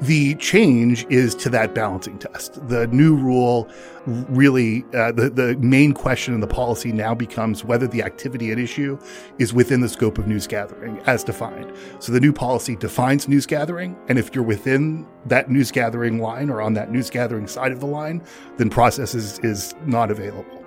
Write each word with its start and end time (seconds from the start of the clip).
The 0.00 0.36
change 0.36 1.04
is 1.10 1.34
to 1.36 1.50
that 1.50 1.74
balancing 1.74 2.18
test. 2.18 2.68
The 2.68 2.86
new 2.88 3.16
rule 3.16 3.68
really, 4.06 4.84
uh, 4.94 5.10
the, 5.10 5.28
the 5.28 5.56
main 5.56 5.92
question 5.92 6.34
in 6.34 6.40
the 6.40 6.46
policy 6.46 6.92
now 6.92 7.16
becomes 7.16 7.64
whether 7.64 7.88
the 7.88 8.02
activity 8.02 8.52
at 8.52 8.58
issue 8.58 8.96
is 9.38 9.52
within 9.52 9.80
the 9.80 9.88
scope 9.88 10.18
of 10.18 10.28
news 10.28 10.46
gathering 10.46 11.00
as 11.06 11.24
defined. 11.24 11.72
So 11.98 12.12
the 12.12 12.20
new 12.20 12.32
policy 12.32 12.76
defines 12.76 13.26
news 13.26 13.44
gathering. 13.44 13.96
And 14.08 14.20
if 14.20 14.32
you're 14.34 14.44
within 14.44 15.04
that 15.26 15.50
news 15.50 15.72
gathering 15.72 16.20
line 16.20 16.48
or 16.48 16.62
on 16.62 16.74
that 16.74 16.92
news 16.92 17.10
gathering 17.10 17.48
side 17.48 17.72
of 17.72 17.80
the 17.80 17.86
line, 17.86 18.22
then 18.56 18.70
process 18.70 19.16
is, 19.16 19.40
is 19.40 19.74
not 19.84 20.12
available. 20.12 20.64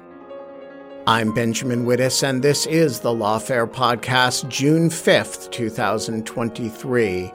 I'm 1.07 1.33
Benjamin 1.33 1.85
Wittes, 1.85 2.21
and 2.21 2.43
this 2.43 2.67
is 2.67 2.99
the 2.99 3.09
Lawfare 3.09 3.67
Podcast, 3.67 4.47
June 4.49 4.89
5th, 4.89 5.49
2023. 5.51 7.31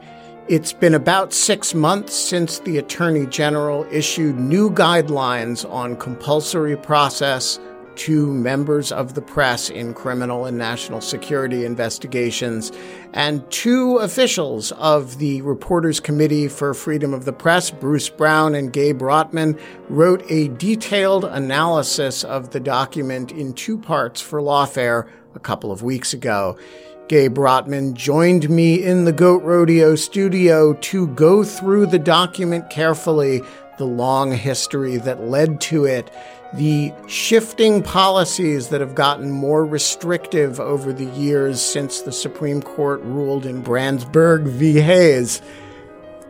It's 0.49 0.71
been 0.71 0.93
about 0.93 1.33
six 1.33 1.73
months 1.73 2.13
since 2.15 2.59
the 2.59 2.77
Attorney 2.77 3.25
General 3.25 3.85
issued 3.91 4.39
new 4.39 4.69
guidelines 4.69 5.69
on 5.69 5.97
compulsory 5.97 6.77
process 6.77 7.59
to 7.97 8.31
members 8.31 8.93
of 8.93 9.13
the 9.13 9.21
press 9.21 9.69
in 9.69 9.93
criminal 9.93 10.45
and 10.45 10.57
national 10.57 11.01
security 11.01 11.65
investigations. 11.65 12.71
And 13.11 13.49
two 13.51 13.97
officials 13.97 14.71
of 14.73 15.17
the 15.17 15.41
Reporters 15.41 15.99
Committee 15.99 16.47
for 16.47 16.73
Freedom 16.73 17.13
of 17.13 17.25
the 17.25 17.33
Press, 17.33 17.69
Bruce 17.69 18.07
Brown 18.07 18.55
and 18.55 18.71
Gabe 18.71 19.01
Rottman, 19.01 19.59
wrote 19.89 20.23
a 20.31 20.47
detailed 20.47 21.25
analysis 21.25 22.23
of 22.23 22.51
the 22.51 22.61
document 22.61 23.33
in 23.33 23.51
two 23.51 23.77
parts 23.77 24.21
for 24.21 24.39
Lawfare 24.39 25.09
a 25.35 25.39
couple 25.39 25.73
of 25.73 25.83
weeks 25.83 26.13
ago. 26.13 26.57
Gabe 27.07 27.37
Rottman 27.37 27.93
joined 27.93 28.49
me 28.49 28.83
in 28.83 29.05
the 29.05 29.13
Goat 29.13 29.41
Rodeo 29.43 29.95
studio 29.95 30.73
to 30.73 31.07
go 31.07 31.43
through 31.43 31.85
the 31.85 31.99
document 31.99 32.69
carefully, 32.69 33.41
the 33.77 33.85
long 33.85 34.33
history 34.33 34.97
that 34.97 35.23
led 35.23 35.61
to 35.61 35.85
it, 35.85 36.11
the 36.53 36.93
shifting 37.07 37.81
policies 37.81 38.69
that 38.69 38.81
have 38.81 38.95
gotten 38.95 39.31
more 39.31 39.65
restrictive 39.65 40.59
over 40.59 40.91
the 40.91 41.05
years 41.05 41.61
since 41.61 42.01
the 42.01 42.11
Supreme 42.11 42.61
Court 42.61 43.01
ruled 43.03 43.45
in 43.45 43.61
Branzburg 43.61 44.43
v. 44.43 44.79
Hayes, 44.79 45.41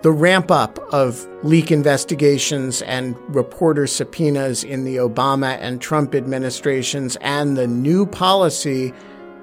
the 0.03 0.11
ramp 0.11 0.51
up 0.51 0.77
of 0.93 1.27
leak 1.43 1.71
investigations 1.71 2.83
and 2.83 3.15
reporter 3.35 3.87
subpoenas 3.87 4.63
in 4.63 4.83
the 4.83 4.97
Obama 4.97 5.57
and 5.59 5.81
Trump 5.81 6.13
administrations, 6.13 7.17
and 7.21 7.57
the 7.57 7.67
new 7.67 8.05
policy 8.05 8.93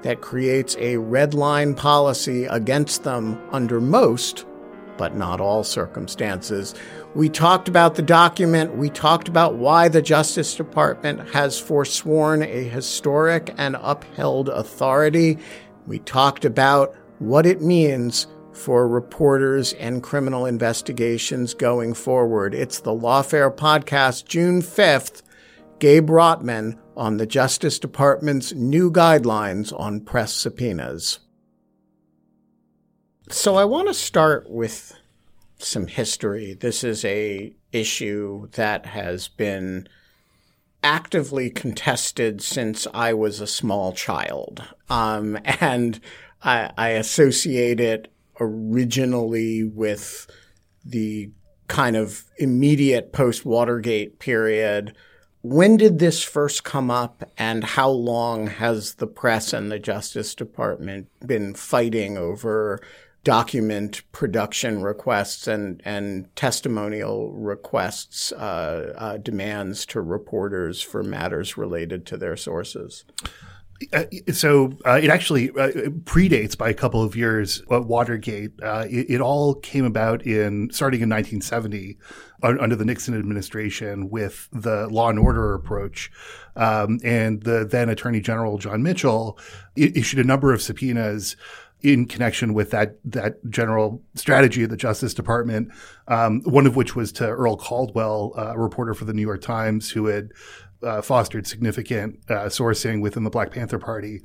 that 0.05 0.21
creates 0.21 0.77
a 0.77 0.97
red 0.97 1.33
line 1.33 1.73
policy 1.73 2.45
against 2.45 3.03
them 3.03 3.41
under 3.51 3.81
most, 3.81 4.45
but 4.97 5.15
not 5.15 5.41
all 5.41 5.63
circumstances. 5.63 6.75
We 7.15 7.27
talked 7.27 7.67
about 7.67 7.95
the 7.95 8.03
document. 8.03 8.77
We 8.77 8.91
talked 8.91 9.27
about 9.27 9.55
why 9.55 9.87
the 9.87 10.03
Justice 10.03 10.53
Department 10.53 11.27
has 11.29 11.59
forsworn 11.59 12.43
a 12.43 12.69
historic 12.69 13.51
and 13.57 13.77
upheld 13.81 14.47
authority. 14.49 15.39
We 15.87 15.97
talked 15.97 16.45
about 16.45 16.95
what 17.17 17.47
it 17.47 17.63
means 17.63 18.27
for 18.51 18.87
reporters 18.87 19.73
and 19.73 20.03
criminal 20.03 20.45
investigations 20.45 21.55
going 21.55 21.95
forward. 21.95 22.53
It's 22.53 22.79
the 22.79 22.91
Lawfare 22.91 23.51
Podcast, 23.51 24.25
June 24.25 24.61
5th. 24.61 25.23
Gabe 25.79 26.09
Rottman 26.09 26.79
on 26.95 27.17
the 27.17 27.25
Justice 27.25 27.79
Department's 27.79 28.53
new 28.53 28.91
guidelines 28.91 29.77
on 29.77 30.01
press 30.01 30.33
subpoenas. 30.33 31.19
So 33.29 33.55
I 33.55 33.65
want 33.65 33.87
to 33.87 33.93
start 33.93 34.49
with 34.49 34.93
some 35.57 35.87
history. 35.87 36.53
This 36.53 36.83
is 36.83 37.03
a 37.03 37.53
issue 37.71 38.47
that 38.51 38.85
has 38.85 39.27
been 39.27 39.87
actively 40.83 41.49
contested 41.49 42.41
since 42.41 42.87
I 42.93 43.13
was 43.13 43.41
a 43.41 43.47
small 43.47 43.91
child. 43.91 44.63
Um, 44.89 45.37
and 45.59 45.99
I, 46.43 46.71
I 46.77 46.89
associate 46.89 47.79
it 47.79 48.11
originally 48.39 49.63
with 49.63 50.27
the 50.85 51.31
kind 51.67 51.95
of 51.95 52.25
immediate 52.37 53.11
post 53.11 53.43
Watergate 53.45 54.19
period 54.19 54.95
when 55.47 55.77
did 55.77 55.99
this 55.99 56.23
first 56.23 56.63
come 56.63 56.89
up, 56.89 57.29
and 57.37 57.63
how 57.63 57.89
long 57.89 58.47
has 58.47 58.95
the 58.95 59.05
press 59.05 59.53
and 59.53 59.71
the 59.71 59.77
Justice 59.77 60.33
Department 60.33 61.07
been 61.25 61.53
fighting 61.53 62.17
over 62.17 62.81
document 63.23 64.01
production 64.11 64.81
requests 64.81 65.47
and, 65.47 65.81
and 65.85 66.35
testimonial 66.35 67.31
requests, 67.31 68.31
uh, 68.31 68.93
uh, 68.97 69.17
demands 69.17 69.85
to 69.87 70.01
reporters 70.01 70.81
for 70.81 71.03
matters 71.03 71.57
related 71.57 72.07
to 72.07 72.17
their 72.17 72.35
sources? 72.35 73.05
Uh, 73.91 74.05
so 74.31 74.71
uh, 74.85 74.99
it 75.01 75.09
actually 75.09 75.49
uh, 75.49 75.69
predates 76.05 76.57
by 76.57 76.69
a 76.69 76.73
couple 76.73 77.03
of 77.03 77.15
years 77.15 77.61
uh, 77.69 77.81
Watergate. 77.81 78.51
Uh, 78.63 78.85
it, 78.89 79.09
it, 79.09 79.21
all 79.21 79.55
came 79.55 79.83
about 79.83 80.25
in 80.25 80.69
starting 80.71 81.01
in 81.01 81.09
1970 81.09 81.97
under 82.45 82.75
the 82.75 82.85
Nixon 82.85 83.17
administration 83.17 84.09
with 84.09 84.47
the 84.51 84.87
law 84.87 85.09
and 85.09 85.19
order 85.19 85.53
approach. 85.53 86.11
Um, 86.55 86.99
and 87.03 87.43
the 87.43 87.65
then 87.65 87.89
Attorney 87.89 88.21
General 88.21 88.57
John 88.57 88.83
Mitchell 88.83 89.37
issued 89.75 90.19
a 90.19 90.23
number 90.23 90.53
of 90.53 90.61
subpoenas 90.61 91.35
in 91.81 92.05
connection 92.07 92.53
with 92.53 92.71
that 92.71 92.97
that 93.03 93.37
general 93.49 94.01
strategy 94.15 94.63
of 94.63 94.69
the 94.69 94.77
Justice 94.77 95.13
Department. 95.13 95.71
Um, 96.07 96.41
one 96.41 96.65
of 96.65 96.75
which 96.75 96.95
was 96.95 97.11
to 97.13 97.25
Earl 97.25 97.57
Caldwell, 97.57 98.33
a 98.35 98.57
reporter 98.57 98.93
for 98.93 99.05
the 99.05 99.13
New 99.13 99.21
York 99.21 99.41
Times, 99.41 99.91
who 99.91 100.07
had 100.07 100.31
uh, 100.81 101.01
fostered 101.01 101.47
significant 101.47 102.19
uh, 102.29 102.45
sourcing 102.45 103.01
within 103.01 103.23
the 103.23 103.29
Black 103.29 103.51
Panther 103.51 103.79
Party. 103.79 104.21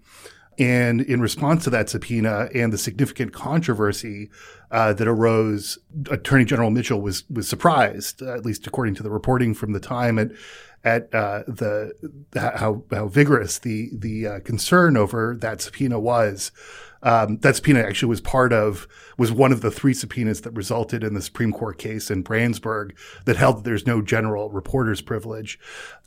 And 0.60 1.00
in 1.00 1.22
response 1.22 1.64
to 1.64 1.70
that 1.70 1.88
subpoena 1.88 2.50
and 2.54 2.70
the 2.70 2.76
significant 2.76 3.32
controversy 3.32 4.28
uh, 4.70 4.92
that 4.92 5.08
arose, 5.08 5.78
Attorney 6.10 6.44
General 6.44 6.70
Mitchell 6.70 7.00
was 7.00 7.24
was 7.30 7.48
surprised, 7.48 8.20
at 8.20 8.44
least 8.44 8.66
according 8.66 8.94
to 8.96 9.02
the 9.02 9.10
reporting 9.10 9.54
from 9.54 9.72
the 9.72 9.80
time, 9.80 10.18
at 10.18 10.32
at 10.84 11.14
uh, 11.14 11.42
the 11.46 11.92
how 12.34 12.84
how 12.90 13.08
vigorous 13.08 13.58
the 13.58 13.90
the 13.92 14.26
uh, 14.26 14.40
concern 14.40 14.96
over 14.96 15.36
that 15.40 15.60
subpoena 15.60 15.98
was. 15.98 16.52
Um, 17.02 17.38
that 17.38 17.56
subpoena 17.56 17.80
actually 17.80 18.10
was 18.10 18.20
part 18.20 18.52
of 18.52 18.86
was 19.16 19.32
one 19.32 19.52
of 19.52 19.62
the 19.62 19.70
three 19.70 19.94
subpoenas 19.94 20.42
that 20.42 20.52
resulted 20.52 21.02
in 21.02 21.14
the 21.14 21.22
Supreme 21.22 21.50
Court 21.50 21.78
case 21.78 22.10
in 22.10 22.22
Branzburg 22.22 22.94
that 23.24 23.36
held 23.36 23.58
that 23.58 23.64
there's 23.64 23.86
no 23.86 24.02
general 24.02 24.50
reporter's 24.50 25.00
privilege. 25.00 25.58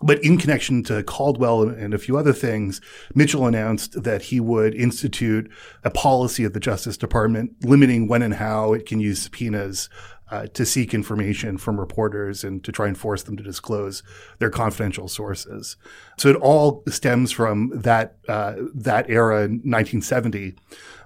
But 0.04 0.24
in 0.24 0.38
connection 0.38 0.84
to 0.84 1.04
Caldwell 1.04 1.64
and, 1.64 1.78
and 1.80 1.94
a 1.96 2.00
few 2.00 2.16
other 2.16 2.34
things, 2.34 2.80
Mitchell 3.16 3.48
announced 3.48 4.04
that 4.04 4.24
he 4.24 4.40
would 4.40 4.76
institute 4.76 5.52
a 5.84 5.90
policy 5.90 6.44
of 6.44 6.54
the 6.54 6.60
Justice 6.60 6.98
Department 6.98 7.54
limiting 7.64 8.08
when 8.08 8.22
and 8.22 8.36
how 8.36 8.74
it 8.74 8.86
can 8.86 9.00
use 9.00 9.22
subpoenas 9.22 9.90
uh, 10.34 10.48
to 10.48 10.66
seek 10.66 10.96
information 10.96 11.60
from 11.60 11.80
reporters 11.80 12.44
and 12.44 12.64
to 12.64 12.72
try 12.72 12.88
and 12.88 12.98
force 12.98 13.22
them 13.22 13.38
to 13.38 13.44
disclose 13.44 14.02
their 14.40 14.50
confidential 14.50 15.08
sources. 15.08 15.78
So 16.18 16.28
it 16.30 16.36
all 16.38 16.84
stems 16.88 17.32
from 17.32 17.70
that 17.76 18.16
uh, 18.28 18.56
that 18.74 19.08
era 19.12 19.44
in 19.44 19.62
1970. 19.62 20.56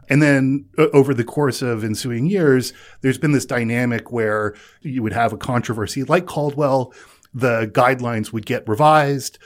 And 0.10 0.22
then 0.22 0.66
uh, 0.78 0.88
over 0.94 1.14
the 1.14 1.26
course 1.26 1.62
of 1.62 1.84
ensuing 1.84 2.28
years, 2.28 2.72
there's 3.02 3.18
been 3.18 3.34
this 3.34 3.46
dynamic 3.46 4.14
where 4.14 4.56
you 4.82 5.04
would 5.04 5.12
have 5.12 5.34
a 5.34 5.38
controversy 5.38 6.06
like 6.06 6.26
Caldwell. 6.26 6.94
The 7.34 7.70
guidelines 7.74 8.32
would 8.32 8.46
get 8.46 8.66
revised. 8.66 9.40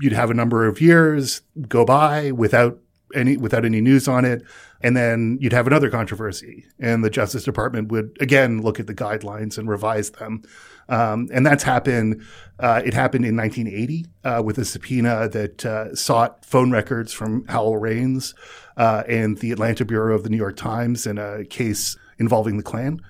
You'd 0.00 0.12
have 0.12 0.30
a 0.30 0.34
number 0.34 0.64
of 0.64 0.80
years 0.80 1.42
go 1.68 1.84
by 1.84 2.30
without 2.30 2.78
any 3.16 3.36
without 3.36 3.64
any 3.64 3.80
news 3.80 4.06
on 4.06 4.24
it. 4.24 4.44
And 4.84 4.94
then 4.94 5.38
you'd 5.40 5.54
have 5.54 5.66
another 5.66 5.88
controversy, 5.88 6.66
and 6.78 7.02
the 7.02 7.08
Justice 7.08 7.42
Department 7.42 7.90
would 7.90 8.18
again 8.20 8.60
look 8.60 8.78
at 8.78 8.86
the 8.86 8.94
guidelines 8.94 9.56
and 9.56 9.66
revise 9.66 10.10
them. 10.10 10.42
Um, 10.90 11.30
and 11.32 11.46
that's 11.46 11.62
happened. 11.62 12.22
Uh, 12.58 12.82
it 12.84 12.92
happened 12.92 13.24
in 13.24 13.34
1980 13.34 14.06
uh, 14.24 14.42
with 14.44 14.58
a 14.58 14.64
subpoena 14.66 15.26
that 15.30 15.64
uh, 15.64 15.94
sought 15.94 16.44
phone 16.44 16.70
records 16.70 17.14
from 17.14 17.46
Howell 17.46 17.78
Raines 17.78 18.34
uh, 18.76 19.04
and 19.08 19.38
the 19.38 19.52
Atlanta 19.52 19.86
Bureau 19.86 20.14
of 20.14 20.22
the 20.22 20.28
New 20.28 20.36
York 20.36 20.56
Times 20.56 21.06
in 21.06 21.16
a 21.16 21.46
case 21.46 21.96
involving 22.18 22.58
the 22.58 22.62
Klan. 22.62 23.00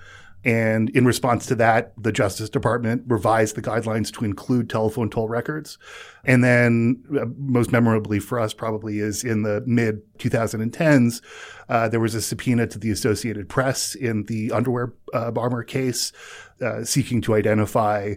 And 0.44 0.91
in 0.91 1.06
response 1.06 1.46
to 1.46 1.55
that, 1.56 1.93
the 1.96 2.12
Justice 2.12 2.50
Department 2.50 3.02
revised 3.06 3.56
the 3.56 3.62
guidelines 3.62 4.12
to 4.14 4.25
include 4.25 4.69
telephone 4.69 5.08
toll 5.08 5.29
records. 5.29 5.79
And 6.25 6.44
then, 6.44 7.02
uh, 7.19 7.26
most 7.38 7.73
memorably 7.73 8.19
for 8.19 8.38
us, 8.38 8.52
probably 8.52 8.99
is 8.99 9.25
in 9.25 9.43
the 9.43 9.62
mid 9.67 10.02
2010s, 10.19 11.23
uh, 11.69 11.88
there 11.88 12.00
was 12.00 12.14
a 12.14 12.20
subpoena 12.20 12.67
to 12.67 12.79
the 12.79 12.91
Associated 12.91 13.49
Press 13.49 13.94
in 13.94 14.25
the 14.25 14.52
underwear 14.52 14.93
uh, 15.14 15.31
bomber 15.31 15.62
case, 15.62 16.12
uh, 16.61 16.85
seeking 16.85 17.20
to 17.23 17.35
identify 17.35 18.14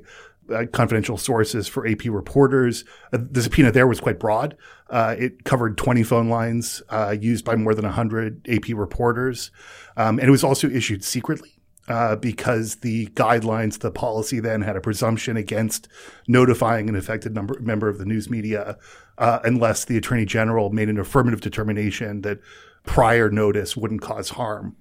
uh, 0.53 0.65
confidential 0.71 1.17
sources 1.17 1.67
for 1.67 1.87
AP 1.87 2.05
reporters. 2.05 2.85
The 3.11 3.41
subpoena 3.41 3.71
there 3.71 3.87
was 3.87 3.99
quite 3.99 4.19
broad. 4.19 4.55
Uh, 4.89 5.15
it 5.17 5.43
covered 5.43 5.77
20 5.77 6.03
phone 6.03 6.29
lines 6.29 6.81
uh, 6.89 7.15
used 7.19 7.43
by 7.43 7.55
more 7.55 7.75
than 7.75 7.85
100 7.85 8.47
AP 8.49 8.69
reporters. 8.69 9.51
Um, 9.97 10.19
and 10.19 10.27
it 10.27 10.31
was 10.31 10.43
also 10.43 10.69
issued 10.69 11.03
secretly. 11.03 11.56
Uh, 11.87 12.17
because 12.17 12.75
the 12.77 13.07
guidelines, 13.07 13.79
the 13.79 13.89
policy 13.89 14.41
then 14.41 14.61
had 14.61 14.75
a 14.75 14.81
presumption 14.81 15.37
against 15.37 15.87
notifying 16.27 16.89
an 16.89 16.97
affected 16.97 17.33
number, 17.33 17.57
member 17.61 17.87
of 17.87 17.97
the 17.97 18.03
news 18.03 18.29
media 18.29 18.77
uh, 19.17 19.39
unless 19.45 19.85
the 19.85 19.95
attorney 19.95 20.25
general 20.25 20.69
made 20.69 20.89
an 20.89 20.99
affirmative 20.99 21.39
determination 21.39 22.21
that 22.21 22.39
prior 22.85 23.29
notice 23.29 23.77
wouldn't 23.77 24.01
cause 24.01 24.31
harm. 24.31 24.75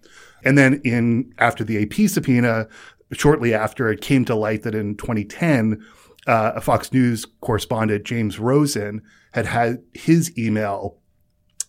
And 0.45 0.57
then 0.57 0.81
in 0.85 1.33
after 1.39 1.65
the 1.65 1.83
AP 1.83 2.09
subpoena, 2.09 2.69
shortly 3.13 3.55
after 3.55 3.91
it 3.91 4.01
came 4.01 4.25
to 4.27 4.35
light 4.35 4.63
that 4.63 4.75
in 4.75 4.97
2010, 4.97 5.85
uh, 6.27 6.53
a 6.57 6.61
Fox 6.61 6.93
News 6.93 7.25
correspondent, 7.41 8.05
James 8.05 8.39
Rosen, 8.39 9.03
had 9.33 9.47
had 9.47 9.83
his 9.93 10.37
email 10.39 10.99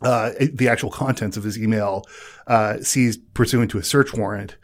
uh, 0.01 0.31
the 0.53 0.67
actual 0.69 0.91
contents 0.91 1.37
of 1.37 1.43
his 1.43 1.57
email 1.57 2.03
uh, 2.45 2.77
seized 2.81 3.33
pursuant 3.33 3.71
to 3.71 3.79
a 3.79 3.83
search 3.83 4.13
warrant. 4.13 4.55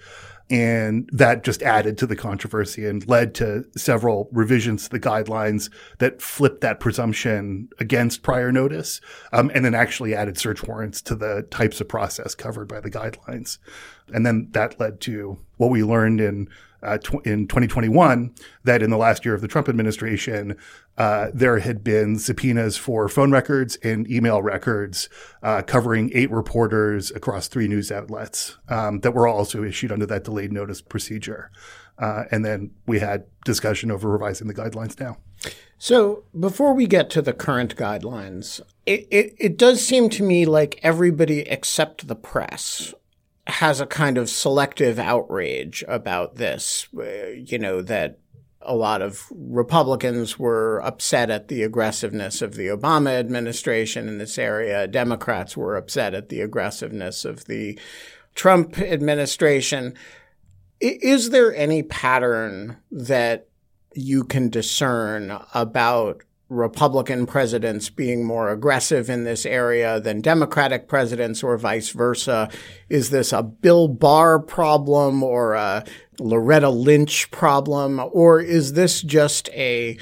And 0.49 1.09
that 1.11 1.43
just 1.43 1.63
added 1.63 1.97
to 1.99 2.05
the 2.05 2.15
controversy 2.15 2.85
and 2.85 3.07
led 3.07 3.33
to 3.35 3.65
several 3.75 4.29
revisions 4.31 4.83
to 4.83 4.89
the 4.89 4.99
guidelines 4.99 5.71
that 5.99 6.21
flipped 6.21 6.61
that 6.61 6.79
presumption 6.79 7.69
against 7.79 8.23
prior 8.23 8.51
notice, 8.51 8.99
um, 9.31 9.49
and 9.55 9.63
then 9.63 9.73
actually 9.73 10.13
added 10.13 10.37
search 10.37 10.63
warrants 10.63 11.01
to 11.03 11.15
the 11.15 11.47
types 11.49 11.79
of 11.81 11.87
process 11.87 12.35
covered 12.35 12.67
by 12.67 12.79
the 12.79 12.91
guidelines. 12.91 13.57
And 14.13 14.25
then 14.25 14.49
that 14.51 14.79
led 14.79 14.99
to 15.01 15.37
what 15.57 15.69
we 15.69 15.83
learned 15.83 16.19
in 16.19 16.49
uh, 16.83 16.97
tw- 16.97 17.25
in 17.25 17.47
2021 17.47 18.33
that 18.65 18.83
in 18.83 18.89
the 18.89 18.97
last 18.97 19.25
year 19.25 19.33
of 19.33 19.41
the 19.41 19.47
Trump 19.47 19.69
administration, 19.69 20.57
uh, 20.97 21.29
there 21.33 21.59
had 21.59 21.83
been 21.83 22.19
subpoenas 22.19 22.77
for 22.77 23.07
phone 23.07 23.31
records 23.31 23.77
and 23.77 24.09
email 24.11 24.41
records 24.41 25.09
uh, 25.41 25.61
covering 25.61 26.11
eight 26.13 26.29
reporters 26.29 27.09
across 27.11 27.47
three 27.47 27.67
news 27.67 27.91
outlets 27.91 28.57
um, 28.69 28.99
that 28.99 29.13
were 29.13 29.27
also 29.27 29.63
issued 29.63 29.91
under 29.91 30.05
that 30.05 30.23
delayed 30.23 30.51
notice 30.51 30.81
procedure. 30.81 31.49
Uh, 31.97 32.23
and 32.31 32.43
then 32.43 32.71
we 32.85 32.99
had 32.99 33.25
discussion 33.45 33.91
over 33.91 34.09
revising 34.09 34.47
the 34.47 34.53
guidelines 34.53 34.99
now. 34.99 35.17
So 35.77 36.23
before 36.37 36.73
we 36.73 36.87
get 36.87 37.09
to 37.11 37.21
the 37.21 37.33
current 37.33 37.75
guidelines, 37.75 38.61
it, 38.85 39.07
it, 39.11 39.35
it 39.37 39.57
does 39.57 39.85
seem 39.85 40.09
to 40.11 40.23
me 40.23 40.45
like 40.45 40.79
everybody 40.81 41.41
except 41.41 42.07
the 42.07 42.15
press 42.15 42.93
has 43.47 43.81
a 43.81 43.85
kind 43.85 44.17
of 44.17 44.29
selective 44.29 44.97
outrage 44.97 45.83
about 45.87 46.35
this. 46.35 46.87
Uh, 46.97 47.27
you 47.35 47.59
know, 47.59 47.81
that 47.81 48.19
a 48.61 48.75
lot 48.75 49.01
of 49.01 49.27
Republicans 49.31 50.39
were 50.39 50.81
upset 50.83 51.29
at 51.29 51.49
the 51.49 51.63
aggressiveness 51.63 52.41
of 52.41 52.55
the 52.55 52.67
Obama 52.67 53.19
administration 53.19 54.07
in 54.07 54.17
this 54.17 54.37
area. 54.37 54.87
Democrats 54.87 55.57
were 55.57 55.75
upset 55.75 56.13
at 56.13 56.29
the 56.29 56.41
aggressiveness 56.41 57.25
of 57.25 57.45
the 57.45 57.77
Trump 58.35 58.79
administration. 58.79 59.93
Is 60.79 61.29
there 61.29 61.53
any 61.55 61.83
pattern 61.83 62.77
that 62.91 63.47
you 63.93 64.23
can 64.23 64.49
discern 64.49 65.37
about 65.53 66.23
Republican 66.53 67.25
presidents 67.25 67.89
being 67.89 68.23
more 68.23 68.49
aggressive 68.49 69.09
in 69.09 69.23
this 69.23 69.45
area 69.45 69.99
than 69.99 70.21
Democratic 70.21 70.87
presidents 70.87 71.43
or 71.43 71.57
vice 71.57 71.89
versa? 71.89 72.49
Is 72.89 73.09
this 73.09 73.33
a 73.33 73.43
Bill 73.43 73.87
Barr 73.87 74.39
problem 74.39 75.23
or 75.23 75.53
a 75.53 75.83
Loretta 76.19 76.69
Lynch 76.69 77.29
problem? 77.31 77.99
Or 78.11 78.39
is 78.39 78.73
this 78.73 79.01
just 79.01 79.49
a 79.49 79.97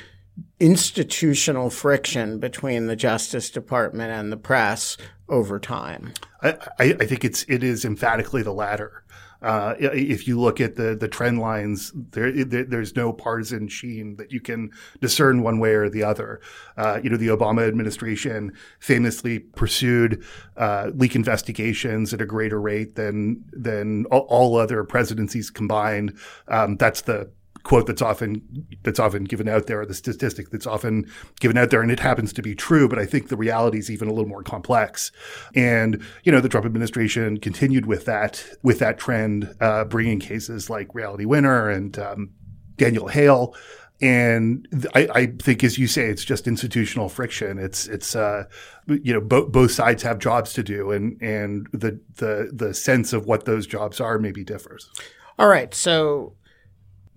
institutional 0.59 1.69
friction 1.69 2.39
between 2.39 2.88
the 2.88 2.95
Justice 2.95 3.50
Department 3.50 4.12
and 4.12 4.31
the 4.31 4.38
press 4.38 4.98
over 5.27 5.59
time? 5.59 6.13
I, 6.44 6.57
I 6.80 7.06
think 7.06 7.24
it's 7.24 7.44
it 7.44 7.63
is 7.63 7.86
emphatically 7.86 8.44
the 8.44 8.53
latter. 8.53 9.00
Uh, 9.41 9.75
if 9.79 10.27
you 10.27 10.39
look 10.39 10.61
at 10.61 10.75
the 10.75 10.95
the 10.95 11.07
trend 11.07 11.39
lines, 11.39 11.91
there, 11.95 12.31
there, 12.45 12.63
there's 12.63 12.95
no 12.95 13.11
partisan 13.11 13.67
sheen 13.67 14.15
that 14.17 14.31
you 14.31 14.39
can 14.39 14.69
discern 14.99 15.41
one 15.41 15.59
way 15.59 15.73
or 15.73 15.89
the 15.89 16.03
other. 16.03 16.39
Uh, 16.77 16.99
you 17.03 17.09
know, 17.09 17.17
the 17.17 17.27
Obama 17.27 17.67
administration 17.67 18.53
famously 18.79 19.39
pursued 19.39 20.23
uh, 20.57 20.91
leak 20.93 21.15
investigations 21.15 22.13
at 22.13 22.21
a 22.21 22.25
greater 22.25 22.61
rate 22.61 22.95
than 22.95 23.43
than 23.51 24.05
all, 24.05 24.51
other 24.51 24.83
presidencies 24.83 25.49
combined. 25.49 26.17
Um, 26.49 26.75
that's 26.75 27.01
the 27.01 27.31
quote 27.63 27.88
that's 27.88 28.01
often 28.01 28.68
that's 28.84 29.00
often 29.00 29.24
given 29.24 29.48
out 29.48 29.68
there, 29.68 29.86
the 29.86 29.94
statistic 29.94 30.50
that's 30.50 30.68
often 30.68 31.10
given 31.39 31.58
out 31.58 31.70
there, 31.70 31.82
and 31.82 31.91
it 31.91 32.00
happens 32.00 32.34
to 32.34 32.41
be 32.41 32.56
true. 32.56 32.88
But 32.88 33.00
I 33.00 33.06
think 33.06 33.30
the 33.30 33.38
reality 33.38 33.77
is 33.77 33.89
even 33.89 34.08
a 34.08 34.13
little 34.13 34.30
more 34.30 34.44
complex. 34.44 35.12
And 35.56 36.03
you 36.24 36.32
know, 36.32 36.39
the 36.39 36.50
Trump 36.50 36.65
administration 36.65 37.38
continued 37.38 37.86
with 37.86 38.06
that 38.06 38.44
with 38.63 38.80
that 38.80 38.98
trend, 38.98 39.56
uh, 39.60 39.86
bringing 39.86 40.20
cases 40.20 40.70
like 40.70 40.94
Reality 40.94 41.25
Winner 41.25 41.70
and 41.70 41.98
um, 42.00 42.32
Daniel 42.77 43.08
Hale. 43.08 43.56
And 44.03 44.68
I, 44.96 45.08
I, 45.13 45.25
think, 45.27 45.63
as 45.63 45.77
you 45.77 45.86
say, 45.86 46.06
it's 46.06 46.25
just 46.25 46.48
institutional 46.48 47.08
friction. 47.08 47.60
It's 47.60 47.88
it's 47.88 48.15
uh, 48.15 48.46
you 48.88 49.13
know 49.13 49.22
bo- 49.22 49.48
both 49.48 49.72
sides 49.72 50.01
have 50.01 50.18
jobs 50.18 50.53
to 50.53 50.63
do, 50.63 50.89
and 50.89 51.22
and 51.22 51.68
the 51.72 52.00
the 52.15 52.50
the 52.51 52.74
sense 52.74 53.13
of 53.13 53.27
what 53.27 53.46
those 53.46 53.68
jobs 53.68 54.01
are 54.01 54.18
maybe 54.18 54.44
differs. 54.44 54.89
All 55.38 55.48
right, 55.48 55.72
so 55.75 56.34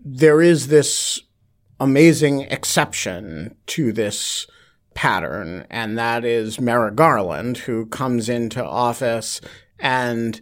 there 0.04 0.42
is 0.42 0.68
this 0.68 1.20
amazing 1.80 2.42
exception 2.42 3.56
to 3.66 3.92
this 3.92 4.46
pattern, 4.94 5.66
and 5.70 5.98
that 5.98 6.24
is 6.24 6.60
Merrick 6.60 6.94
Garland, 6.94 7.58
who 7.58 7.86
comes 7.86 8.28
into 8.28 8.64
office 8.64 9.40
and 9.78 10.40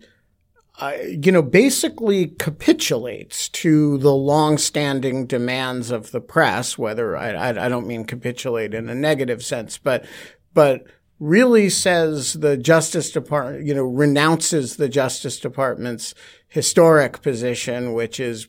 uh, 0.78 0.96
you 1.06 1.30
know, 1.30 1.42
basically 1.42 2.28
capitulates 2.28 3.48
to 3.50 3.98
the 3.98 4.12
long-standing 4.12 5.26
demands 5.26 5.92
of 5.92 6.10
the 6.10 6.20
press. 6.20 6.76
Whether 6.76 7.16
I, 7.16 7.30
I, 7.30 7.66
I 7.66 7.68
don't 7.68 7.86
mean 7.86 8.04
capitulate 8.04 8.74
in 8.74 8.88
a 8.88 8.94
negative 8.94 9.44
sense, 9.44 9.78
but 9.78 10.04
but 10.54 10.84
really 11.20 11.70
says 11.70 12.32
the 12.32 12.56
Justice 12.56 13.12
Department, 13.12 13.64
you 13.64 13.74
know, 13.74 13.84
renounces 13.84 14.76
the 14.76 14.88
Justice 14.88 15.38
Department's 15.38 16.14
historic 16.48 17.22
position, 17.22 17.92
which 17.92 18.18
is 18.18 18.48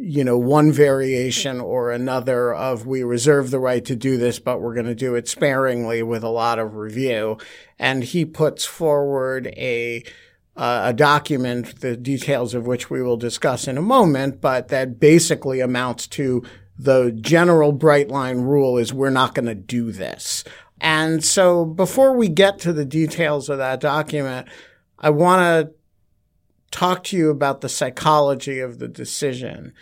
you 0.00 0.22
know, 0.22 0.38
one 0.38 0.70
variation 0.70 1.60
or 1.60 1.90
another 1.90 2.54
of 2.54 2.86
we 2.86 3.02
reserve 3.02 3.50
the 3.50 3.58
right 3.58 3.84
to 3.84 3.96
do 3.96 4.16
this, 4.16 4.38
but 4.38 4.60
we're 4.60 4.74
going 4.74 4.86
to 4.86 4.94
do 4.94 5.16
it 5.16 5.28
sparingly 5.28 6.02
with 6.02 6.22
a 6.22 6.28
lot 6.28 6.60
of 6.60 6.76
review. 6.76 7.36
And 7.78 8.04
he 8.04 8.24
puts 8.24 8.64
forward 8.64 9.48
a 9.48 10.04
uh, 10.56 10.82
a 10.86 10.92
document, 10.92 11.80
the 11.80 11.96
details 11.96 12.52
of 12.52 12.66
which 12.66 12.90
we 12.90 13.00
will 13.00 13.16
discuss 13.16 13.68
in 13.68 13.78
a 13.78 13.82
moment, 13.82 14.40
but 14.40 14.68
that 14.68 14.98
basically 14.98 15.60
amounts 15.60 16.08
to 16.08 16.42
the 16.76 17.12
general 17.12 17.70
bright 17.70 18.08
line 18.08 18.38
rule 18.38 18.76
is 18.76 18.92
we're 18.92 19.08
not 19.08 19.34
going 19.34 19.46
to 19.46 19.54
do 19.54 19.92
this. 19.92 20.42
And 20.80 21.24
so 21.24 21.64
before 21.64 22.16
we 22.16 22.28
get 22.28 22.58
to 22.60 22.72
the 22.72 22.84
details 22.84 23.48
of 23.48 23.58
that 23.58 23.80
document, 23.80 24.48
I 24.98 25.10
want 25.10 25.40
to 25.40 25.74
talk 26.70 27.04
to 27.04 27.16
you 27.16 27.30
about 27.30 27.60
the 27.60 27.68
psychology 27.68 28.60
of 28.60 28.78
the 28.78 28.88
decision. 28.88 29.72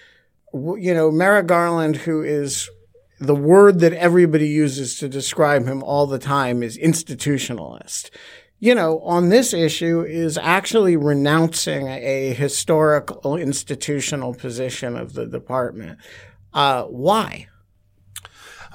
You 0.52 0.94
know, 0.94 1.10
Merrick 1.10 1.46
Garland, 1.46 1.96
who 1.96 2.22
is 2.22 2.70
the 3.18 3.34
word 3.34 3.80
that 3.80 3.92
everybody 3.92 4.48
uses 4.48 4.98
to 4.98 5.08
describe 5.08 5.66
him 5.66 5.82
all 5.82 6.06
the 6.06 6.18
time 6.18 6.62
is 6.62 6.78
institutionalist 6.78 8.10
you 8.58 8.74
know, 8.74 9.00
on 9.00 9.28
this 9.28 9.52
issue 9.52 10.02
is 10.02 10.38
actually 10.38 10.96
renouncing 10.96 11.88
a 11.88 12.32
historical 12.32 13.36
institutional 13.36 14.34
position 14.34 14.96
of 14.96 15.12
the 15.12 15.26
department. 15.26 15.98
Uh, 16.54 16.84
why? 16.84 17.48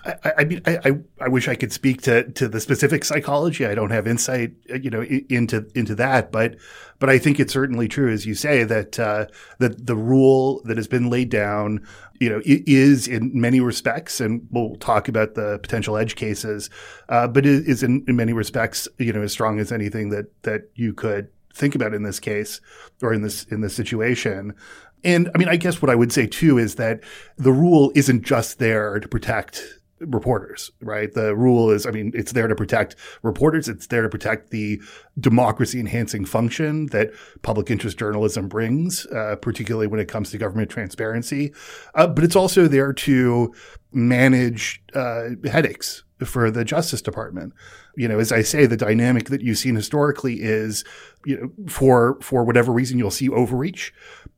I, 0.03 0.33
I 0.39 0.43
mean, 0.45 0.61
I, 0.65 0.93
I 1.19 1.27
wish 1.27 1.47
I 1.47 1.55
could 1.55 1.71
speak 1.71 2.01
to, 2.03 2.23
to 2.31 2.47
the 2.47 2.59
specific 2.59 3.03
psychology. 3.05 3.65
I 3.65 3.75
don't 3.75 3.91
have 3.91 4.07
insight, 4.07 4.53
you 4.81 4.89
know, 4.89 5.03
into 5.03 5.67
into 5.75 5.95
that, 5.95 6.31
but 6.31 6.55
but 6.99 7.09
I 7.09 7.19
think 7.19 7.39
it's 7.39 7.53
certainly 7.53 7.87
true, 7.87 8.11
as 8.11 8.25
you 8.25 8.33
say, 8.33 8.63
that 8.63 8.99
uh, 8.99 9.27
that 9.59 9.85
the 9.85 9.95
rule 9.95 10.61
that 10.65 10.77
has 10.77 10.87
been 10.87 11.09
laid 11.09 11.29
down, 11.29 11.85
you 12.19 12.29
know, 12.29 12.41
is 12.45 13.07
in 13.07 13.31
many 13.39 13.59
respects, 13.59 14.19
and 14.19 14.47
we'll 14.49 14.75
talk 14.77 15.07
about 15.07 15.35
the 15.35 15.59
potential 15.59 15.97
edge 15.97 16.15
cases, 16.15 16.69
uh, 17.09 17.27
but 17.27 17.45
is 17.45 17.83
in, 17.83 18.03
in 18.07 18.15
many 18.15 18.33
respects, 18.33 18.87
you 18.97 19.13
know, 19.13 19.21
as 19.21 19.31
strong 19.31 19.59
as 19.59 19.71
anything 19.71 20.09
that 20.09 20.31
that 20.43 20.69
you 20.75 20.93
could 20.93 21.29
think 21.53 21.75
about 21.75 21.93
in 21.93 22.03
this 22.03 22.19
case 22.19 22.59
or 23.03 23.13
in 23.13 23.21
this 23.21 23.43
in 23.45 23.61
this 23.61 23.75
situation. 23.75 24.55
And 25.03 25.29
I 25.33 25.37
mean, 25.37 25.49
I 25.49 25.57
guess 25.57 25.81
what 25.81 25.89
I 25.89 25.95
would 25.95 26.11
say 26.11 26.27
too 26.27 26.57
is 26.57 26.75
that 26.75 27.01
the 27.37 27.51
rule 27.51 27.91
isn't 27.95 28.23
just 28.23 28.59
there 28.59 28.99
to 28.99 29.07
protect 29.07 29.80
reporters, 30.01 30.71
right? 30.81 31.13
The 31.13 31.35
rule 31.35 31.71
is, 31.71 31.85
I 31.85 31.91
mean, 31.91 32.11
it's 32.13 32.31
there 32.31 32.47
to 32.47 32.55
protect 32.55 32.95
reporters. 33.21 33.67
It's 33.67 33.87
there 33.87 34.01
to 34.01 34.09
protect 34.09 34.49
the 34.49 34.81
democracy 35.19 35.79
enhancing 35.79 36.25
function 36.25 36.87
that 36.87 37.11
public 37.41 37.69
interest 37.69 37.97
journalism 37.97 38.47
brings, 38.47 39.05
uh, 39.07 39.35
particularly 39.41 39.87
when 39.87 39.99
it 39.99 40.07
comes 40.07 40.31
to 40.31 40.37
government 40.37 40.69
transparency. 40.69 41.53
Uh, 41.95 42.07
but 42.07 42.23
it's 42.23 42.35
also 42.35 42.67
there 42.67 42.93
to 42.93 43.53
manage 43.91 44.81
uh, 44.93 45.29
headaches 45.45 46.03
for 46.25 46.51
the 46.51 46.63
Justice 46.63 47.01
Department. 47.01 47.53
You 47.95 48.07
know, 48.07 48.19
as 48.19 48.31
I 48.31 48.41
say, 48.41 48.65
the 48.65 48.77
dynamic 48.77 49.29
that 49.29 49.41
you've 49.41 49.57
seen 49.57 49.75
historically 49.75 50.41
is, 50.41 50.85
you 51.25 51.37
know, 51.37 51.67
for 51.67 52.17
for 52.21 52.43
whatever 52.43 52.71
reason, 52.71 52.97
you'll 52.97 53.11
see 53.11 53.29
overreach. 53.29 53.93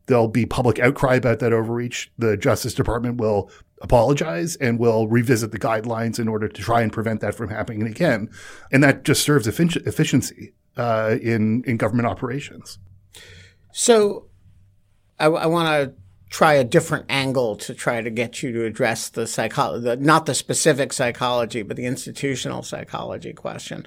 There'll 0.08 0.27
be 0.27 0.46
public 0.46 0.79
outcry 0.79 1.15
about 1.15 1.39
that 1.39 1.53
overreach. 1.53 2.12
The 2.17 2.36
Justice 2.36 2.74
Department 2.74 3.17
will 3.17 3.50
apologize 3.84 4.56
and 4.56 4.80
will 4.80 5.08
revisit 5.08 5.52
the 5.52 5.60
guidelines 5.60 6.18
in 6.18 6.28
order 6.28 6.48
to 6.48 6.62
try 6.62 6.82
and 6.82 6.92
prevent 6.92 7.20
that 7.22 7.36
from 7.36 7.50
happening 7.50 7.84
again. 7.84 8.30
And 8.72 8.82
that 8.84 9.04
just 9.04 9.22
serves 9.22 9.46
efficiency 9.46 10.54
uh, 10.75 11.18
in 11.22 11.63
in 11.66 11.78
government 11.78 12.08
operations. 12.08 12.80
So, 13.72 14.30
I, 15.20 15.25
I 15.25 15.46
want 15.46 15.68
to 15.68 15.94
try 16.30 16.54
a 16.54 16.63
different 16.63 17.06
angle 17.10 17.56
to 17.56 17.75
try 17.75 18.02
to 18.02 18.10
get 18.10 18.42
you 18.42 18.52
to 18.54 18.66
address 18.66 19.10
the 19.10 19.28
psychology, 19.28 19.96
not 19.98 20.25
the 20.25 20.34
specific 20.34 20.92
psychology, 20.92 21.62
but 21.62 21.78
the 21.78 21.86
institutional 21.86 22.63
psychology 22.63 23.34
question. 23.34 23.86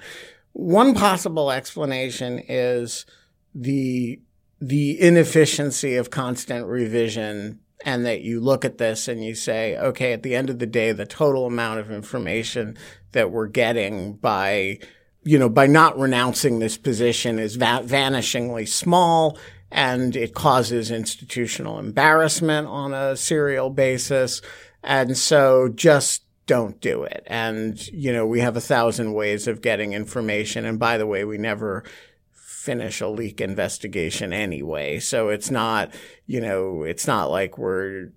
One 0.53 0.93
possible 0.93 1.51
explanation 1.51 2.41
is 2.47 3.05
the 3.53 4.21
the 4.59 4.99
inefficiency 4.99 5.95
of 5.97 6.09
constant 6.09 6.65
revision 6.65 7.59
and 7.87 8.05
that 8.05 8.19
you 8.19 8.41
look 8.41 8.65
at 8.65 8.79
this 8.79 9.07
and 9.07 9.23
you 9.23 9.33
say, 9.33 9.77
okay, 9.77 10.11
at 10.11 10.21
the 10.21 10.35
end 10.35 10.49
of 10.49 10.59
the 10.59 10.65
day, 10.65 10.91
the 10.91 11.05
total 11.05 11.45
amount 11.45 11.79
of 11.79 11.89
information 11.89 12.77
that 13.13 13.31
we're 13.31 13.47
getting 13.47 14.11
by, 14.11 14.77
you 15.23 15.39
know, 15.39 15.47
by 15.47 15.67
not 15.67 15.97
renouncing 15.97 16.59
this 16.59 16.77
position 16.77 17.39
is 17.39 17.55
va- 17.55 17.83
vanishingly 17.85 18.67
small 18.67 19.37
and 19.71 20.17
it 20.17 20.33
causes 20.33 20.91
institutional 20.91 21.79
embarrassment 21.79 22.67
on 22.67 22.93
a 22.93 23.15
serial 23.15 23.69
basis. 23.69 24.41
And 24.83 25.17
so 25.17 25.69
just 25.69 26.23
don't 26.45 26.81
do 26.81 27.03
it. 27.03 27.23
And, 27.25 27.87
you 27.87 28.11
know, 28.11 28.27
we 28.27 28.41
have 28.41 28.57
a 28.57 28.61
thousand 28.61 29.13
ways 29.13 29.47
of 29.47 29.61
getting 29.61 29.93
information. 29.93 30.65
And 30.65 30.77
by 30.77 30.97
the 30.97 31.07
way, 31.07 31.23
we 31.23 31.37
never 31.37 31.85
finish 32.67 32.99
a 32.99 33.07
leak 33.07 33.39
investigation 33.39 34.33
anyway. 34.33 34.99
So 34.99 35.29
it's 35.29 35.49
not, 35.49 35.93
you 36.25 36.41
know, 36.41 36.83
it's 36.83 37.07
not 37.07 37.31
like 37.31 37.57
we're, 37.57 38.09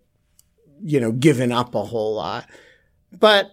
you 0.82 0.98
know, 0.98 1.12
giving 1.12 1.52
up 1.52 1.76
a 1.76 1.84
whole 1.84 2.16
lot. 2.16 2.50
But 3.16 3.52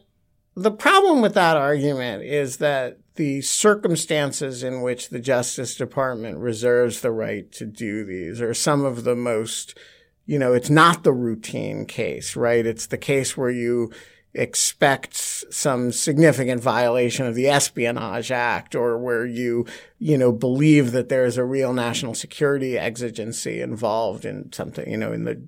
the 0.56 0.72
problem 0.72 1.22
with 1.22 1.36
that 1.36 1.56
argument 1.56 2.24
is 2.24 2.58
that 2.58 2.98
the 3.14 3.42
circumstances 3.42 4.64
in 4.64 4.82
which 4.82 5.10
the 5.10 5.20
Justice 5.20 5.76
Department 5.76 6.40
reserves 6.40 7.02
the 7.02 7.12
right 7.12 7.52
to 7.52 7.68
do 7.68 8.04
these 8.04 8.42
are 8.42 8.56
some 8.56 8.84
of 8.84 9.04
the 9.04 9.16
most, 9.16 9.78
you 10.26 10.40
know, 10.40 10.54
it's 10.54 10.72
not 10.72 11.04
the 11.04 11.14
routine 11.14 11.86
case, 11.86 12.36
right? 12.36 12.66
It's 12.66 12.88
the 12.88 12.98
case 12.98 13.38
where 13.38 13.52
you 13.52 13.92
expects 14.38 15.44
some 15.50 15.92
significant 15.92 16.62
violation 16.62 17.26
of 17.26 17.36
the 17.36 17.50
Espionage 17.50 18.32
Act 18.32 18.76
or 18.76 18.98
where 18.98 19.26
you, 19.26 19.66
you 20.00 20.18
know, 20.18 20.32
believe 20.32 20.92
that 20.92 21.10
there 21.10 21.26
is 21.26 21.38
a 21.38 21.44
real 21.44 21.74
national 21.74 22.14
security 22.14 22.78
exigency 22.78 23.62
involved 23.62 24.26
in 24.26 24.52
something, 24.54 24.90
you 24.90 24.98
know, 24.98 25.12
in 25.12 25.26
the 25.26 25.42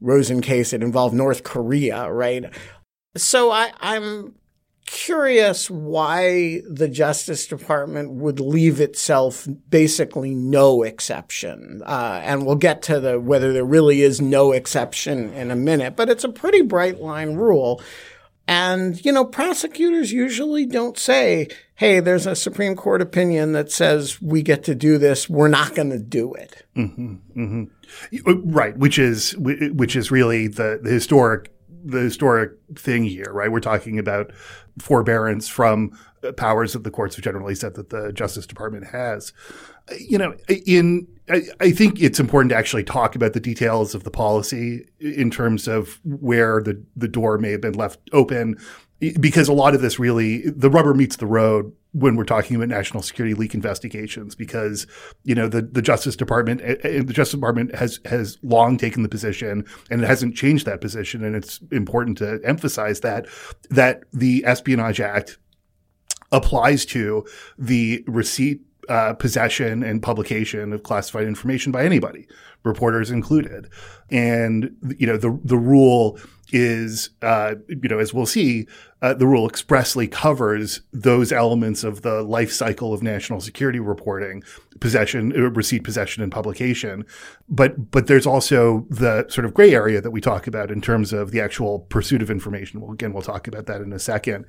Rosen 0.00 0.40
case, 0.40 0.72
it 0.72 0.82
involved 0.82 1.14
North 1.14 1.44
Korea, 1.44 2.10
right? 2.10 2.44
So 3.16 3.50
I, 3.50 3.72
I'm 3.80 4.34
curious 4.86 5.70
why 5.70 6.60
the 6.68 6.88
Justice 6.88 7.46
Department 7.46 8.10
would 8.10 8.40
leave 8.40 8.80
itself 8.80 9.48
basically 9.70 10.34
no 10.34 10.82
exception. 10.82 11.82
Uh, 11.86 12.20
and 12.22 12.44
we'll 12.44 12.56
get 12.56 12.82
to 12.82 13.00
the 13.00 13.18
whether 13.18 13.52
there 13.52 13.64
really 13.64 14.02
is 14.02 14.20
no 14.20 14.52
exception 14.52 15.32
in 15.32 15.50
a 15.50 15.56
minute, 15.56 15.96
but 15.96 16.10
it's 16.10 16.24
a 16.24 16.28
pretty 16.28 16.62
bright 16.62 17.00
line 17.00 17.34
rule. 17.34 17.80
And, 18.48 19.02
you 19.04 19.12
know, 19.12 19.24
prosecutors 19.24 20.12
usually 20.12 20.66
don't 20.66 20.98
say, 20.98 21.48
hey, 21.76 22.00
there's 22.00 22.26
a 22.26 22.34
Supreme 22.34 22.74
Court 22.74 23.00
opinion 23.00 23.52
that 23.52 23.70
says 23.70 24.20
we 24.20 24.42
get 24.42 24.64
to 24.64 24.74
do 24.74 24.98
this. 24.98 25.28
We're 25.28 25.48
not 25.48 25.74
going 25.74 25.90
to 25.90 25.98
do 25.98 26.34
it. 26.34 26.66
Mm-hmm, 26.76 27.14
mm-hmm. 27.36 28.50
Right. 28.50 28.76
Which 28.76 28.98
is, 28.98 29.36
which 29.38 29.94
is 29.94 30.10
really 30.10 30.48
the, 30.48 30.80
the 30.82 30.90
historic, 30.90 31.52
the 31.84 32.00
historic 32.00 32.52
thing 32.76 33.04
here, 33.04 33.32
right? 33.32 33.50
We're 33.50 33.60
talking 33.60 33.98
about 33.98 34.32
forbearance 34.78 35.48
from 35.48 35.98
powers 36.36 36.72
that 36.72 36.84
the 36.84 36.90
courts 36.90 37.16
have 37.16 37.24
generally 37.24 37.54
said 37.54 37.74
that 37.74 37.90
the 37.90 38.12
Justice 38.12 38.46
Department 38.46 38.86
has. 38.88 39.32
You 39.98 40.18
know, 40.18 40.34
in 40.48 41.06
I, 41.28 41.42
I, 41.60 41.70
think 41.70 42.00
it's 42.00 42.20
important 42.20 42.50
to 42.50 42.56
actually 42.56 42.84
talk 42.84 43.14
about 43.14 43.32
the 43.32 43.40
details 43.40 43.94
of 43.94 44.04
the 44.04 44.10
policy 44.10 44.86
in 45.00 45.30
terms 45.30 45.66
of 45.68 46.00
where 46.04 46.60
the 46.62 46.82
the 46.96 47.08
door 47.08 47.38
may 47.38 47.50
have 47.50 47.60
been 47.60 47.74
left 47.74 47.98
open, 48.12 48.56
because 49.20 49.48
a 49.48 49.52
lot 49.52 49.74
of 49.74 49.80
this 49.80 49.98
really 49.98 50.42
the 50.50 50.70
rubber 50.70 50.94
meets 50.94 51.16
the 51.16 51.26
road 51.26 51.72
when 51.92 52.16
we're 52.16 52.24
talking 52.24 52.56
about 52.56 52.68
national 52.68 53.02
security 53.02 53.34
leak 53.34 53.54
investigations 53.54 54.34
because 54.34 54.86
you 55.24 55.34
know 55.34 55.48
the, 55.48 55.62
the 55.62 55.82
Justice 55.82 56.16
Department 56.16 56.60
eh, 56.62 56.76
eh, 56.82 57.02
the 57.02 57.12
Justice 57.12 57.34
Department 57.34 57.74
has 57.74 58.00
has 58.04 58.38
long 58.42 58.76
taken 58.76 59.02
the 59.02 59.08
position 59.08 59.64
and 59.90 60.02
it 60.02 60.06
hasn't 60.06 60.34
changed 60.34 60.66
that 60.66 60.80
position 60.80 61.24
and 61.24 61.36
it's 61.36 61.60
important 61.70 62.16
to 62.18 62.40
emphasize 62.44 63.00
that 63.00 63.26
that 63.70 64.04
the 64.12 64.44
Espionage 64.46 65.00
Act 65.00 65.38
applies 66.30 66.86
to 66.86 67.26
the 67.58 68.02
receipt 68.06 68.62
uh, 68.88 69.14
possession 69.14 69.82
and 69.82 70.02
publication 70.02 70.72
of 70.72 70.82
classified 70.82 71.26
information 71.26 71.72
by 71.72 71.84
anybody, 71.84 72.26
reporters 72.64 73.10
included. 73.10 73.68
And 74.10 74.76
you 74.98 75.06
know 75.06 75.16
the 75.16 75.38
the 75.44 75.56
rule 75.56 76.18
is, 76.52 77.10
uh, 77.22 77.54
you 77.68 77.88
know, 77.88 77.98
as 77.98 78.14
we'll 78.14 78.26
see, 78.26 78.66
uh, 79.00 79.14
the 79.14 79.26
rule 79.26 79.48
expressly 79.48 80.06
covers 80.06 80.82
those 80.92 81.32
elements 81.32 81.82
of 81.82 82.02
the 82.02 82.22
life 82.22 82.52
cycle 82.52 82.94
of 82.94 83.02
national 83.02 83.40
security 83.40 83.80
reporting, 83.80 84.44
possession, 84.78 85.32
uh, 85.34 85.50
receipt, 85.50 85.82
possession, 85.82 86.22
and 86.22 86.30
publication. 86.30 87.04
But 87.48 87.90
but 87.90 88.06
there's 88.06 88.26
also 88.26 88.86
the 88.90 89.26
sort 89.28 89.44
of 89.44 89.54
gray 89.54 89.74
area 89.74 90.00
that 90.00 90.12
we 90.12 90.20
talk 90.20 90.46
about 90.46 90.70
in 90.70 90.80
terms 90.80 91.12
of 91.12 91.32
the 91.32 91.40
actual 91.40 91.80
pursuit 91.80 92.22
of 92.22 92.30
information. 92.30 92.80
Well, 92.80 92.92
again, 92.92 93.12
we'll 93.12 93.22
talk 93.22 93.48
about 93.48 93.66
that 93.66 93.80
in 93.80 93.92
a 93.92 93.98
second. 93.98 94.46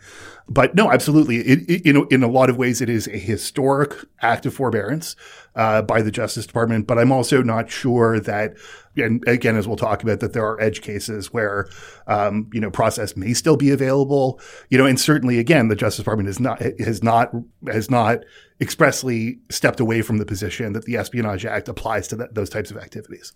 But 0.48 0.76
no, 0.76 0.92
absolutely, 0.92 1.38
it, 1.38 1.70
it, 1.70 1.86
in 1.86 2.08
in 2.12 2.24
a 2.24 2.28
lot 2.28 2.52
of 2.52 2.58
ways, 2.58 2.80
it 2.80 2.90
is 2.90 3.08
a 3.08 3.18
historic 3.18 3.96
act 4.22 4.46
of 4.46 4.54
forbearance. 4.54 5.16
uh, 5.56 5.82
by 5.82 6.02
the 6.02 6.12
Justice 6.12 6.46
Department. 6.46 6.88
But 6.88 7.00
I'm 7.00 7.12
also 7.12 7.42
not 7.42 7.70
sure 7.70 8.20
that, 8.20 8.56
and 8.98 9.24
again, 9.28 9.56
as 9.56 9.68
we'll 9.68 9.78
talk 9.78 10.04
about, 10.04 10.20
that 10.20 10.34
there 10.34 10.46
are 10.46 10.60
edge 10.62 10.82
cases 10.82 11.34
where, 11.34 11.68
um, 12.08 12.50
you 12.54 12.60
know, 12.60 12.70
process 12.70 13.18
may 13.18 13.34
still 13.34 13.58
be 13.58 13.72
available. 13.72 14.40
You 14.70 14.78
know, 14.78 14.86
and 14.86 15.00
certainly, 15.00 15.40
again, 15.40 15.68
the 15.68 15.76
Justice 15.76 15.98
Department 15.98 16.28
has 16.28 16.40
not 16.40 16.62
has 16.80 17.04
not 17.04 17.32
has 17.72 17.90
not 17.90 18.20
expressly 18.62 19.40
stepped 19.50 19.80
away 19.80 20.02
from 20.02 20.18
the 20.18 20.26
position 20.26 20.74
that 20.74 20.86
the 20.86 20.98
Espionage 20.98 21.46
Act 21.46 21.68
applies 21.68 22.08
to 22.10 22.16
that, 22.18 22.36
those 22.36 22.50
types 22.50 22.72
of 22.72 22.78
activities. 22.78 23.34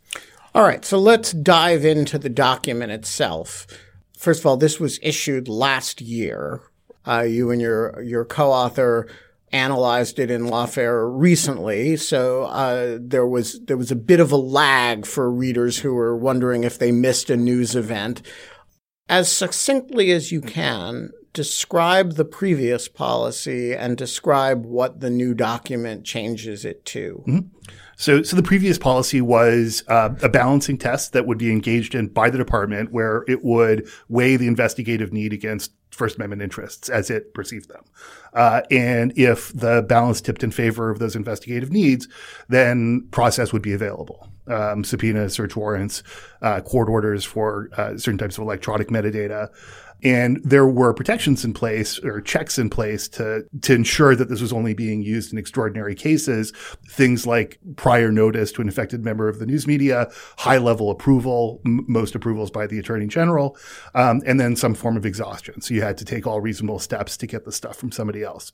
All 0.55 0.63
right, 0.63 0.83
so 0.85 0.97
let's 0.97 1.33
dive 1.33 1.85
into 1.85 2.17
the 2.17 2.29
document 2.29 2.91
itself. 2.91 3.67
First 4.17 4.39
of 4.39 4.45
all, 4.45 4.57
this 4.57 4.79
was 4.79 4.99
issued 5.03 5.47
last 5.47 6.01
year. 6.01 6.61
Uh, 7.05 7.21
you 7.21 7.51
and 7.51 7.61
your 7.61 8.01
your 8.01 8.25
co-author 8.25 9.07
analyzed 9.51 10.19
it 10.19 10.29
in 10.29 10.43
Lawfare 10.43 11.09
recently, 11.11 11.95
so 11.95 12.43
uh, 12.43 12.97
there 12.99 13.25
was 13.25 13.59
there 13.65 13.77
was 13.77 13.91
a 13.91 13.95
bit 13.95 14.19
of 14.19 14.31
a 14.31 14.37
lag 14.37 15.05
for 15.05 15.31
readers 15.31 15.79
who 15.79 15.93
were 15.93 16.15
wondering 16.15 16.63
if 16.63 16.77
they 16.77 16.91
missed 16.91 17.29
a 17.29 17.37
news 17.37 17.75
event. 17.75 18.21
As 19.09 19.31
succinctly 19.31 20.11
as 20.11 20.31
you 20.31 20.41
can, 20.41 21.11
describe 21.37 22.13
the 22.13 22.25
previous 22.25 22.87
policy 22.87 23.75
and 23.75 23.95
describe 23.95 24.65
what 24.65 25.01
the 25.01 25.11
new 25.11 25.35
document 25.35 26.03
changes 26.03 26.65
it 26.65 26.83
to. 26.83 27.23
Mm-hmm. 27.27 27.47
So, 27.95 28.23
so 28.23 28.35
the 28.35 28.41
previous 28.41 28.79
policy 28.79 29.21
was 29.21 29.83
uh, 29.87 30.15
a 30.23 30.29
balancing 30.29 30.79
test 30.79 31.13
that 31.13 31.27
would 31.27 31.37
be 31.37 31.51
engaged 31.51 31.93
in 31.93 32.07
by 32.07 32.31
the 32.31 32.39
department, 32.39 32.91
where 32.91 33.23
it 33.27 33.43
would 33.43 33.87
weigh 34.09 34.35
the 34.35 34.47
investigative 34.47 35.13
need 35.13 35.31
against 35.31 35.73
First 35.91 36.15
Amendment 36.15 36.41
interests 36.41 36.89
as 36.89 37.11
it 37.11 37.35
perceived 37.35 37.69
them. 37.69 37.83
Uh, 38.33 38.61
and 38.71 39.15
if 39.15 39.53
the 39.53 39.83
balance 39.87 40.21
tipped 40.21 40.43
in 40.43 40.51
favor 40.51 40.89
of 40.89 40.97
those 40.97 41.15
investigative 41.15 41.71
needs, 41.71 42.07
then 42.49 43.07
process 43.11 43.53
would 43.53 43.63
be 43.63 43.73
available. 43.73 44.27
Um, 44.47 44.83
subpoenas, 44.83 45.33
search 45.33 45.55
warrants, 45.55 46.03
uh, 46.41 46.61
court 46.61 46.89
orders 46.89 47.25
for 47.25 47.69
uh, 47.77 47.97
certain 47.97 48.17
types 48.17 48.37
of 48.37 48.43
electronic 48.43 48.87
metadata. 48.89 49.49
And 50.03 50.39
there 50.43 50.67
were 50.67 50.93
protections 50.93 51.43
in 51.43 51.53
place 51.53 51.97
or 52.03 52.21
checks 52.21 52.59
in 52.59 52.69
place 52.69 53.07
to, 53.09 53.43
to 53.61 53.73
ensure 53.73 54.15
that 54.15 54.29
this 54.29 54.41
was 54.41 54.53
only 54.53 54.73
being 54.73 55.01
used 55.01 55.31
in 55.31 55.39
extraordinary 55.39 55.95
cases. 55.95 56.51
Things 56.89 57.25
like 57.25 57.59
prior 57.75 58.11
notice 58.11 58.51
to 58.53 58.61
an 58.61 58.69
affected 58.69 59.03
member 59.03 59.27
of 59.27 59.39
the 59.39 59.45
news 59.45 59.65
media, 59.65 60.11
high 60.37 60.57
level 60.59 60.91
approval, 60.91 61.61
m- 61.65 61.85
most 61.87 62.15
approvals 62.15 62.51
by 62.51 62.67
the 62.67 62.79
attorney 62.79 63.07
general, 63.07 63.57
um, 63.95 64.21
and 64.25 64.39
then 64.39 64.55
some 64.55 64.75
form 64.75 64.97
of 64.97 65.05
exhaustion. 65.05 65.61
So 65.61 65.73
you 65.73 65.81
had 65.81 65.97
to 65.97 66.05
take 66.05 66.27
all 66.27 66.41
reasonable 66.41 66.79
steps 66.79 67.17
to 67.17 67.27
get 67.27 67.45
the 67.45 67.51
stuff 67.51 67.75
from 67.75 67.91
somebody 67.91 68.23
else. 68.23 68.53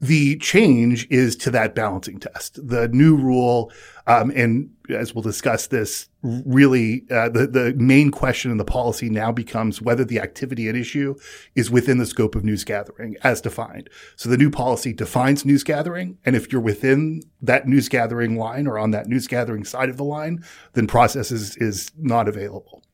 The 0.00 0.36
change 0.38 1.08
is 1.10 1.34
to 1.36 1.50
that 1.50 1.74
balancing 1.74 2.20
test. 2.20 2.68
The 2.68 2.88
new 2.88 3.16
rule, 3.16 3.72
um, 4.06 4.30
and 4.30 4.70
as 4.90 5.12
we'll 5.12 5.22
discuss 5.22 5.66
this, 5.66 6.08
really 6.22 7.04
uh, 7.10 7.28
the 7.28 7.46
the 7.48 7.74
main 7.76 8.10
question 8.10 8.52
in 8.52 8.58
the 8.58 8.64
policy 8.64 9.10
now 9.10 9.32
becomes 9.32 9.82
whether 9.82 10.04
the 10.04 10.20
activity 10.20 10.68
at 10.68 10.76
issue 10.76 11.16
is 11.56 11.70
within 11.70 11.98
the 11.98 12.06
scope 12.06 12.36
of 12.36 12.44
news 12.44 12.62
gathering 12.62 13.16
as 13.24 13.40
defined. 13.40 13.90
So 14.14 14.28
the 14.28 14.36
new 14.36 14.50
policy 14.50 14.92
defines 14.92 15.44
news 15.44 15.64
gathering, 15.64 16.18
and 16.24 16.36
if 16.36 16.52
you're 16.52 16.60
within 16.60 17.22
that 17.42 17.66
news 17.66 17.88
gathering 17.88 18.36
line 18.36 18.68
or 18.68 18.78
on 18.78 18.92
that 18.92 19.08
news 19.08 19.26
gathering 19.26 19.64
side 19.64 19.88
of 19.88 19.96
the 19.96 20.04
line, 20.04 20.44
then 20.74 20.86
process 20.86 21.32
is 21.32 21.56
is 21.56 21.90
not 21.98 22.28
available. 22.28 22.84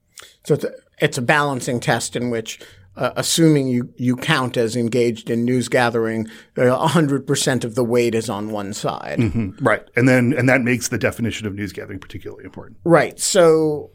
So 0.45 0.55
it's 0.55 0.65
a, 0.65 0.73
it's 1.01 1.19
a 1.19 1.23
balancing 1.23 1.81
test 1.81 2.17
in 2.17 2.31
which 2.31 2.61
uh, 2.97 3.13
assuming 3.17 3.69
you, 3.69 3.93
you 3.97 4.17
count 4.17 4.57
as 4.57 4.77
engaged 4.77 5.29
in 5.29 5.45
news 5.45 5.69
gathering, 5.69 6.29
uh, 6.57 6.87
hundred 6.87 7.27
percent 7.27 7.65
of 7.65 7.75
the 7.75 7.85
weight 7.85 8.15
is 8.15 8.31
on 8.31 8.51
one 8.51 8.73
side. 8.73 9.19
Mm-hmm. 9.19 9.65
Right, 9.65 9.83
and 9.97 10.09
then 10.09 10.33
and 10.37 10.49
that 10.49 10.61
makes 10.63 10.89
the 10.89 10.99
definition 10.99 11.47
of 11.47 11.55
news 11.55 11.73
gathering 11.73 11.99
particularly 11.99 12.45
important. 12.45 12.79
Right. 12.85 13.19
So, 13.19 13.91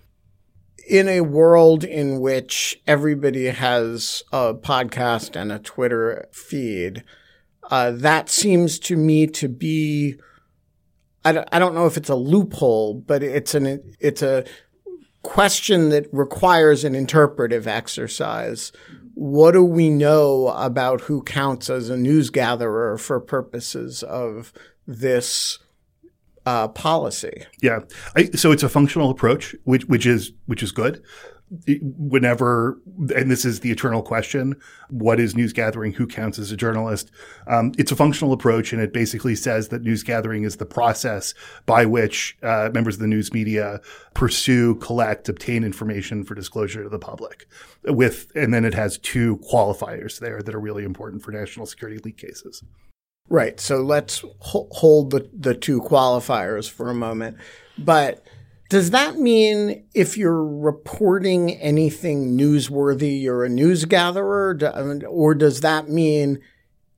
in 0.87 1.07
a 1.07 1.21
world 1.21 1.83
in 1.83 2.19
which 2.19 2.81
everybody 2.87 3.45
has 3.45 4.23
a 4.33 4.53
podcast 4.53 5.39
and 5.39 5.51
a 5.51 5.59
Twitter 5.59 6.27
feed, 6.31 7.03
uh, 7.71 7.91
that 7.91 8.29
seems 8.29 8.79
to 8.79 8.97
me 8.97 9.27
to 9.27 9.47
be. 9.47 10.15
I 11.23 11.33
don't, 11.33 11.49
I 11.51 11.59
don't 11.59 11.75
know 11.75 11.85
if 11.85 11.97
it's 11.97 12.09
a 12.09 12.15
loophole, 12.15 12.95
but 12.95 13.23
it's 13.23 13.53
an 13.53 13.95
it's 13.99 14.21
a 14.21 14.45
question 15.23 15.89
that 15.89 16.07
requires 16.11 16.83
an 16.83 16.95
interpretive 16.95 17.67
exercise. 17.67 18.71
What 19.13 19.51
do 19.51 19.63
we 19.63 19.89
know 19.89 20.47
about 20.49 21.01
who 21.01 21.21
counts 21.21 21.69
as 21.69 21.89
a 21.89 21.97
news 21.97 22.29
gatherer 22.29 22.97
for 22.97 23.19
purposes 23.19 24.01
of 24.03 24.53
this 24.87 25.59
uh, 26.45 26.69
policy? 26.69 27.45
Yeah, 27.61 27.79
I, 28.15 28.25
so 28.31 28.51
it's 28.51 28.63
a 28.63 28.69
functional 28.69 29.09
approach, 29.09 29.55
which 29.65 29.85
which 29.85 30.05
is 30.05 30.31
which 30.45 30.63
is 30.63 30.71
good 30.71 31.03
whenever, 31.81 32.79
and 33.15 33.31
this 33.31 33.43
is 33.43 33.61
the 33.61 33.71
eternal 33.71 34.01
question, 34.01 34.55
what 34.89 35.19
is 35.19 35.35
news 35.35 35.53
gathering? 35.53 35.93
Who 35.93 36.05
counts 36.05 36.37
as 36.37 36.51
a 36.51 36.57
journalist? 36.57 37.11
Um, 37.47 37.71
it's 37.77 37.91
a 37.91 37.95
functional 37.95 38.33
approach, 38.33 38.71
and 38.71 38.81
it 38.81 38.93
basically 38.93 39.35
says 39.35 39.69
that 39.69 39.81
news 39.81 40.03
gathering 40.03 40.43
is 40.43 40.57
the 40.57 40.65
process 40.65 41.33
by 41.65 41.85
which 41.85 42.37
uh, 42.43 42.69
members 42.73 42.95
of 42.95 43.01
the 43.01 43.07
news 43.07 43.33
media 43.33 43.81
pursue, 44.13 44.75
collect, 44.75 45.29
obtain 45.29 45.63
information 45.63 46.23
for 46.23 46.35
disclosure 46.35 46.83
to 46.83 46.89
the 46.89 46.99
public. 46.99 47.47
With, 47.83 48.31
and 48.35 48.53
then 48.53 48.65
it 48.65 48.73
has 48.73 48.97
two 48.97 49.37
qualifiers 49.37 50.19
there 50.19 50.41
that 50.41 50.53
are 50.53 50.59
really 50.59 50.83
important 50.83 51.23
for 51.23 51.31
national 51.31 51.65
security 51.65 51.99
leak 52.03 52.17
cases. 52.17 52.63
Right. 53.29 53.59
So 53.59 53.81
let's 53.81 54.23
hold 54.39 55.11
the, 55.11 55.29
the 55.31 55.53
two 55.53 55.81
qualifiers 55.81 56.69
for 56.69 56.89
a 56.89 56.95
moment. 56.95 57.37
But 57.77 58.25
does 58.69 58.91
that 58.91 59.17
mean 59.17 59.83
if 59.95 60.15
you're 60.15 60.45
reporting 60.45 61.51
anything 61.53 62.37
newsworthy, 62.37 63.19
you're 63.19 63.43
a 63.43 63.49
news 63.49 63.85
gatherer? 63.85 64.57
Or 65.09 65.33
does 65.33 65.61
that 65.61 65.89
mean 65.89 66.39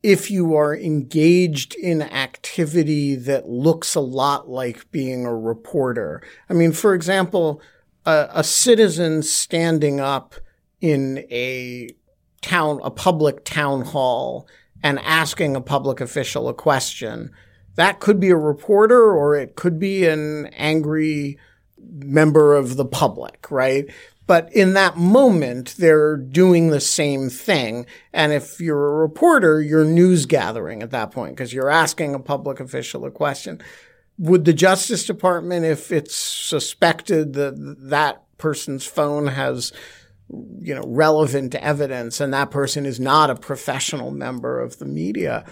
if 0.03 0.29
you 0.29 0.53
are 0.55 0.75
engaged 0.75 1.73
in 1.75 2.01
activity 2.01 3.15
that 3.15 3.47
looks 3.47 3.95
a 3.95 4.01
lot 4.01 4.49
like 4.49 4.91
being 4.91 5.25
a 5.25 5.34
reporter? 5.34 6.21
I 6.49 6.53
mean, 6.53 6.73
for 6.73 6.93
example, 6.93 7.62
a, 8.05 8.27
a 8.34 8.43
citizen 8.43 9.23
standing 9.23 10.01
up 10.01 10.36
in 10.81 11.19
a 11.31 11.89
town, 12.41 12.81
a 12.84 12.91
public 12.91 13.45
town 13.45 13.86
hall 13.86 14.45
and 14.84 14.99
asking 14.99 15.55
a 15.55 15.62
public 15.62 16.01
official 16.01 16.49
a 16.49 16.53
question. 16.53 17.31
That 17.75 18.01
could 18.01 18.19
be 18.19 18.29
a 18.29 18.36
reporter 18.36 19.13
or 19.13 19.36
it 19.36 19.55
could 19.55 19.79
be 19.79 20.05
an 20.05 20.47
angry 20.47 21.38
member 21.89 22.56
of 22.56 22.78
the 22.78 22.86
public, 22.86 23.50
right? 23.50 23.89
But 24.28 24.54
in 24.54 24.74
that 24.74 24.98
moment, 24.98 25.76
they're 25.78 26.15
doing 26.15 26.70
the 26.70 26.80
same 26.80 27.30
thing. 27.30 27.86
And 28.13 28.32
if 28.32 28.62
you're 28.62 28.88
a 28.88 29.02
reporter, 29.02 29.62
you're 29.62 29.84
news 29.84 30.26
gathering 30.26 30.82
at 30.82 30.91
that 30.91 31.12
point 31.12 31.36
because 31.36 31.54
you're 31.54 31.70
asking 31.70 32.15
a 32.15 32.20
public 32.20 32.60
official 32.60 33.06
a 33.06 33.12
question. 33.12 33.62
Would 34.17 34.46
the 34.46 34.54
Justice 34.54 35.06
Department, 35.06 35.65
if 35.65 35.91
it's 35.91 36.15
suspected 36.15 37.34
that 37.34 37.56
that 37.89 38.24
person's 38.38 38.86
phone 38.86 39.28
has 39.28 39.74
you 40.62 40.74
know 40.74 40.84
relevant 40.88 41.56
evidence 41.56 42.22
and 42.22 42.34
that 42.34 42.52
person 42.52 42.86
is 42.86 43.00
not 43.00 43.30
a 43.30 43.36
professional 43.36 44.12
member 44.12 44.62
of 44.62 44.80
the 44.80 44.86
media 44.86 45.46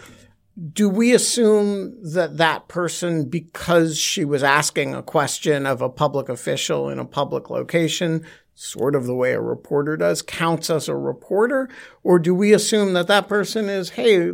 do 0.74 0.90
we 0.90 1.14
assume 1.14 1.98
that 2.14 2.38
that 2.38 2.68
person, 2.68 3.30
because 3.30 3.98
she 3.98 4.26
was 4.26 4.44
asking 4.44 4.94
a 4.94 5.04
question 5.04 5.66
of 5.66 5.82
a 5.82 5.90
public 5.90 6.28
official 6.28 6.90
in 6.90 7.00
a 7.00 7.06
public 7.06 7.50
location, 7.50 8.26
sort 8.56 8.96
of 8.96 9.06
the 9.06 9.16
way 9.16 9.32
a 9.32 9.40
reporter 9.40 9.96
does, 9.96 10.22
counts 10.22 10.70
as 10.70 10.90
a 10.90 10.96
reporter? 10.96 11.70
Or 12.04 12.20
do 12.20 12.36
we 12.36 12.54
assume 12.54 12.94
that 12.94 13.08
that 13.08 13.30
person 13.30 13.70
is, 13.70 13.92
hey, 13.92 14.32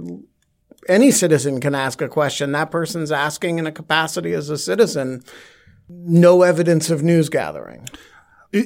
any 0.88 1.12
citizen 1.12 1.60
can 1.60 1.76
ask 1.76 2.02
a 2.02 2.08
question. 2.08 2.52
That 2.52 2.72
person's 2.72 3.12
asking 3.12 3.60
in 3.60 3.68
a 3.68 3.72
capacity 3.72 4.34
as 4.34 4.50
a 4.50 4.58
citizen. 4.58 5.24
No 5.90 6.42
evidence 6.42 6.90
of 6.90 7.04
news 7.04 7.30
gathering. 7.30 7.88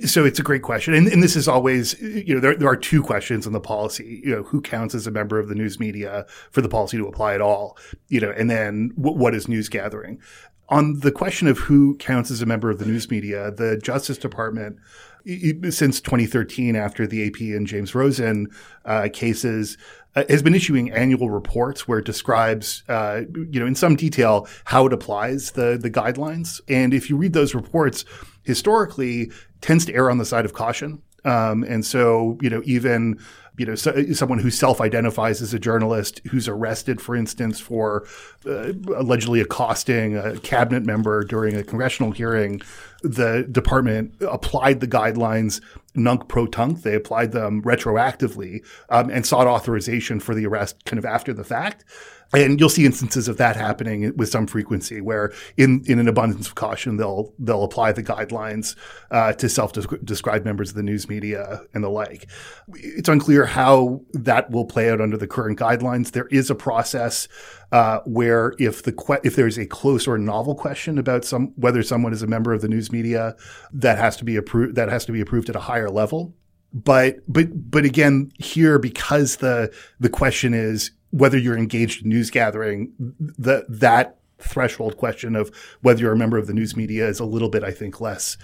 So 0.06 0.24
it's 0.24 0.40
a 0.40 0.44
great 0.44 0.62
question. 0.62 0.94
And, 0.94 1.08
and, 1.08 1.24
this 1.24 1.36
is 1.36 1.48
always, 1.48 2.00
you 2.02 2.36
know, 2.36 2.40
there, 2.40 2.56
there 2.56 2.68
are 2.68 2.76
two 2.76 3.02
questions 3.02 3.48
in 3.48 3.54
the 3.54 3.60
policy, 3.60 4.22
you 4.24 4.36
know, 4.36 4.44
who 4.44 4.62
counts 4.62 4.94
as 4.94 5.08
a 5.08 5.12
member 5.12 5.40
of 5.40 5.48
the 5.48 5.56
news 5.56 5.80
media 5.80 6.26
for 6.52 6.62
the 6.62 6.70
policy 6.70 6.98
to 6.98 7.08
apply 7.08 7.34
at 7.34 7.42
all, 7.42 7.78
you 8.08 8.20
know, 8.20 8.32
and 8.32 8.50
then 8.50 8.90
w- 8.90 9.18
what 9.18 9.34
is 9.34 9.48
news 9.48 9.68
gathering? 9.68 10.22
On 10.70 11.00
the 11.00 11.12
question 11.12 11.48
of 11.48 11.58
who 11.58 11.98
counts 11.98 12.30
as 12.30 12.42
a 12.44 12.46
member 12.46 12.70
of 12.70 12.78
the 12.78 12.86
news 12.86 13.10
media, 13.10 13.50
the 13.50 13.78
Justice 13.78 14.20
Department, 14.20 14.78
since 15.26 16.02
2013, 16.02 16.76
after 16.76 17.06
the 17.06 17.28
AP 17.28 17.40
and 17.56 17.68
James 17.68 17.94
Rosen 17.94 18.48
uh, 18.86 19.10
cases, 19.12 19.78
uh, 20.16 20.24
has 20.30 20.42
been 20.42 20.56
issuing 20.56 20.92
annual 20.92 21.30
reports 21.30 21.88
where 21.88 22.00
it 22.00 22.06
describes, 22.06 22.84
uh, 22.90 23.22
you 23.34 23.60
know, 23.60 23.66
in 23.66 23.76
some 23.76 23.96
detail 23.96 24.48
how 24.66 24.86
it 24.86 24.94
applies 24.94 25.52
the 25.52 25.78
the 25.80 25.92
guidelines. 25.92 26.62
And 26.68 26.94
if 26.94 27.10
you 27.10 27.18
read 27.18 27.34
those 27.34 27.54
reports, 27.54 28.06
historically 28.44 29.32
tends 29.62 29.86
to 29.86 29.94
err 29.94 30.10
on 30.10 30.18
the 30.18 30.26
side 30.26 30.46
of 30.46 30.54
caution. 30.54 31.02
Um, 31.26 31.64
and 31.64 31.86
so, 31.86 32.38
you 32.42 32.50
know, 32.50 32.62
even 32.66 33.20
you 33.60 33.66
know, 33.66 33.76
so, 33.76 33.94
someone 34.14 34.40
who 34.40 34.50
self-identifies 34.50 35.42
as 35.42 35.54
a 35.54 35.60
journalist 35.60 36.22
who's 36.30 36.48
arrested, 36.48 37.02
for 37.02 37.14
instance, 37.14 37.60
for 37.60 38.08
uh, 38.46 38.72
allegedly 38.96 39.42
accosting 39.42 40.16
a 40.16 40.40
cabinet 40.40 40.86
member 40.86 41.26
during 41.26 41.58
a 41.58 41.64
congressional 41.64 42.14
hearing, 42.14 42.62
the 43.04 43.46
department 43.52 44.16
applied 44.22 44.80
the 44.80 44.88
guidelines 44.88 45.60
nunc 45.94 46.30
pro 46.30 46.48
tunc. 46.48 46.84
They 46.84 46.96
applied 46.96 47.34
them 47.34 47.62
retroactively 47.64 48.66
um, 48.90 49.10
and 49.10 49.26
sought 49.26 49.46
authorization 49.46 50.22
for 50.22 50.34
the 50.34 50.46
arrest 50.46 50.86
kind 50.86 50.98
of 50.98 51.04
after 51.04 51.34
the 51.34 51.44
fact. 51.44 51.84
And 52.32 52.60
you'll 52.60 52.70
see 52.70 52.86
instances 52.86 53.28
of 53.28 53.38
that 53.38 53.56
happening 53.56 54.16
with 54.16 54.30
some 54.30 54.46
frequency, 54.46 55.02
where 55.02 55.34
in, 55.58 55.84
in 55.88 55.98
an 55.98 56.08
abundance 56.08 56.48
of 56.48 56.56
caution, 56.56 56.98
they'll 56.98 57.34
they'll 57.40 57.64
apply 57.64 57.92
the 57.92 58.04
guidelines 58.04 58.76
uh, 59.10 59.34
to 59.34 59.50
self-described 59.50 60.46
members 60.46 60.70
of 60.70 60.76
the 60.76 60.84
news 60.84 61.10
media 61.10 61.62
and 61.74 61.84
the 61.84 61.90
like. 61.90 62.30
It's 62.76 63.10
unclear 63.10 63.46
how 63.46 64.02
that 64.14 64.52
will 64.52 64.66
play 64.66 64.92
out 64.92 65.02
under 65.02 65.18
the 65.18 65.28
current 65.28 65.58
guidelines. 65.58 66.12
There 66.12 66.28
is 66.28 66.52
a 66.52 66.56
process 66.56 67.28
uh, 67.72 68.02
where 68.06 68.54
if 68.60 68.84
the 68.84 68.92
que- 68.92 69.22
if 69.24 69.36
there's 69.36 69.58
a 69.58 69.66
close 69.66 70.08
or 70.08 70.20
novel 70.20 70.54
question 70.54 71.00
about 71.00 71.26
some 71.26 71.54
whether 71.56 71.82
someone 71.82 72.14
is 72.14 72.22
a 72.22 72.28
member 72.28 72.54
of 72.54 72.62
the 72.62 72.70
news 72.70 72.92
media, 72.92 73.36
that 73.74 73.98
has 73.98 74.16
to 74.18 74.24
be 74.24 74.36
approved. 74.36 74.76
That 74.76 74.90
has 74.90 75.04
to 75.06 75.12
be 75.12 75.22
approved 75.22 75.50
at 75.50 75.56
a 75.56 75.62
higher 75.62 75.90
level 75.90 76.36
but 76.72 77.18
but 77.28 77.48
but 77.72 77.84
again 77.84 78.32
here 78.38 78.78
because 78.78 79.38
the 79.38 79.74
the 80.00 80.10
question 80.10 80.54
is 80.54 80.92
whether 81.12 81.38
you're 81.38 81.58
engaged 81.58 82.04
in 82.04 82.10
news 82.10 82.30
gathering, 82.30 82.94
that 83.38 83.66
that 83.70 84.18
threshold 84.40 84.98
question 84.98 85.36
of 85.36 85.52
whether 85.82 86.02
you're 86.02 86.14
a 86.14 86.18
member 86.18 86.38
of 86.38 86.48
the 86.48 86.54
news 86.54 86.76
media 86.76 87.08
is 87.08 87.20
a 87.20 87.26
little 87.26 87.50
bit, 87.50 87.64
I 87.64 87.72
think, 87.72 88.00
less 88.00 88.38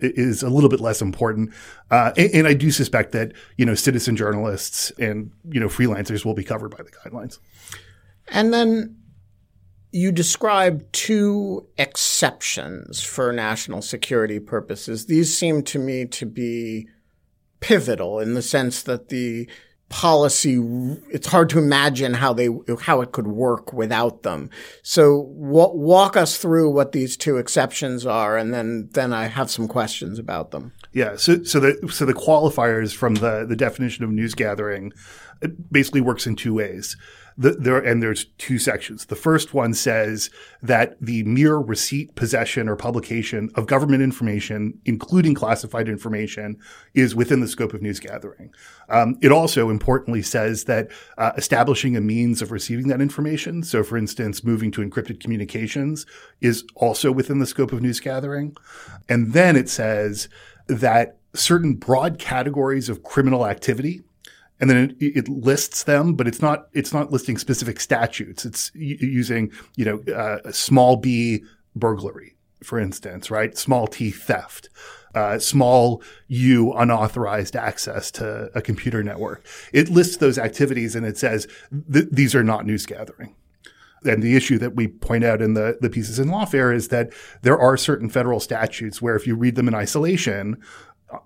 is 0.00 0.42
a 0.42 0.48
little 0.48 0.70
bit 0.70 0.80
less 0.80 1.00
important. 1.00 1.52
Uh, 1.90 2.12
and, 2.16 2.34
and, 2.34 2.46
I 2.48 2.54
do 2.54 2.70
suspect 2.70 3.12
that 3.12 3.32
you 3.56 3.64
know 3.64 3.74
citizen 3.74 4.16
journalists 4.16 4.90
and 4.98 5.30
you 5.48 5.60
know 5.60 5.68
freelancers 5.68 6.24
will 6.24 6.34
be 6.34 6.44
covered 6.44 6.76
by 6.76 6.82
the 6.82 6.90
guidelines. 6.90 7.38
And 8.28 8.52
then 8.52 8.96
you 9.92 10.10
describe 10.10 10.90
two 10.92 11.68
exceptions 11.76 13.02
for 13.02 13.32
national 13.32 13.82
security 13.82 14.40
purposes. 14.40 15.06
These 15.06 15.36
seem 15.36 15.62
to 15.64 15.78
me 15.78 16.06
to 16.06 16.26
be 16.26 16.88
pivotal 17.60 18.18
in 18.18 18.34
the 18.34 18.42
sense 18.42 18.82
that 18.82 19.08
the 19.08 19.48
policy 19.92 20.56
it's 21.10 21.26
hard 21.26 21.50
to 21.50 21.58
imagine 21.58 22.14
how 22.14 22.32
they 22.32 22.48
how 22.80 23.02
it 23.02 23.12
could 23.12 23.26
work 23.26 23.74
without 23.74 24.22
them. 24.22 24.48
So 24.82 25.30
w- 25.38 25.76
walk 25.76 26.16
us 26.16 26.38
through 26.38 26.70
what 26.70 26.92
these 26.92 27.14
two 27.14 27.36
exceptions 27.36 28.06
are 28.06 28.38
and 28.38 28.54
then 28.54 28.88
then 28.92 29.12
i 29.12 29.26
have 29.26 29.50
some 29.50 29.68
questions 29.68 30.18
about 30.18 30.50
them. 30.50 30.72
Yeah 30.92 31.16
so 31.16 31.42
so 31.44 31.60
the 31.60 31.88
so 31.92 32.06
the 32.06 32.14
qualifiers 32.14 32.96
from 32.96 33.16
the 33.16 33.44
the 33.46 33.56
definition 33.56 34.02
of 34.02 34.10
news 34.10 34.34
gathering 34.34 34.92
basically 35.70 36.00
works 36.00 36.26
in 36.26 36.36
two 36.36 36.54
ways 36.54 36.96
the, 37.36 37.52
there 37.52 37.78
and 37.78 38.02
there's 38.02 38.26
two 38.38 38.58
sections. 38.58 39.06
The 39.06 39.16
first 39.16 39.54
one 39.54 39.74
says 39.74 40.30
that 40.62 40.96
the 41.00 41.22
mere 41.24 41.56
receipt, 41.56 42.14
possession, 42.14 42.68
or 42.68 42.76
publication 42.76 43.50
of 43.54 43.66
government 43.66 44.02
information, 44.02 44.78
including 44.84 45.34
classified 45.34 45.88
information, 45.88 46.58
is 46.94 47.14
within 47.14 47.40
the 47.40 47.48
scope 47.48 47.74
of 47.74 47.82
news 47.82 48.00
gathering. 48.00 48.52
Um, 48.88 49.16
it 49.22 49.32
also 49.32 49.70
importantly 49.70 50.22
says 50.22 50.64
that 50.64 50.90
uh, 51.18 51.32
establishing 51.36 51.96
a 51.96 52.00
means 52.00 52.42
of 52.42 52.52
receiving 52.52 52.88
that 52.88 53.00
information, 53.00 53.62
so 53.62 53.82
for 53.82 53.96
instance, 53.96 54.44
moving 54.44 54.70
to 54.72 54.82
encrypted 54.82 55.20
communications, 55.20 56.06
is 56.40 56.64
also 56.76 57.10
within 57.10 57.38
the 57.38 57.46
scope 57.46 57.72
of 57.72 57.80
news 57.80 58.00
gathering. 58.00 58.56
And 59.08 59.32
then 59.32 59.56
it 59.56 59.68
says 59.68 60.28
that 60.66 61.16
certain 61.34 61.74
broad 61.74 62.18
categories 62.18 62.88
of 62.88 63.02
criminal 63.02 63.46
activity 63.46 64.02
and 64.62 64.70
then 64.70 64.96
it, 65.00 65.16
it, 65.16 65.28
lists 65.28 65.82
them, 65.82 66.14
but 66.14 66.28
it's 66.28 66.40
not 66.40 66.68
it's 66.72 66.94
not 66.94 67.10
listing 67.10 67.36
specific 67.36 67.80
statutes. 67.80 68.46
It's 68.46 68.70
using 68.74 69.50
you 69.74 69.84
know 69.84 70.14
uh, 70.14 70.52
small 70.52 70.96
b 70.96 71.42
burglary, 71.74 72.36
for 72.62 72.78
instance, 72.78 73.28
right? 73.28 73.58
Small 73.58 73.88
t 73.88 74.12
theft. 74.12 74.68
Uh, 75.16 75.38
small 75.38 76.00
u 76.28 76.72
unauthorized 76.74 77.56
access 77.56 78.10
to 78.12 78.50
a 78.54 78.62
computer 78.62 79.02
network. 79.02 79.44
It 79.72 79.90
lists 79.90 80.18
those 80.18 80.38
activities 80.38 80.94
and 80.94 81.04
it 81.04 81.18
says 81.18 81.46
th- 81.92 82.08
these 82.10 82.34
are 82.34 82.44
not 82.44 82.64
news 82.64 82.86
gathering. 82.86 83.34
And 84.04 84.22
the 84.22 84.36
issue 84.36 84.58
that 84.58 84.74
we 84.74 84.88
point 84.88 85.22
out 85.22 85.42
in 85.42 85.54
the, 85.54 85.76
the 85.80 85.90
pieces 85.90 86.18
in 86.18 86.28
lawfare 86.28 86.74
is 86.74 86.88
that 86.88 87.12
there 87.42 87.58
are 87.58 87.76
certain 87.76 88.08
federal 88.08 88.40
statutes 88.40 89.02
where 89.02 89.14
if 89.14 89.26
you 89.26 89.36
read 89.36 89.54
them 89.54 89.68
in 89.68 89.74
isolation, 89.74 90.56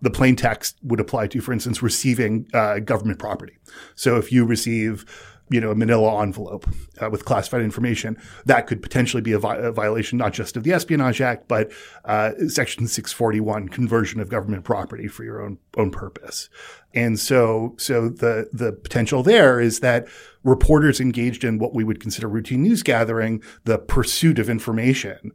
the 0.02 0.10
plain 0.10 0.36
text 0.36 0.76
would 0.82 1.00
apply 1.00 1.28
to, 1.28 1.40
for 1.40 1.52
instance, 1.52 1.82
receiving 1.82 2.48
uh, 2.54 2.78
government 2.80 3.18
property. 3.18 3.58
So 3.94 4.16
if 4.16 4.32
you 4.32 4.44
receive, 4.44 5.04
you 5.48 5.60
know, 5.60 5.70
a 5.70 5.74
manila 5.74 6.22
envelope 6.22 6.68
uh, 7.00 7.08
with 7.10 7.24
classified 7.24 7.62
information, 7.62 8.16
that 8.46 8.66
could 8.66 8.82
potentially 8.82 9.20
be 9.20 9.32
a, 9.32 9.38
vi- 9.38 9.56
a, 9.56 9.72
violation 9.72 10.18
not 10.18 10.32
just 10.32 10.56
of 10.56 10.64
the 10.64 10.72
Espionage 10.72 11.20
Act, 11.20 11.48
but 11.48 11.70
uh, 12.04 12.32
Section 12.48 12.86
641, 12.86 13.68
conversion 13.68 14.20
of 14.20 14.28
government 14.28 14.64
property 14.64 15.08
for 15.08 15.24
your 15.24 15.42
own 15.42 15.58
own 15.76 15.90
purpose. 15.90 16.48
And 16.94 17.18
so, 17.18 17.74
so 17.78 18.08
the 18.08 18.48
the 18.52 18.72
potential 18.72 19.22
there 19.22 19.60
is 19.60 19.80
that 19.80 20.08
reporters 20.42 21.00
engaged 21.00 21.44
in 21.44 21.58
what 21.58 21.74
we 21.74 21.84
would 21.84 22.00
consider 22.00 22.28
routine 22.28 22.62
news 22.62 22.82
gathering, 22.82 23.42
the 23.64 23.78
pursuit 23.78 24.38
of 24.38 24.48
information 24.48 25.32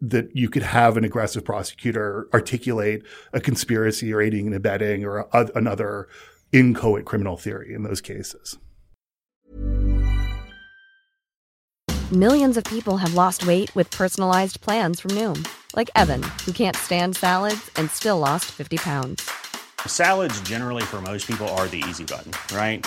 that 0.00 0.34
you 0.34 0.48
could 0.48 0.62
have 0.62 0.96
an 0.96 1.04
aggressive 1.04 1.44
prosecutor 1.44 2.28
articulate 2.32 3.02
a 3.32 3.40
conspiracy 3.40 4.12
or 4.12 4.20
aiding 4.20 4.46
and 4.46 4.54
abetting 4.54 5.04
or 5.04 5.28
a, 5.32 5.48
another 5.54 6.08
inchoate 6.52 7.04
criminal 7.04 7.36
theory 7.36 7.74
in 7.74 7.82
those 7.82 8.00
cases. 8.00 8.58
Millions 12.12 12.56
of 12.56 12.64
people 12.64 12.98
have 12.98 13.14
lost 13.14 13.46
weight 13.46 13.74
with 13.74 13.90
personalized 13.90 14.60
plans 14.60 15.00
from 15.00 15.12
Noom, 15.12 15.48
like 15.74 15.90
Evan, 15.96 16.22
who 16.44 16.52
can't 16.52 16.76
stand 16.76 17.16
salads 17.16 17.70
and 17.76 17.90
still 17.90 18.18
lost 18.18 18.44
50 18.52 18.76
pounds. 18.76 19.28
Salads, 19.86 20.40
generally, 20.42 20.82
for 20.82 21.00
most 21.00 21.26
people, 21.26 21.48
are 21.48 21.66
the 21.66 21.82
easy 21.88 22.04
button, 22.04 22.32
right? 22.56 22.86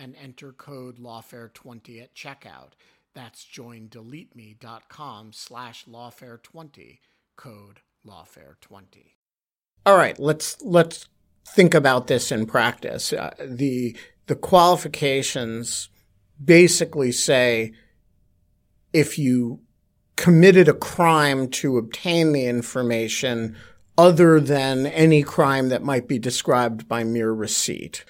and 0.00 0.16
enter 0.20 0.52
code 0.52 0.98
lawfare20 0.98 2.02
at 2.02 2.14
checkout. 2.14 2.72
That's 3.14 3.44
joindeleteme.com 3.44 5.32
slash 5.32 5.84
lawfare20, 5.84 6.98
code 7.36 7.80
lawfare20. 8.06 9.12
All 9.84 9.96
right, 9.96 10.18
let's 10.18 10.60
let's 10.62 11.06
think 11.46 11.74
about 11.74 12.06
this 12.06 12.32
in 12.32 12.46
practice. 12.46 13.12
Uh, 13.12 13.34
the 13.44 13.96
the 14.26 14.36
qualifications 14.36 15.88
basically 16.42 17.12
say 17.12 17.72
if 18.92 19.18
you 19.18 19.60
committed 20.16 20.68
a 20.68 20.74
crime 20.74 21.48
to 21.48 21.78
obtain 21.78 22.32
the 22.32 22.46
information 22.46 23.56
other 23.98 24.40
than 24.40 24.86
any 24.86 25.22
crime 25.22 25.68
that 25.70 25.82
might 25.82 26.06
be 26.06 26.18
described 26.18 26.88
by 26.88 27.04
mere 27.04 27.32
receipt 27.32 28.04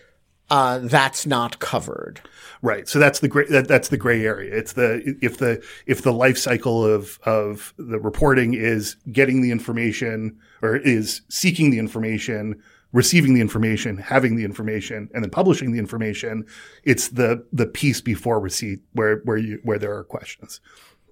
uh, 0.51 0.81
that's 0.83 1.27
not 1.27 1.59
covered. 1.59 2.21
Right. 2.63 2.89
So 2.89 2.99
that's 2.99 3.21
the 3.21 3.29
gray, 3.29 3.47
that, 3.47 3.69
that's 3.69 3.89
the 3.89 3.97
gray 3.97 4.25
area. 4.25 4.55
It's 4.55 4.75
the, 4.75 5.17
if 5.23 5.39
the, 5.39 5.65
if 5.87 6.03
the 6.03 6.13
life 6.13 6.37
cycle 6.37 6.85
of, 6.85 7.19
of 7.23 7.73
the 7.79 7.99
reporting 7.99 8.55
is 8.55 8.97
getting 9.11 9.41
the 9.41 9.51
information 9.51 10.39
or 10.61 10.77
is 10.77 11.23
seeking 11.29 11.71
the 11.71 11.79
information, 11.79 12.61
receiving 12.93 13.33
the 13.35 13.41
information, 13.41 13.97
having 13.97 14.37
the 14.37 14.45
information, 14.45 15.09
and 15.15 15.25
then 15.25 15.31
publishing 15.31 15.73
the 15.73 15.79
information, 15.79 16.45
it's 16.85 17.09
the, 17.09 17.47
the 17.53 17.67
piece 17.67 18.01
before 18.01 18.41
receipt 18.41 18.81
where, 18.93 19.19
where 19.25 19.39
you, 19.39 19.61
where 19.63 19.79
there 19.79 19.97
are 19.97 20.05
questions, 20.05 20.61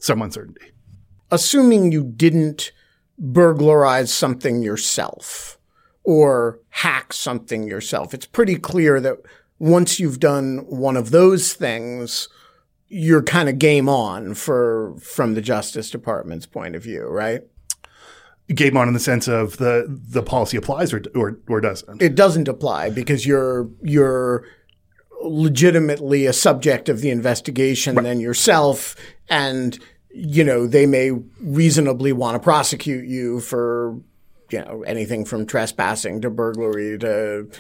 some 0.00 0.20
uncertainty. 0.20 0.72
Assuming 1.30 1.92
you 1.92 2.04
didn't 2.04 2.72
burglarize 3.18 4.12
something 4.12 4.62
yourself 4.62 5.57
or 6.08 6.58
hack 6.70 7.12
something 7.12 7.68
yourself. 7.68 8.14
It's 8.14 8.24
pretty 8.24 8.56
clear 8.56 8.98
that 8.98 9.18
once 9.58 10.00
you've 10.00 10.18
done 10.18 10.64
one 10.66 10.96
of 10.96 11.10
those 11.10 11.52
things, 11.52 12.30
you're 12.86 13.22
kind 13.22 13.46
of 13.46 13.58
game 13.58 13.90
on 13.90 14.32
for 14.32 14.96
from 15.02 15.34
the 15.34 15.42
Justice 15.42 15.90
Department's 15.90 16.46
point 16.46 16.74
of 16.74 16.82
view, 16.82 17.06
right? 17.08 17.42
Game 18.48 18.78
on 18.78 18.88
in 18.88 18.94
the 18.94 19.00
sense 19.00 19.28
of 19.28 19.58
the 19.58 19.84
the 19.86 20.22
policy 20.22 20.56
applies 20.56 20.94
or 20.94 21.02
or, 21.14 21.38
or 21.46 21.60
doesn't. 21.60 22.00
It 22.00 22.14
doesn't 22.14 22.48
apply 22.48 22.88
because 22.88 23.26
you're 23.26 23.68
you're 23.82 24.46
legitimately 25.20 26.24
a 26.24 26.32
subject 26.32 26.88
of 26.88 27.02
the 27.02 27.10
investigation 27.10 27.96
right. 27.96 28.04
than 28.04 28.18
yourself 28.18 28.96
and 29.28 29.78
you 30.10 30.42
know 30.42 30.66
they 30.66 30.86
may 30.86 31.10
reasonably 31.42 32.14
want 32.14 32.34
to 32.34 32.38
prosecute 32.38 33.06
you 33.06 33.40
for 33.40 34.00
you 34.50 34.60
know, 34.60 34.82
anything 34.82 35.24
from 35.24 35.46
trespassing 35.46 36.20
to 36.22 36.30
burglary 36.30 36.98
to 36.98 37.50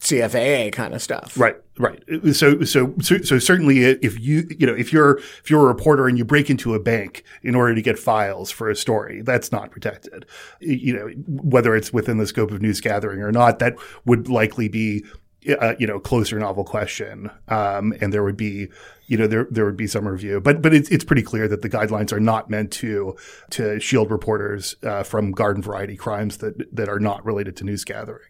CFAA 0.00 0.72
kind 0.72 0.94
of 0.94 1.02
stuff. 1.02 1.38
Right, 1.38 1.56
right. 1.78 2.02
So, 2.32 2.62
so, 2.64 2.94
so, 3.00 3.18
so, 3.18 3.38
certainly, 3.38 3.84
if 3.84 4.18
you, 4.18 4.48
you 4.58 4.66
know, 4.66 4.74
if 4.74 4.92
you're 4.92 5.18
if 5.18 5.48
you're 5.48 5.62
a 5.62 5.66
reporter 5.66 6.08
and 6.08 6.18
you 6.18 6.24
break 6.24 6.50
into 6.50 6.74
a 6.74 6.80
bank 6.80 7.24
in 7.42 7.54
order 7.54 7.74
to 7.74 7.82
get 7.82 7.98
files 7.98 8.50
for 8.50 8.68
a 8.68 8.74
story, 8.74 9.22
that's 9.22 9.52
not 9.52 9.70
protected. 9.70 10.26
You 10.60 10.92
know, 10.94 11.08
whether 11.26 11.76
it's 11.76 11.92
within 11.92 12.18
the 12.18 12.26
scope 12.26 12.50
of 12.50 12.60
news 12.60 12.80
gathering 12.80 13.20
or 13.20 13.30
not, 13.30 13.60
that 13.60 13.76
would 14.04 14.28
likely 14.28 14.68
be 14.68 15.04
uh, 15.60 15.74
you 15.78 15.86
know, 15.86 15.98
closer 15.98 16.38
novel 16.38 16.64
question. 16.64 17.30
Um, 17.48 17.92
and 18.00 18.12
there 18.12 18.22
would 18.22 18.36
be, 18.36 18.68
you 19.12 19.18
know, 19.18 19.26
there, 19.26 19.46
there 19.50 19.66
would 19.66 19.76
be 19.76 19.86
some 19.86 20.08
review, 20.08 20.40
but, 20.40 20.62
but 20.62 20.72
it's, 20.72 20.88
it's 20.88 21.04
pretty 21.04 21.20
clear 21.20 21.46
that 21.46 21.60
the 21.60 21.68
guidelines 21.68 22.14
are 22.14 22.18
not 22.18 22.48
meant 22.48 22.72
to, 22.72 23.14
to 23.50 23.78
shield 23.78 24.10
reporters, 24.10 24.74
uh, 24.84 25.02
from 25.02 25.32
garden 25.32 25.62
variety 25.62 25.98
crimes 25.98 26.38
that, 26.38 26.74
that 26.74 26.88
are 26.88 26.98
not 26.98 27.22
related 27.22 27.54
to 27.54 27.64
news 27.64 27.84
gathering. 27.84 28.22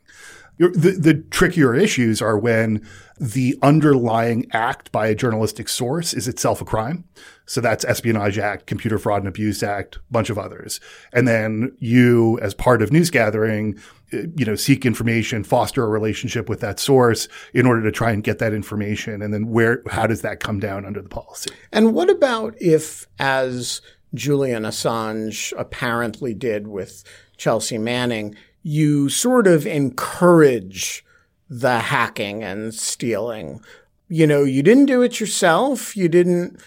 The, 0.59 0.97
the 0.99 1.15
trickier 1.31 1.75
issues 1.75 2.23
are 2.23 2.38
when 2.38 2.87
the 3.19 3.59
underlying 3.62 4.47
act 4.53 4.93
by 4.93 5.07
a 5.07 5.15
journalistic 5.15 5.69
source 5.69 6.12
is 6.12 6.29
itself 6.29 6.61
a 6.61 6.65
crime. 6.65 7.05
So 7.47 7.61
that's 7.61 7.85
Espionage 7.85 8.38
Act, 8.38 8.67
Computer 8.67 8.99
Fraud 8.99 9.23
and 9.23 9.29
Abuse 9.29 9.62
Act, 9.62 9.99
bunch 10.11 10.31
of 10.31 10.38
others. 10.38 10.81
And 11.12 11.27
then 11.27 11.75
you, 11.79 12.38
as 12.41 12.55
part 12.55 12.83
of 12.83 12.93
news 12.93 13.11
gathering, 13.11 13.79
uh, 14.12 14.19
you 14.37 14.45
know, 14.45 14.55
seek 14.55 14.87
information, 14.87 15.43
foster 15.43 15.85
a 15.85 15.88
relationship 15.88 16.49
with 16.49 16.61
that 16.61 16.79
source 16.79 17.29
in 17.55 17.67
order 17.67 17.83
to 17.83 17.91
try 17.91 18.12
and 18.12 18.23
get 18.23 18.38
that 18.38 18.53
information. 18.53 19.23
And 19.23 19.35
then 19.35 19.49
where, 19.49 19.83
how 19.91 20.07
does 20.07 20.23
that 20.23 20.41
come 20.41 20.61
down 20.61 20.85
under 20.85 21.03
the 21.03 21.09
policy? 21.09 21.51
And 21.73 21.95
what 21.95 22.11
about 22.11 22.55
if, 22.61 23.07
as 23.19 23.81
Julian 24.15 24.65
Assange 24.65 25.53
apparently 25.59 26.35
did 26.35 26.67
with 26.69 27.05
Chelsea 27.37 27.79
Manning, 27.79 28.37
you 28.62 29.09
sort 29.09 29.46
of 29.46 29.66
encourage 29.66 31.05
the 31.48 31.79
hacking 31.79 32.42
and 32.42 32.75
stealing. 32.75 33.61
You 34.09 34.27
know, 34.27 34.44
you 34.44 34.62
didn't 34.62 34.87
do 34.87 35.03
it 35.03 35.20
yourself. 35.20 35.96
You 35.96 36.09
didn't, 36.09 36.61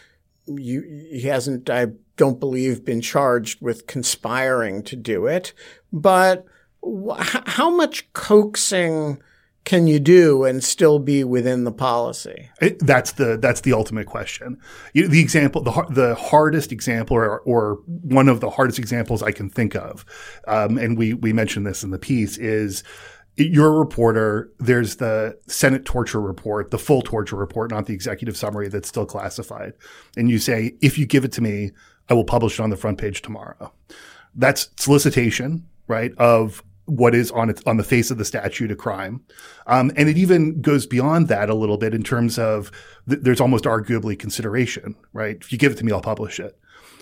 you, 0.48 0.82
he 1.12 1.22
hasn't, 1.22 1.70
I 1.70 1.88
don't 2.18 2.40
believe, 2.40 2.86
been 2.86 3.02
charged 3.02 3.62
with 3.62 3.88
conspiring 3.88 4.84
to 4.84 4.96
do 4.96 5.26
it. 5.26 5.54
But 5.92 6.46
wh- 6.84 7.40
how 7.48 7.70
much 7.70 8.12
coaxing 8.14 9.22
can 9.66 9.88
you 9.88 10.00
do 10.00 10.44
and 10.46 10.64
still 10.64 11.00
be 11.00 11.24
within 11.24 11.64
the 11.64 11.72
policy? 11.72 12.50
It, 12.62 12.80
that's 12.80 13.14
the 13.14 13.38
that's 13.38 13.62
the 13.62 13.74
ultimate 13.74 14.06
question. 14.06 14.58
You, 14.94 15.08
the 15.08 15.20
example, 15.20 15.62
the 15.62 15.86
the 15.90 16.16
hardest 16.16 16.72
example, 16.72 17.18
or, 17.18 17.40
or 17.42 17.80
one 17.86 18.30
of 18.30 18.40
the 18.40 18.52
hardest 18.52 18.80
examples 18.80 19.22
I 19.22 19.32
can 19.32 19.50
think 19.50 19.76
of, 19.76 20.06
um, 20.48 20.78
and 20.78 20.98
we 20.98 21.14
we 21.14 21.34
mentioned 21.34 21.68
this 21.68 21.84
in 21.84 21.92
the 21.92 22.00
piece 22.00 22.38
is. 22.38 22.84
You're 23.38 23.68
a 23.68 23.78
reporter. 23.78 24.50
There's 24.60 24.96
the 24.96 25.38
Senate 25.46 25.84
torture 25.84 26.22
report, 26.22 26.72
the 26.72 26.80
full 26.80 27.02
torture 27.02 27.36
report, 27.36 27.70
not 27.70 27.86
the 27.86 27.94
executive 27.94 28.38
summary 28.38 28.70
that's 28.70 28.88
still 28.88 29.06
classified. 29.06 29.74
And 30.16 30.30
you 30.30 30.40
say, 30.40 30.78
if 30.82 30.98
you 30.98 31.06
give 31.06 31.26
it 31.26 31.34
to 31.34 31.42
me, 31.42 31.72
I 32.08 32.14
will 32.14 32.24
publish 32.24 32.60
it 32.60 32.64
on 32.64 32.70
the 32.70 32.78
front 32.78 32.98
page 32.98 33.22
tomorrow. 33.22 33.74
That's 34.36 34.70
solicitation, 34.78 35.68
right? 35.88 36.14
Of 36.18 36.64
what 36.86 37.16
is 37.16 37.32
on 37.32 37.50
its 37.50 37.62
on 37.66 37.78
the 37.78 37.84
face 37.84 38.12
of 38.12 38.18
the 38.18 38.26
statute 38.26 38.72
a 38.72 38.76
crime, 38.76 39.22
um, 39.68 39.92
and 39.96 40.10
it 40.10 40.18
even 40.18 40.62
goes 40.62 40.86
beyond 40.86 41.28
that 41.28 41.50
a 41.50 41.56
little 41.56 41.78
bit 41.78 41.94
in 41.94 42.04
terms 42.04 42.38
of 42.38 42.72
th- 43.10 43.22
there's 43.22 43.42
almost 43.42 43.66
arguably 43.66 44.18
consideration, 44.18 44.96
right? 45.14 45.38
If 45.42 45.52
you 45.52 45.58
give 45.58 45.72
it 45.72 45.78
to 45.80 45.86
me, 45.86 45.92
I'll 45.92 46.02
publish 46.02 46.40
it. 46.40 46.58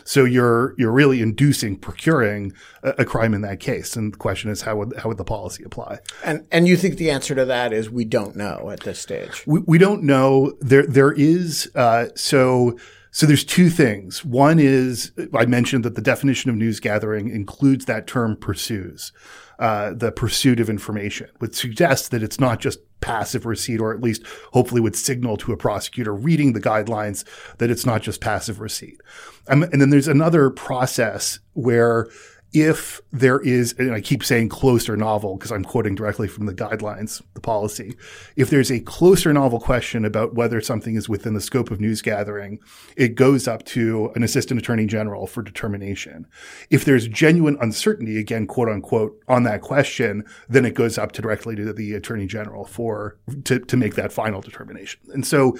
So 0.06 0.26
you're 0.26 0.76
you're 0.78 0.92
really 0.92 1.22
inducing 1.22 1.78
procuring 1.78 2.54
a, 2.82 2.90
a, 3.00 3.06
crime 3.06 3.34
in 3.34 3.42
that 3.42 3.60
case, 3.60 3.96
and 3.96 4.14
the 4.14 4.18
question 4.18 4.50
is 4.50 4.62
how 4.62 4.78
would 4.78 4.94
how 4.98 5.10
would 5.10 5.18
the 5.18 5.24
policy 5.24 5.64
apply? 5.64 6.00
And 6.24 6.46
and 6.52 6.68
you 6.68 6.78
think 6.78 6.98
the 6.98 7.10
answer 7.10 7.36
to 7.36 7.46
that 7.46 7.74
is 7.74 7.90
we 7.90 8.06
don't 8.06 8.36
know 8.36 8.70
at 8.72 8.82
this 8.82 9.00
stage. 9.00 9.44
We, 9.46 9.60
we 9.62 9.78
don't 9.78 10.04
know. 10.04 10.54
There 10.60 10.86
there 10.86 11.12
is 11.12 11.70
uh, 11.76 12.08
so. 12.16 12.78
So 13.14 13.26
there's 13.26 13.46
two 13.46 13.70
things. 13.70 14.26
One 14.26 14.60
is 14.60 15.12
I 15.34 15.46
mentioned 15.46 15.86
that 15.86 15.96
the 15.96 16.02
definition 16.02 16.50
of 16.50 16.58
news 16.58 16.80
gathering 16.80 17.30
includes 17.30 17.86
that 17.86 18.08
term 18.08 18.36
pursues 18.36 19.14
uh, 19.60 19.94
the 19.94 20.12
pursuit 20.12 20.60
of 20.60 20.70
information, 20.70 21.30
would 21.40 21.56
suggest 21.56 22.12
that 22.12 22.24
it's 22.24 22.40
not 22.40 22.60
just 22.60 22.80
passive 23.02 23.46
receipt, 23.46 23.80
or 23.80 23.94
at 23.94 24.02
least 24.02 24.24
hopefully 24.52 24.82
would 24.82 24.96
signal 24.96 25.38
to 25.38 25.52
a 25.52 25.58
prosecutor 25.58 26.14
reading 26.14 26.54
the 26.54 26.60
guidelines 26.60 27.24
that 27.60 27.70
it's 27.70 27.86
not 27.86 28.02
just 28.02 28.20
passive 28.20 28.60
receipt. 28.60 29.00
Um, 29.48 29.64
and 29.64 29.80
then 29.80 29.90
there's 29.90 30.08
another 30.08 30.50
process 30.50 31.40
where 31.54 32.08
if 32.54 33.02
there 33.12 33.40
is, 33.40 33.74
and 33.80 33.94
I 33.94 34.00
keep 34.00 34.24
saying 34.24 34.50
closer 34.50 34.96
novel 34.96 35.36
because 35.36 35.52
I'm 35.52 35.64
quoting 35.64 35.96
directly 35.96 36.28
from 36.28 36.46
the 36.46 36.54
guidelines, 36.54 37.22
the 37.34 37.42
policy, 37.42 37.96
if 38.36 38.50
there's 38.50 38.72
a 38.72 38.80
closer 38.80 39.34
novel 39.34 39.60
question 39.60 40.06
about 40.06 40.36
whether 40.36 40.62
something 40.62 40.96
is 40.96 41.10
within 41.10 41.34
the 41.34 41.42
scope 41.42 41.72
of 41.72 41.82
news 41.82 42.02
gathering, 42.04 42.60
it 42.96 43.16
goes 43.16 43.48
up 43.48 43.66
to 43.66 44.12
an 44.16 44.24
assistant 44.24 44.60
attorney 44.60 44.86
general 44.86 45.26
for 45.26 45.42
determination. 45.42 46.28
If 46.70 46.86
there's 46.86 47.08
genuine 47.08 47.58
uncertainty, 47.60 48.20
again, 48.20 48.46
quote 48.46 48.70
unquote, 48.70 49.20
on 49.28 49.44
that 49.44 49.62
question, 49.62 50.24
then 50.48 50.64
it 50.64 50.76
goes 50.76 50.98
up 50.98 51.12
to 51.14 51.22
directly 51.22 51.56
to 51.56 51.74
the 51.74 51.94
attorney 51.94 52.28
general 52.28 52.66
for, 52.66 53.18
to, 53.46 53.60
to 53.60 53.78
make 53.78 53.96
that 53.96 54.14
final 54.14 54.42
determination. 54.42 55.02
And 55.12 55.26
so 55.26 55.58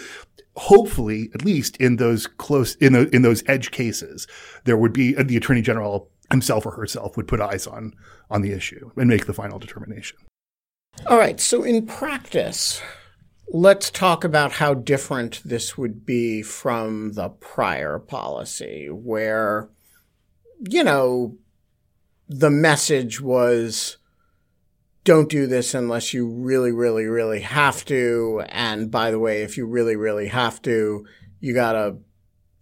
hopefully, 0.56 1.32
at 1.34 1.44
least 1.44 1.78
in 1.78 1.96
those 1.96 2.28
close, 2.28 2.76
in, 2.76 2.94
the, 2.94 3.10
in 3.16 3.24
those 3.24 3.44
edge 3.48 3.72
cases, 3.72 4.28
there 4.66 4.78
would 4.78 4.94
be 4.94 5.14
the 5.14 5.38
attorney 5.38 5.64
general 5.64 6.12
himself 6.32 6.66
or 6.66 6.72
herself 6.72 7.18
would 7.18 7.28
put 7.28 7.42
eyes 7.42 7.68
on 7.68 7.94
on 8.30 8.42
the 8.42 8.52
issue 8.52 8.92
and 8.96 9.10
make 9.10 9.26
the 9.26 9.34
final 9.34 9.60
determination. 9.60 10.18
All 11.08 11.18
right, 11.18 11.40
so 11.40 11.64
in 11.64 11.86
practice, 11.86 12.82
let's 13.48 13.90
talk 13.90 14.24
about 14.24 14.54
how 14.54 14.74
different 14.74 15.42
this 15.44 15.78
would 15.78 16.06
be 16.06 16.42
from 16.42 17.14
the 17.14 17.30
prior 17.30 18.00
policy 18.00 18.90
where 18.90 19.70
you 20.70 20.84
know 20.84 21.38
the 22.28 22.50
message 22.50 23.22
was 23.22 23.98
don't 25.04 25.30
do 25.30 25.46
this 25.46 25.74
unless 25.74 26.14
you 26.14 26.28
really 26.28 26.72
really 26.72 27.06
really 27.06 27.42
have 27.42 27.84
to 27.86 28.42
and 28.50 28.90
by 28.90 29.12
the 29.12 29.20
way 29.20 29.44
if 29.44 29.58
you 29.58 29.66
really 29.66 29.96
really 29.96 30.28
have 30.28 30.62
to 30.62 31.06
you 31.40 31.54
got 31.54 31.74
to 31.74 31.98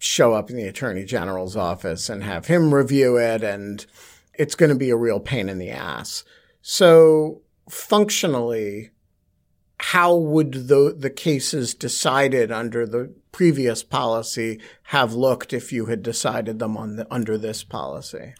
show 0.02 0.34
up 0.34 0.50
in 0.50 0.56
the 0.56 0.68
attorney 0.68 1.06
general's 1.06 1.56
office 1.56 2.10
and 2.10 2.24
have 2.24 2.48
him 2.48 2.74
review 2.74 3.18
it. 3.18 3.44
And 3.44 3.86
it's 4.34 4.56
going 4.56 4.70
to 4.70 4.76
be 4.76 4.90
a 4.90 4.96
real 4.96 5.20
pain 5.20 5.48
in 5.48 5.60
the 5.60 5.70
ass. 5.70 6.24
So 6.62 7.42
functionally, 7.70 8.90
how 9.78 10.16
would 10.16 10.68
the, 10.68 10.96
the 10.98 11.10
cases 11.12 11.76
decided 11.76 12.52
under 12.52 12.88
the 12.88 13.14
previous 13.32 13.84
policy 13.84 14.60
have 14.84 15.14
looked 15.14 15.54
if 15.54 15.72
you 15.72 15.86
had 15.86 16.02
decided 16.02 16.58
them 16.58 16.78
on 16.78 16.96
the, 16.96 17.08
under 17.14 17.38
this 17.38 17.64
policy? 17.64 18.34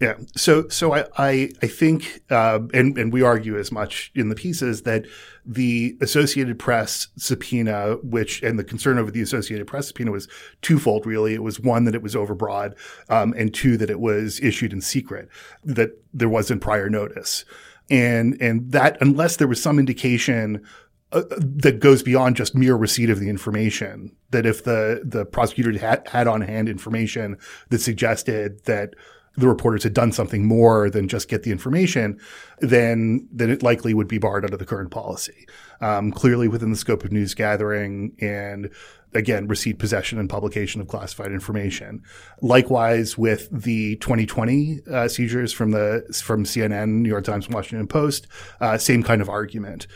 Yeah. 0.00 0.14
So, 0.36 0.68
so 0.68 0.94
I, 0.94 1.06
I, 1.16 1.50
I 1.60 1.66
think, 1.66 2.22
uh, 2.30 2.60
and, 2.72 2.96
and 2.96 3.12
we 3.12 3.22
argue 3.22 3.58
as 3.58 3.72
much 3.72 4.12
in 4.14 4.28
the 4.28 4.36
pieces 4.36 4.82
that 4.82 5.06
the 5.44 5.96
Associated 6.00 6.56
Press 6.56 7.08
subpoena, 7.16 7.96
which, 8.04 8.40
and 8.42 8.60
the 8.60 8.64
concern 8.64 8.98
over 8.98 9.10
the 9.10 9.22
Associated 9.22 9.66
Press 9.66 9.88
subpoena 9.88 10.12
was 10.12 10.28
twofold, 10.62 11.04
really. 11.04 11.34
It 11.34 11.42
was 11.42 11.58
one, 11.58 11.84
that 11.84 11.96
it 11.96 12.02
was 12.02 12.14
overbroad, 12.14 12.74
um, 13.08 13.34
and 13.36 13.52
two, 13.52 13.76
that 13.76 13.90
it 13.90 13.98
was 13.98 14.38
issued 14.40 14.72
in 14.72 14.80
secret, 14.80 15.28
that 15.64 15.90
there 16.14 16.28
wasn't 16.28 16.60
prior 16.60 16.88
notice. 16.88 17.44
And, 17.90 18.40
and 18.40 18.70
that, 18.70 18.98
unless 19.00 19.36
there 19.36 19.48
was 19.48 19.60
some 19.60 19.80
indication 19.80 20.64
uh, 21.10 21.22
that 21.40 21.80
goes 21.80 22.02
beyond 22.02 22.36
just 22.36 22.54
mere 22.54 22.76
receipt 22.76 23.08
of 23.08 23.18
the 23.18 23.30
information. 23.30 24.14
That 24.30 24.44
if 24.44 24.64
the 24.64 25.00
the 25.02 25.24
prosecutor 25.24 25.76
had, 25.78 26.06
had 26.06 26.26
on 26.26 26.42
hand 26.42 26.68
information 26.68 27.38
that 27.70 27.78
suggested 27.78 28.62
that 28.66 28.94
the 29.38 29.48
reporters 29.48 29.84
had 29.84 29.94
done 29.94 30.12
something 30.12 30.46
more 30.46 30.90
than 30.90 31.08
just 31.08 31.28
get 31.28 31.44
the 31.44 31.52
information, 31.52 32.18
then 32.58 33.26
then 33.32 33.50
it 33.50 33.62
likely 33.62 33.94
would 33.94 34.08
be 34.08 34.18
barred 34.18 34.44
under 34.44 34.56
the 34.56 34.66
current 34.66 34.90
policy. 34.90 35.46
Um, 35.80 36.10
clearly 36.10 36.48
within 36.48 36.70
the 36.70 36.76
scope 36.76 37.04
of 37.04 37.12
news 37.12 37.34
gathering 37.34 38.16
and 38.20 38.68
again 39.14 39.46
receipt, 39.46 39.78
possession, 39.78 40.18
and 40.18 40.28
publication 40.28 40.80
of 40.80 40.88
classified 40.88 41.32
information. 41.32 42.02
Likewise 42.42 43.16
with 43.16 43.48
the 43.52 43.96
2020 43.96 44.80
uh, 44.90 45.08
seizures 45.08 45.52
from 45.52 45.70
the 45.70 46.04
from 46.24 46.44
CNN, 46.44 46.88
New 46.88 47.08
York 47.08 47.24
Times, 47.24 47.48
Washington 47.48 47.86
Post, 47.86 48.26
uh, 48.60 48.76
same 48.76 49.02
kind 49.02 49.22
of 49.22 49.28
argument 49.28 49.86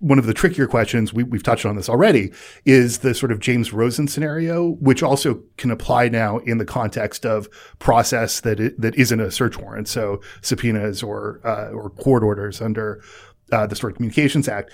one 0.00 0.18
of 0.18 0.26
the 0.26 0.34
trickier 0.34 0.66
questions, 0.66 1.12
we, 1.12 1.24
have 1.24 1.42
touched 1.42 1.66
on 1.66 1.76
this 1.76 1.88
already, 1.88 2.32
is 2.64 2.98
the 2.98 3.14
sort 3.14 3.32
of 3.32 3.40
James 3.40 3.72
Rosen 3.72 4.06
scenario, 4.06 4.70
which 4.80 5.02
also 5.02 5.42
can 5.56 5.70
apply 5.70 6.08
now 6.08 6.38
in 6.38 6.58
the 6.58 6.64
context 6.64 7.26
of 7.26 7.48
process 7.78 8.40
that 8.40 8.60
it, 8.60 8.80
that 8.80 8.94
isn't 8.94 9.20
a 9.20 9.30
search 9.30 9.58
warrant, 9.58 9.88
so 9.88 10.20
subpoenas 10.40 11.02
or 11.02 11.40
uh, 11.44 11.70
or 11.70 11.90
court 11.90 12.22
orders 12.22 12.60
under 12.60 13.02
uh, 13.50 13.66
the 13.66 13.74
Stored 13.74 13.96
Communications 13.96 14.48
Act. 14.48 14.72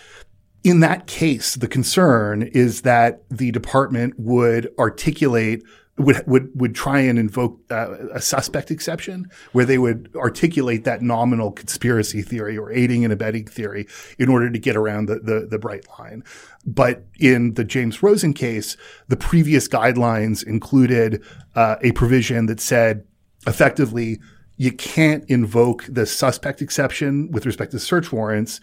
In 0.62 0.80
that 0.80 1.06
case, 1.06 1.54
the 1.56 1.68
concern 1.68 2.42
is 2.42 2.82
that 2.82 3.22
the 3.30 3.50
department 3.50 4.14
would 4.18 4.72
articulate 4.78 5.62
would 5.96 6.26
would 6.26 6.50
would 6.61 6.74
try 6.74 7.00
and 7.00 7.18
invoke 7.18 7.61
uh, 7.70 8.09
a 8.12 8.20
suspect 8.20 8.70
exception 8.70 9.30
where 9.52 9.64
they 9.64 9.78
would 9.78 10.11
articulate 10.16 10.85
that 10.85 11.02
nominal 11.02 11.52
conspiracy 11.52 12.20
theory 12.20 12.59
or 12.59 12.72
aiding 12.72 13.04
and 13.04 13.12
abetting 13.12 13.46
theory 13.46 13.87
in 14.18 14.28
order 14.28 14.50
to 14.50 14.59
get 14.59 14.76
around 14.76 15.07
the 15.07 15.20
the, 15.20 15.46
the 15.48 15.59
bright 15.59 15.87
line. 15.98 16.24
But 16.66 17.04
in 17.20 17.54
the 17.54 17.64
James 17.64 18.02
Rosen 18.02 18.33
case, 18.33 18.76
the 19.09 19.16
previous 19.16 19.68
guidelines 19.68 20.44
included 20.44 21.22
uh, 21.54 21.76
a 21.83 21.92
provision 21.92 22.46
that 22.46 22.61
said 22.61 23.07
effectively 23.46 24.18
you 24.57 24.72
can't 24.72 25.24
invoke 25.28 25.85
the 25.88 26.07
suspect 26.07 26.62
exception 26.62 27.30
with 27.30 27.46
respect 27.46 27.72
to 27.72 27.78
search 27.78 28.12
warrants 28.12 28.61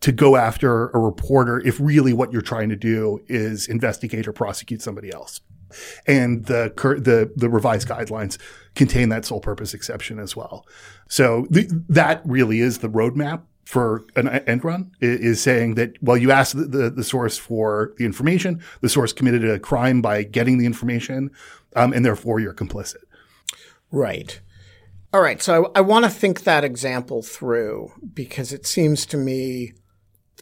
to 0.00 0.12
go 0.12 0.36
after 0.36 0.88
a 0.90 0.98
reporter 0.98 1.60
if 1.60 1.78
really 1.78 2.12
what 2.12 2.32
you're 2.32 2.40
trying 2.40 2.70
to 2.70 2.76
do 2.76 3.22
is 3.26 3.68
investigate 3.68 4.26
or 4.26 4.32
prosecute 4.32 4.80
somebody 4.80 5.12
else. 5.12 5.40
And 6.06 6.46
the 6.46 6.72
the 6.76 7.30
the 7.36 7.48
revised 7.48 7.88
guidelines 7.88 8.38
contain 8.74 9.08
that 9.10 9.24
sole 9.24 9.40
purpose 9.40 9.74
exception 9.74 10.18
as 10.18 10.36
well. 10.36 10.66
So 11.08 11.46
th- 11.52 11.70
that 11.88 12.22
really 12.24 12.60
is 12.60 12.78
the 12.78 12.88
roadmap 12.88 13.42
for 13.70 14.04
an 14.16 14.28
end 14.28 14.64
run 14.64 14.90
is 15.00 15.40
saying 15.40 15.76
that, 15.76 15.92
well, 16.02 16.16
you 16.16 16.32
asked 16.32 16.56
the, 16.56 16.64
the, 16.64 16.90
the, 16.90 17.04
source 17.04 17.38
for 17.38 17.92
the 17.98 18.04
information, 18.04 18.60
the 18.80 18.88
source 18.88 19.12
committed 19.12 19.44
a 19.44 19.60
crime 19.60 20.02
by 20.02 20.24
getting 20.24 20.58
the 20.58 20.66
information, 20.66 21.30
um, 21.76 21.92
and 21.92 22.04
therefore 22.04 22.40
you're 22.40 22.52
complicit. 22.52 23.04
Right. 23.92 24.40
All 25.12 25.20
right. 25.20 25.40
So 25.40 25.66
I, 25.66 25.78
I 25.78 25.80
want 25.82 26.04
to 26.04 26.10
think 26.10 26.42
that 26.42 26.64
example 26.64 27.22
through 27.22 27.92
because 28.12 28.52
it 28.52 28.66
seems 28.66 29.06
to 29.06 29.16
me, 29.16 29.74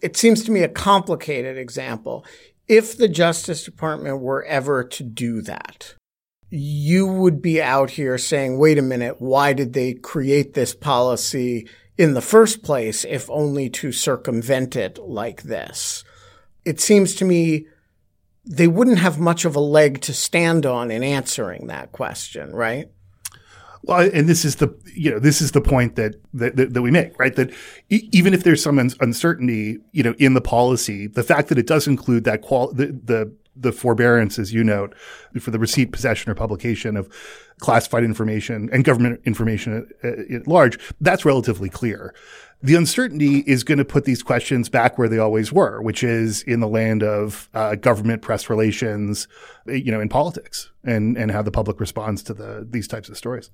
it 0.00 0.16
seems 0.16 0.42
to 0.44 0.50
me 0.50 0.62
a 0.62 0.68
complicated 0.68 1.58
example. 1.58 2.24
If 2.68 2.98
the 2.98 3.08
Justice 3.08 3.64
Department 3.64 4.20
were 4.20 4.44
ever 4.44 4.84
to 4.84 5.02
do 5.02 5.40
that, 5.42 5.94
you 6.50 7.06
would 7.06 7.40
be 7.40 7.62
out 7.62 7.90
here 7.90 8.18
saying, 8.18 8.58
wait 8.58 8.78
a 8.78 8.82
minute, 8.82 9.16
why 9.20 9.54
did 9.54 9.72
they 9.72 9.94
create 9.94 10.52
this 10.52 10.74
policy 10.74 11.66
in 11.96 12.14
the 12.14 12.20
first 12.20 12.62
place, 12.62 13.04
if 13.04 13.28
only 13.30 13.70
to 13.70 13.90
circumvent 13.90 14.76
it 14.76 14.98
like 14.98 15.42
this? 15.42 16.04
It 16.66 16.78
seems 16.78 17.14
to 17.16 17.24
me 17.24 17.66
they 18.44 18.68
wouldn't 18.68 18.98
have 18.98 19.18
much 19.18 19.46
of 19.46 19.56
a 19.56 19.60
leg 19.60 20.02
to 20.02 20.12
stand 20.12 20.66
on 20.66 20.90
in 20.90 21.02
answering 21.02 21.66
that 21.66 21.92
question, 21.92 22.52
right? 22.52 22.90
Well, 23.88 24.10
and 24.12 24.28
this 24.28 24.44
is 24.44 24.56
the 24.56 24.68
you 24.94 25.10
know 25.10 25.18
this 25.18 25.40
is 25.40 25.52
the 25.52 25.62
point 25.62 25.96
that 25.96 26.16
that, 26.34 26.56
that, 26.56 26.74
that 26.74 26.82
we 26.82 26.90
make, 26.90 27.18
right? 27.18 27.34
That 27.34 27.50
e- 27.88 28.06
even 28.12 28.34
if 28.34 28.44
there's 28.44 28.62
some 28.62 28.78
uncertainty, 28.78 29.78
you 29.92 30.02
know, 30.02 30.14
in 30.18 30.34
the 30.34 30.42
policy, 30.42 31.06
the 31.06 31.22
fact 31.22 31.48
that 31.48 31.56
it 31.56 31.66
does 31.66 31.86
include 31.88 32.24
that 32.24 32.42
qual 32.42 32.70
the, 32.70 32.86
the 32.86 33.34
the 33.56 33.72
forbearance, 33.72 34.38
as 34.38 34.52
you 34.52 34.62
note, 34.62 34.94
for 35.40 35.50
the 35.50 35.58
receipt, 35.58 35.90
possession, 35.90 36.30
or 36.30 36.34
publication 36.34 36.96
of 36.98 37.08
classified 37.60 38.04
information 38.04 38.68
and 38.72 38.84
government 38.84 39.20
information 39.24 39.88
at, 40.02 40.18
at 40.18 40.46
large, 40.46 40.78
that's 41.00 41.24
relatively 41.24 41.70
clear. 41.70 42.14
The 42.60 42.74
uncertainty 42.74 43.44
is 43.46 43.62
going 43.62 43.78
to 43.78 43.84
put 43.84 44.04
these 44.04 44.22
questions 44.22 44.68
back 44.68 44.98
where 44.98 45.08
they 45.08 45.18
always 45.18 45.52
were, 45.52 45.80
which 45.80 46.02
is 46.02 46.42
in 46.42 46.58
the 46.58 46.66
land 46.66 47.04
of 47.04 47.48
uh, 47.54 47.76
government 47.76 48.20
press 48.20 48.50
relations, 48.50 49.28
you 49.66 49.92
know, 49.92 50.00
in 50.00 50.08
politics 50.08 50.70
and, 50.82 51.16
and 51.16 51.30
how 51.30 51.42
the 51.42 51.52
public 51.52 51.78
responds 51.78 52.22
to 52.24 52.34
the, 52.34 52.66
these 52.68 52.88
types 52.88 53.08
of 53.08 53.16
stories. 53.16 53.50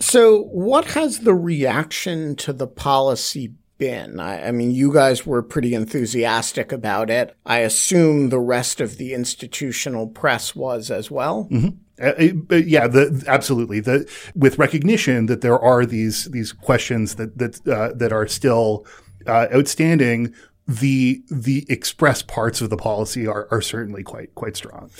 So 0.00 0.42
what 0.44 0.86
has 0.86 1.20
the 1.20 1.34
reaction 1.34 2.34
to 2.36 2.52
the 2.52 2.66
policy 2.66 3.54
been? 3.78 4.18
I, 4.18 4.48
I, 4.48 4.50
mean, 4.50 4.72
you 4.72 4.92
guys 4.92 5.26
were 5.26 5.42
pretty 5.42 5.74
enthusiastic 5.74 6.72
about 6.72 7.10
it. 7.10 7.36
I 7.46 7.58
assume 7.58 8.30
the 8.30 8.40
rest 8.40 8.80
of 8.80 8.96
the 8.96 9.14
institutional 9.14 10.08
press 10.08 10.56
was 10.56 10.90
as 10.90 11.10
well. 11.10 11.48
Mm-hmm. 11.50 11.76
Uh, 12.00 12.56
yeah, 12.56 12.86
the, 12.86 13.24
absolutely. 13.26 13.80
The, 13.80 14.10
with 14.34 14.58
recognition 14.58 15.26
that 15.26 15.40
there 15.40 15.58
are 15.58 15.84
these 15.84 16.24
these 16.26 16.52
questions 16.52 17.16
that 17.16 17.36
that 17.38 17.66
uh, 17.68 17.92
that 17.94 18.12
are 18.12 18.26
still 18.26 18.86
uh, 19.26 19.48
outstanding, 19.54 20.34
the 20.66 21.22
the 21.30 21.66
express 21.68 22.22
parts 22.22 22.60
of 22.60 22.70
the 22.70 22.76
policy 22.76 23.26
are 23.26 23.48
are 23.50 23.60
certainly 23.60 24.02
quite 24.02 24.34
quite 24.34 24.56
strong. 24.56 24.90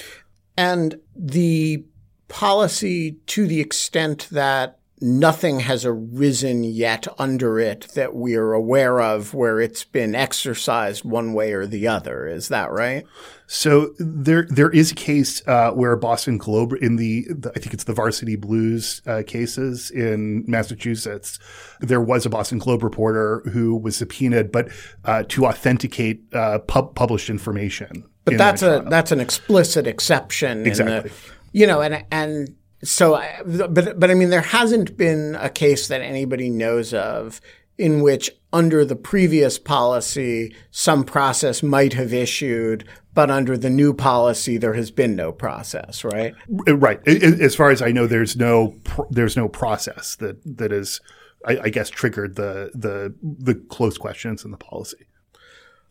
And 0.56 1.00
the 1.16 1.84
policy, 2.28 3.12
to 3.26 3.46
the 3.46 3.60
extent 3.60 4.28
that 4.30 4.79
nothing 5.00 5.60
has 5.60 5.86
arisen 5.86 6.62
yet 6.62 7.06
under 7.18 7.58
it 7.58 7.88
that 7.94 8.14
we 8.14 8.34
are 8.34 8.52
aware 8.52 9.00
of 9.00 9.32
where 9.32 9.60
it's 9.60 9.84
been 9.84 10.14
exercised 10.14 11.04
one 11.04 11.32
way 11.32 11.52
or 11.52 11.66
the 11.66 11.88
other. 11.88 12.26
Is 12.26 12.48
that 12.48 12.70
right? 12.70 13.04
So 13.46 13.94
there, 13.98 14.46
there 14.48 14.70
is 14.70 14.92
a 14.92 14.94
case 14.94 15.42
uh, 15.48 15.72
where 15.72 15.96
Boston 15.96 16.38
Globe 16.38 16.74
in 16.80 16.96
the, 16.96 17.26
the, 17.30 17.50
I 17.56 17.58
think 17.58 17.74
it's 17.74 17.84
the 17.84 17.92
Varsity 17.92 18.36
Blues 18.36 19.02
uh, 19.06 19.22
cases 19.26 19.90
in 19.90 20.44
Massachusetts, 20.46 21.38
there 21.80 22.00
was 22.00 22.26
a 22.26 22.30
Boston 22.30 22.58
Globe 22.58 22.82
reporter 22.82 23.40
who 23.52 23.76
was 23.76 23.96
subpoenaed, 23.96 24.52
but 24.52 24.68
uh, 25.04 25.24
to 25.28 25.46
authenticate 25.46 26.22
uh, 26.34 26.58
pub- 26.60 26.94
published 26.94 27.30
information. 27.30 28.04
But 28.24 28.38
that's 28.38 28.62
a 28.62 28.84
that's 28.86 29.12
an 29.12 29.18
explicit 29.18 29.86
exception. 29.86 30.66
Exactly. 30.66 31.10
The, 31.10 31.16
you 31.52 31.66
know, 31.66 31.80
and 31.80 32.04
and 32.12 32.54
so, 32.82 33.22
but 33.46 33.98
but 33.98 34.10
I 34.10 34.14
mean, 34.14 34.30
there 34.30 34.40
hasn't 34.40 34.96
been 34.96 35.36
a 35.38 35.50
case 35.50 35.88
that 35.88 36.00
anybody 36.00 36.48
knows 36.48 36.94
of 36.94 37.40
in 37.76 38.02
which, 38.02 38.30
under 38.52 38.84
the 38.84 38.96
previous 38.96 39.58
policy, 39.58 40.54
some 40.70 41.02
process 41.02 41.62
might 41.62 41.94
have 41.94 42.12
issued, 42.12 42.84
but 43.14 43.30
under 43.30 43.56
the 43.56 43.70
new 43.70 43.94
policy, 43.94 44.58
there 44.58 44.74
has 44.74 44.90
been 44.90 45.16
no 45.16 45.32
process, 45.32 46.04
right? 46.04 46.34
Right. 46.48 47.06
As 47.06 47.54
far 47.54 47.70
as 47.70 47.82
I 47.82 47.90
know, 47.90 48.06
there's 48.06 48.36
no 48.36 48.74
there's 49.10 49.36
no 49.36 49.48
process 49.48 50.16
that 50.16 50.38
that 50.58 50.72
is, 50.72 51.00
I, 51.46 51.58
I 51.64 51.68
guess, 51.68 51.90
triggered 51.90 52.36
the 52.36 52.70
the 52.74 53.14
the 53.22 53.54
close 53.54 53.98
questions 53.98 54.44
in 54.44 54.50
the 54.50 54.56
policy. 54.56 55.06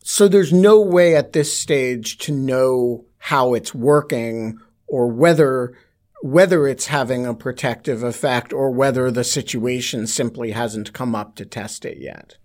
So 0.04 0.28
there's 0.28 0.54
no 0.54 0.80
way 0.80 1.16
at 1.16 1.34
this 1.34 1.56
stage 1.56 2.18
to 2.20 2.32
know 2.32 3.06
how 3.18 3.54
it's 3.54 3.76
working 3.76 4.60
or 4.88 5.08
whether 5.08 5.74
whether 6.22 6.68
it's 6.68 6.88
having 6.88 7.26
a 7.26 7.34
protective 7.34 8.04
effect 8.04 8.52
or 8.52 8.72
whether 8.72 9.10
the 9.10 9.24
situation 9.24 10.08
simply 10.08 10.52
hasn't 10.52 10.94
come 10.94 11.16
up 11.16 11.36
to 11.36 11.46
test 11.46 11.86
it 11.86 11.98
yet. 11.98 12.38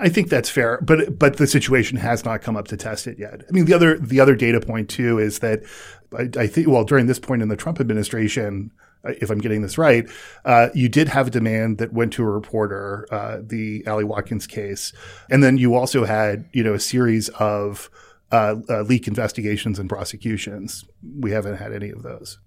I 0.00 0.08
think 0.08 0.28
that's 0.28 0.48
fair, 0.48 0.80
but 0.80 1.18
but 1.18 1.36
the 1.36 1.46
situation 1.46 1.98
has 1.98 2.24
not 2.24 2.42
come 2.42 2.56
up 2.56 2.68
to 2.68 2.76
test 2.76 3.06
it 3.06 3.18
yet. 3.18 3.42
I 3.48 3.52
mean, 3.52 3.66
the 3.66 3.74
other 3.74 3.98
the 3.98 4.20
other 4.20 4.34
data 4.34 4.60
point 4.60 4.88
too 4.88 5.18
is 5.18 5.40
that 5.40 5.62
I, 6.16 6.28
I 6.36 6.46
think 6.46 6.66
well 6.66 6.84
during 6.84 7.06
this 7.06 7.18
point 7.18 7.42
in 7.42 7.48
the 7.48 7.56
Trump 7.56 7.78
administration, 7.78 8.72
if 9.04 9.30
I'm 9.30 9.38
getting 9.38 9.62
this 9.62 9.78
right, 9.78 10.08
uh, 10.44 10.68
you 10.74 10.88
did 10.88 11.08
have 11.08 11.28
a 11.28 11.30
demand 11.30 11.78
that 11.78 11.92
went 11.92 12.12
to 12.14 12.22
a 12.22 12.30
reporter, 12.30 13.06
uh, 13.10 13.38
the 13.42 13.86
Ali 13.86 14.04
Watkins 14.04 14.46
case, 14.46 14.92
and 15.30 15.42
then 15.42 15.58
you 15.58 15.74
also 15.74 16.04
had 16.04 16.48
you 16.52 16.64
know 16.64 16.74
a 16.74 16.80
series 16.80 17.28
of 17.30 17.90
uh, 18.32 18.56
uh 18.68 18.82
leak 18.82 19.06
investigations 19.06 19.78
and 19.78 19.88
prosecutions. 19.88 20.84
We 21.18 21.32
haven't 21.32 21.56
had 21.56 21.72
any 21.72 21.90
of 21.90 22.02
those. 22.02 22.38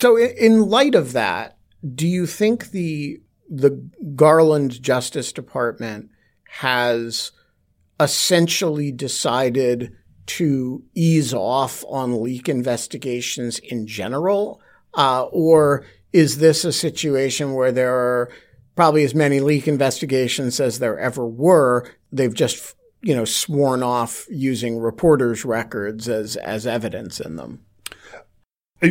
So, 0.00 0.18
in 0.18 0.68
light 0.68 0.94
of 0.94 1.12
that, 1.12 1.56
do 1.94 2.06
you 2.06 2.26
think 2.26 2.70
the 2.70 3.20
the 3.48 3.70
Garland 4.16 4.82
Justice 4.82 5.32
Department 5.32 6.10
has 6.48 7.32
essentially 8.00 8.90
decided 8.90 9.94
to 10.26 10.82
ease 10.94 11.34
off 11.34 11.84
on 11.88 12.22
leak 12.22 12.48
investigations 12.48 13.58
in 13.58 13.86
general, 13.86 14.60
uh, 14.94 15.24
or 15.24 15.84
is 16.12 16.38
this 16.38 16.64
a 16.64 16.72
situation 16.72 17.54
where 17.54 17.72
there 17.72 17.94
are 17.94 18.30
probably 18.74 19.04
as 19.04 19.14
many 19.14 19.40
leak 19.40 19.68
investigations 19.68 20.58
as 20.58 20.78
there 20.78 20.98
ever 20.98 21.26
were? 21.26 21.86
They've 22.10 22.34
just 22.34 22.74
you 23.02 23.14
know 23.14 23.26
sworn 23.26 23.82
off 23.82 24.26
using 24.30 24.78
reporters' 24.78 25.44
records 25.44 26.08
as 26.08 26.36
as 26.36 26.66
evidence 26.66 27.20
in 27.20 27.36
them 27.36 27.64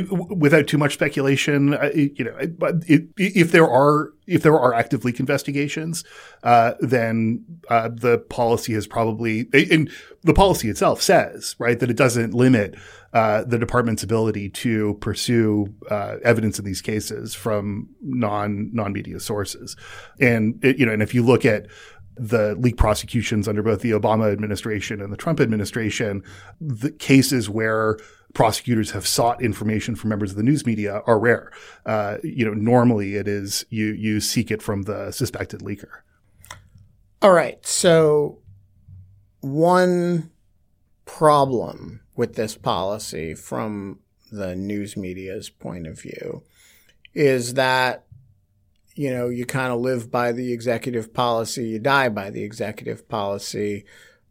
without 0.02 0.68
too 0.68 0.78
much 0.78 0.94
speculation, 0.94 1.78
you 1.94 2.24
know, 2.24 2.38
but 2.58 2.76
if 2.88 3.52
there 3.52 3.70
are 3.70 4.14
if 4.26 4.42
there 4.42 4.58
are 4.58 4.74
active 4.74 5.04
leak 5.04 5.20
investigations, 5.20 6.04
uh, 6.44 6.74
then 6.80 7.44
uh, 7.70 7.90
the 7.90 8.20
policy 8.30 8.74
has 8.74 8.88
probably 8.88 9.48
and 9.54 9.92
the 10.24 10.34
policy 10.34 10.70
itself 10.70 11.02
says 11.02 11.56
right 11.60 11.80
that 11.80 11.90
it 11.90 11.98
doesn't 11.98 12.34
limit 12.34 12.76
uh, 13.14 13.44
the 13.44 13.60
department's 13.60 14.02
ability 14.02 14.50
to 14.50 14.96
pursue 14.96 15.74
uh, 15.92 16.18
evidence 16.24 16.58
in 16.58 16.66
these 16.66 16.82
cases 16.82 17.36
from 17.36 17.90
non 18.02 18.70
non 18.74 18.94
media 18.94 19.20
sources, 19.20 19.76
and 20.20 20.64
it, 20.64 20.78
you 20.78 20.86
know, 20.86 20.94
and 20.94 21.04
if 21.04 21.14
you 21.14 21.24
look 21.24 21.46
at 21.46 21.68
the 22.16 22.56
leak 22.56 22.78
prosecutions 22.78 23.48
under 23.48 23.64
both 23.64 23.82
the 23.82 23.92
Obama 23.92 24.32
administration 24.32 25.02
and 25.02 25.12
the 25.12 25.18
Trump 25.18 25.40
administration, 25.40 26.24
the 26.62 26.92
cases 26.92 27.50
where 27.50 27.98
prosecutors 28.34 28.92
have 28.92 29.08
sought 29.08 29.42
information 29.42 29.96
from 29.96 30.10
members 30.10 30.32
of 30.32 30.38
the 30.38 30.44
news 30.44 30.66
media 30.66 31.02
are 31.06 31.20
rare. 31.20 31.52
Uh, 31.86 32.18
you 32.24 32.44
know, 32.44 32.54
normally 32.54 33.16
it 33.16 33.28
is 33.28 33.66
you 33.70 33.88
you 33.88 34.20
seek 34.20 34.52
it 34.52 34.62
from 34.62 34.84
the 34.84 35.12
suspected 35.12 35.62
leaker. 35.62 36.02
All 37.22 37.32
right. 37.32 37.66
So 37.66 38.40
one 39.42 40.32
problem 41.06 42.02
with 42.16 42.36
this 42.36 42.58
policy 42.58 43.34
from 43.34 44.00
the 44.32 44.56
news 44.56 44.98
media's 44.98 45.50
point 45.50 45.86
of 45.86 46.02
view 46.02 46.44
is 47.14 47.54
that 47.54 48.06
you 48.96 49.12
know 49.12 49.30
you 49.30 49.46
kind 49.46 49.72
of 49.72 49.80
live 49.80 50.10
by 50.10 50.32
the 50.32 50.52
executive 50.52 51.14
policy 51.14 51.68
you 51.68 51.80
die 51.80 52.10
by 52.10 52.30
the 52.30 52.44
executive 52.44 53.08
policy 53.08 53.86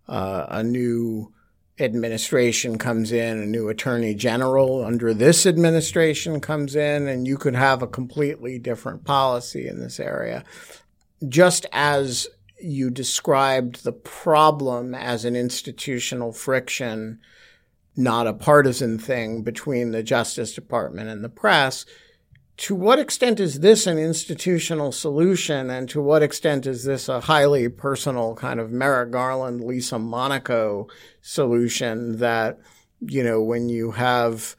uh, 0.09 0.47
a 0.49 0.63
new 0.63 1.33
administration 1.79 2.79
comes 2.79 3.13
in, 3.13 3.39
a 3.39 3.47
new 3.47 3.69
attorney 3.69 4.15
general 4.15 4.85
under 4.85 5.15
this 5.15 5.47
administration 5.47 6.41
comes 6.41 6.77
in, 6.77 7.09
and 7.09 7.27
you 7.27 7.37
could 7.37 7.55
have 7.55 7.83
a 7.83 7.87
completely 7.87 8.59
different 8.59 9.05
policy 9.05 9.67
in 9.67 9.81
this 9.81 9.99
area. 9.99 10.45
Just 11.29 11.67
as 11.73 12.29
you 12.61 12.91
described 12.91 13.85
the 13.85 13.93
problem 13.93 14.95
as 14.95 15.25
an 15.25 15.35
institutional 15.35 16.33
friction, 16.33 17.19
not 17.97 18.27
a 18.27 18.35
partisan 18.35 18.99
thing 18.99 19.43
between 19.43 19.91
the 19.91 20.03
Justice 20.03 20.55
Department 20.55 21.09
and 21.09 21.25
the 21.25 21.29
press, 21.29 21.85
to 22.59 22.75
what 22.75 22.99
extent 22.99 23.41
is 23.41 23.61
this 23.61 23.87
an 23.87 23.99
institutional 23.99 24.93
solution 24.93 25.71
and 25.71 25.89
to 25.89 26.03
what 26.03 26.23
extent 26.23 26.67
is 26.67 26.85
this 26.85 27.09
a 27.09 27.21
highly 27.21 27.69
personal 27.69 28.35
kind 28.35 28.61
of 28.61 28.71
Merrick 28.71 29.11
Garland, 29.11 29.65
Lisa 29.65 29.99
Monaco 29.99 30.87
solution 31.23 32.19
that, 32.19 32.59
you 33.01 33.25
know, 33.25 33.41
when 33.43 33.69
you 33.69 33.93
have, 33.93 34.55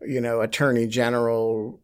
you 0.00 0.20
know, 0.20 0.40
Attorney 0.40 0.86
General 0.86 1.80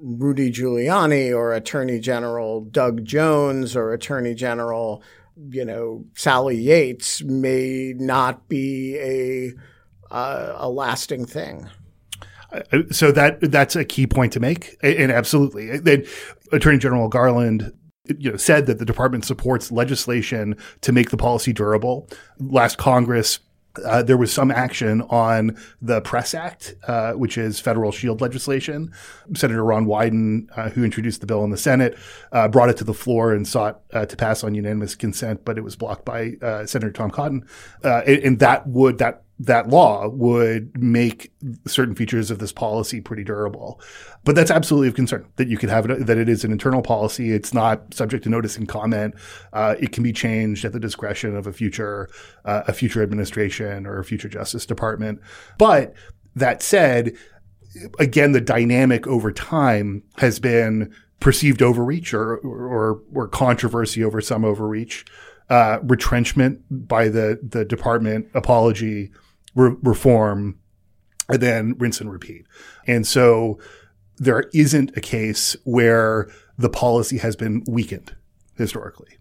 Rudy 0.00 0.50
Giuliani 0.50 1.34
or 1.34 1.52
Attorney 1.52 2.00
General 2.00 2.62
Doug 2.62 3.04
Jones 3.04 3.76
or 3.76 3.92
Attorney 3.92 4.34
General, 4.34 5.02
you 5.50 5.64
know, 5.64 6.04
Sally 6.14 6.56
Yates 6.56 7.22
may 7.22 7.94
not 7.96 8.48
be 8.48 8.96
a 8.98 9.52
uh, 10.12 10.54
a 10.56 10.68
lasting 10.68 11.26
thing. 11.26 11.68
So 12.90 13.12
that 13.12 13.40
that's 13.40 13.76
a 13.76 13.84
key 13.84 14.06
point 14.06 14.32
to 14.32 14.40
make, 14.40 14.76
and 14.82 15.12
absolutely, 15.12 15.78
then 15.78 16.06
Attorney 16.50 16.78
General 16.78 17.08
Garland 17.08 17.72
you 18.18 18.30
know 18.30 18.36
said 18.36 18.66
that 18.66 18.78
the 18.78 18.86
department 18.86 19.24
supports 19.24 19.70
legislation 19.70 20.56
to 20.80 20.92
make 20.92 21.10
the 21.10 21.16
policy 21.16 21.52
durable. 21.52 22.08
Last 22.38 22.78
Congress 22.78 23.40
uh, 23.84 24.02
there 24.02 24.16
was 24.16 24.32
some 24.32 24.50
action 24.50 25.02
on 25.02 25.56
the 25.80 26.00
Press 26.00 26.34
Act, 26.34 26.74
uh, 26.86 27.12
which 27.12 27.38
is 27.38 27.60
federal 27.60 27.92
shield 27.92 28.20
legislation. 28.20 28.92
Senator 29.34 29.64
Ron 29.64 29.86
Wyden, 29.86 30.48
uh, 30.56 30.70
who 30.70 30.84
introduced 30.84 31.20
the 31.20 31.26
bill 31.26 31.44
in 31.44 31.50
the 31.50 31.56
Senate, 31.56 31.96
uh, 32.32 32.48
brought 32.48 32.70
it 32.70 32.76
to 32.78 32.84
the 32.84 32.94
floor 32.94 33.32
and 33.32 33.46
sought 33.46 33.82
uh, 33.92 34.06
to 34.06 34.16
pass 34.16 34.42
on 34.42 34.54
unanimous 34.54 34.94
consent, 34.94 35.44
but 35.44 35.58
it 35.58 35.62
was 35.62 35.76
blocked 35.76 36.04
by 36.04 36.32
uh, 36.42 36.66
Senator 36.66 36.92
Tom 36.92 37.10
Cotton. 37.10 37.46
And, 37.82 38.08
and, 38.08 38.38
that 38.40 38.66
would 38.66 38.98
that 38.98 39.22
that 39.40 39.68
law 39.68 40.08
would 40.08 40.76
make 40.80 41.32
certain 41.66 41.94
features 41.94 42.30
of 42.30 42.40
this 42.40 42.50
policy 42.52 43.00
pretty 43.00 43.22
durable. 43.22 43.80
But 44.24 44.34
that's 44.34 44.50
absolutely 44.50 44.88
of 44.88 44.94
concern 44.94 45.26
that 45.36 45.46
you 45.46 45.56
could 45.56 45.70
have 45.70 45.88
it, 45.88 46.06
that 46.06 46.18
it 46.18 46.28
is 46.28 46.44
an 46.44 46.50
internal 46.50 46.82
policy. 46.82 47.32
It's 47.32 47.54
not 47.54 47.94
subject 47.94 48.24
to 48.24 48.30
notice 48.30 48.56
and 48.56 48.68
comment. 48.68 49.14
Uh, 49.52 49.76
it 49.78 49.92
can 49.92 50.02
be 50.02 50.12
changed 50.12 50.64
at 50.64 50.72
the 50.72 50.80
discretion 50.80 51.36
of 51.36 51.46
a 51.46 51.52
future, 51.52 52.08
uh, 52.44 52.62
a 52.66 52.72
future 52.72 53.02
administration 53.02 53.86
or 53.86 53.98
a 54.00 54.04
future 54.04 54.28
Justice 54.28 54.66
Department. 54.66 55.20
But 55.56 55.94
that 56.34 56.62
said, 56.62 57.14
again, 58.00 58.32
the 58.32 58.40
dynamic 58.40 59.06
over 59.06 59.30
time 59.30 60.02
has 60.16 60.40
been 60.40 60.92
perceived 61.20 61.62
overreach 61.62 62.12
or, 62.12 62.38
or, 62.38 63.02
or 63.14 63.28
controversy 63.28 64.02
over 64.02 64.20
some 64.20 64.44
overreach. 64.44 65.04
Uh, 65.50 65.78
retrenchment 65.84 66.60
by 66.68 67.08
the 67.08 67.40
the 67.42 67.64
department, 67.64 68.28
apology, 68.34 69.10
re- 69.58 69.76
reform, 69.82 70.58
and 71.28 71.42
then 71.42 71.74
rinse 71.78 72.00
and 72.00 72.10
repeat. 72.10 72.46
And 72.86 73.06
so 73.06 73.58
there 74.16 74.44
isn't 74.54 74.96
a 74.96 75.00
case 75.00 75.56
where 75.64 76.30
the 76.56 76.70
policy 76.70 77.18
has 77.18 77.36
been 77.36 77.62
weakened 77.68 78.14
historically. 78.56 79.18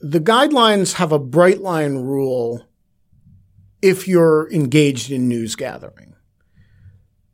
The 0.00 0.20
guidelines 0.20 0.94
have 0.94 1.12
a 1.12 1.18
bright 1.18 1.60
line 1.60 1.96
rule 1.96 2.66
if 3.82 4.06
you're 4.06 4.50
engaged 4.52 5.10
in 5.10 5.28
news 5.28 5.56
gathering. 5.56 6.14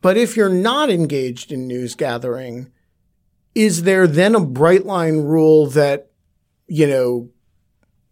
But 0.00 0.16
if 0.16 0.36
you're 0.36 0.48
not 0.48 0.90
engaged 0.90 1.52
in 1.52 1.66
news 1.66 1.94
gathering, 1.94 2.72
is 3.54 3.82
there 3.82 4.06
then 4.06 4.34
a 4.34 4.40
bright 4.40 4.86
line 4.86 5.18
rule 5.18 5.66
that, 5.68 6.10
you 6.68 6.86
know, 6.86 7.30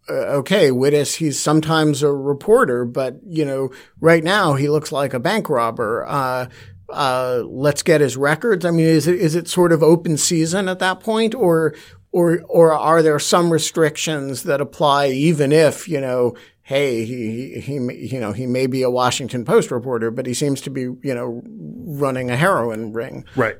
okay, 0.09 0.69
Wittes, 0.69 1.15
he's 1.15 1.41
sometimes 1.41 2.03
a 2.03 2.11
reporter, 2.11 2.85
but 2.85 3.15
you 3.25 3.45
know, 3.45 3.71
right 3.99 4.23
now 4.23 4.53
he 4.53 4.69
looks 4.69 4.91
like 4.91 5.13
a 5.13 5.19
bank 5.19 5.49
robber. 5.49 6.05
Uh, 6.07 6.47
uh, 6.89 7.43
let's 7.45 7.83
get 7.83 8.01
his 8.01 8.15
records. 8.15 8.65
I 8.65 8.71
mean, 8.71 8.85
is 8.85 9.07
it 9.07 9.15
is 9.15 9.35
it 9.35 9.47
sort 9.47 9.71
of 9.71 9.81
open 9.81 10.17
season 10.17 10.69
at 10.69 10.79
that 10.79 10.99
point, 10.99 11.33
or 11.33 11.73
or 12.11 12.41
or 12.47 12.73
are 12.73 13.01
there 13.01 13.19
some 13.19 13.51
restrictions 13.51 14.43
that 14.43 14.61
apply 14.61 15.07
even 15.07 15.51
if 15.51 15.87
you 15.87 16.01
know? 16.01 16.35
Hey, 16.67 17.05
he, 17.05 17.59
he, 17.59 17.73
you 17.73 18.19
know, 18.19 18.31
he 18.31 18.47
may 18.47 18.65
be 18.65 18.81
a 18.81 18.89
Washington 18.89 19.45
Post 19.45 19.69
reporter, 19.69 20.09
but 20.09 20.25
he 20.25 20.33
seems 20.33 20.61
to 20.61 20.71
be, 20.71 20.81
you 20.81 21.13
know, 21.13 21.43
running 21.45 22.31
a 22.31 22.35
heroin 22.35 22.91
ring. 22.91 23.23
Right. 23.35 23.57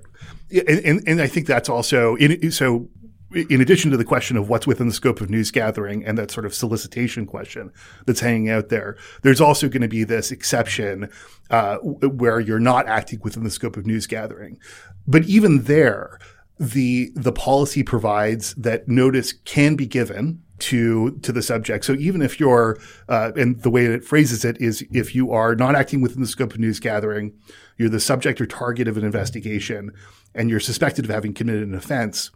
And, 0.49 0.79
and, 0.83 1.03
and 1.05 1.21
I 1.21 1.27
think 1.27 1.45
that's 1.45 1.69
also, 1.69 2.17
so 2.49 2.89
in 3.35 3.59
addition 3.59 3.91
to 3.91 3.97
the 3.97 4.05
question 4.05 4.37
of 4.37 4.49
what's 4.49 4.65
within 4.65 4.87
the 4.87 4.93
scope 4.93 5.19
of 5.19 5.29
news 5.29 5.51
gathering 5.51 6.05
and 6.05 6.17
that 6.17 6.31
sort 6.31 6.45
of 6.45 6.53
solicitation 6.53 7.25
question 7.25 7.71
that's 8.05 8.21
hanging 8.21 8.49
out 8.49 8.69
there, 8.69 8.97
there's 9.23 9.41
also 9.41 9.67
going 9.67 9.81
to 9.81 9.87
be 9.87 10.03
this 10.03 10.31
exception 10.31 11.09
uh, 11.49 11.77
where 11.77 12.39
you're 12.39 12.59
not 12.59 12.87
acting 12.87 13.19
within 13.23 13.43
the 13.43 13.51
scope 13.51 13.77
of 13.77 13.85
news 13.85 14.07
gathering. 14.07 14.57
But 15.05 15.25
even 15.25 15.63
there, 15.63 16.17
the 16.57 17.11
the 17.15 17.33
policy 17.33 17.83
provides 17.83 18.53
that 18.55 18.87
notice 18.87 19.33
can 19.33 19.75
be 19.75 19.85
given 19.85 20.41
to 20.57 21.11
to 21.19 21.33
the 21.33 21.41
subject. 21.41 21.83
So 21.83 21.93
even 21.93 22.21
if 22.21 22.39
you're 22.39 22.77
uh, 23.09 23.33
and 23.35 23.61
the 23.61 23.69
way 23.69 23.87
that 23.87 23.95
it 23.95 24.03
phrases 24.05 24.45
it 24.45 24.59
is 24.61 24.85
if 24.91 25.13
you 25.13 25.31
are 25.31 25.55
not 25.55 25.75
acting 25.75 26.01
within 26.01 26.21
the 26.21 26.27
scope 26.27 26.53
of 26.53 26.59
news 26.59 26.79
gathering, 26.79 27.33
you're 27.77 27.89
the 27.89 27.99
subject 27.99 28.39
or 28.39 28.45
target 28.45 28.87
of 28.87 28.95
an 28.95 29.03
investigation, 29.03 29.91
and 30.33 30.49
you're 30.49 30.61
suspected 30.61 31.03
of 31.03 31.11
having 31.11 31.33
committed 31.33 31.67
an 31.67 31.75
offense 31.75 32.31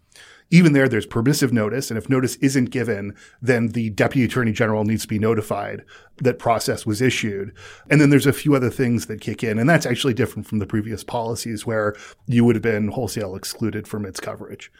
even 0.51 0.73
there, 0.73 0.89
there's 0.89 1.05
permissive 1.05 1.53
notice. 1.53 1.91
And 1.91 1.97
if 1.97 2.09
notice 2.09 2.35
isn't 2.37 2.71
given, 2.71 3.15
then 3.41 3.69
the 3.69 3.91
deputy 3.91 4.25
attorney 4.25 4.51
general 4.51 4.83
needs 4.83 5.03
to 5.03 5.07
be 5.07 5.19
notified 5.19 5.83
that 6.17 6.39
process 6.39 6.85
was 6.85 7.01
issued. 7.01 7.53
And 7.89 8.01
then 8.01 8.09
there's 8.09 8.25
a 8.25 8.33
few 8.33 8.55
other 8.55 8.69
things 8.69 9.05
that 9.05 9.21
kick 9.21 9.43
in. 9.43 9.59
And 9.59 9.69
that's 9.69 9.85
actually 9.85 10.13
different 10.13 10.47
from 10.47 10.59
the 10.59 10.65
previous 10.65 11.03
policies 11.03 11.65
where 11.65 11.95
you 12.25 12.43
would 12.43 12.55
have 12.55 12.63
been 12.63 12.89
wholesale 12.89 13.35
excluded 13.35 13.87
from 13.87 14.05
its 14.05 14.19
coverage. 14.19 14.71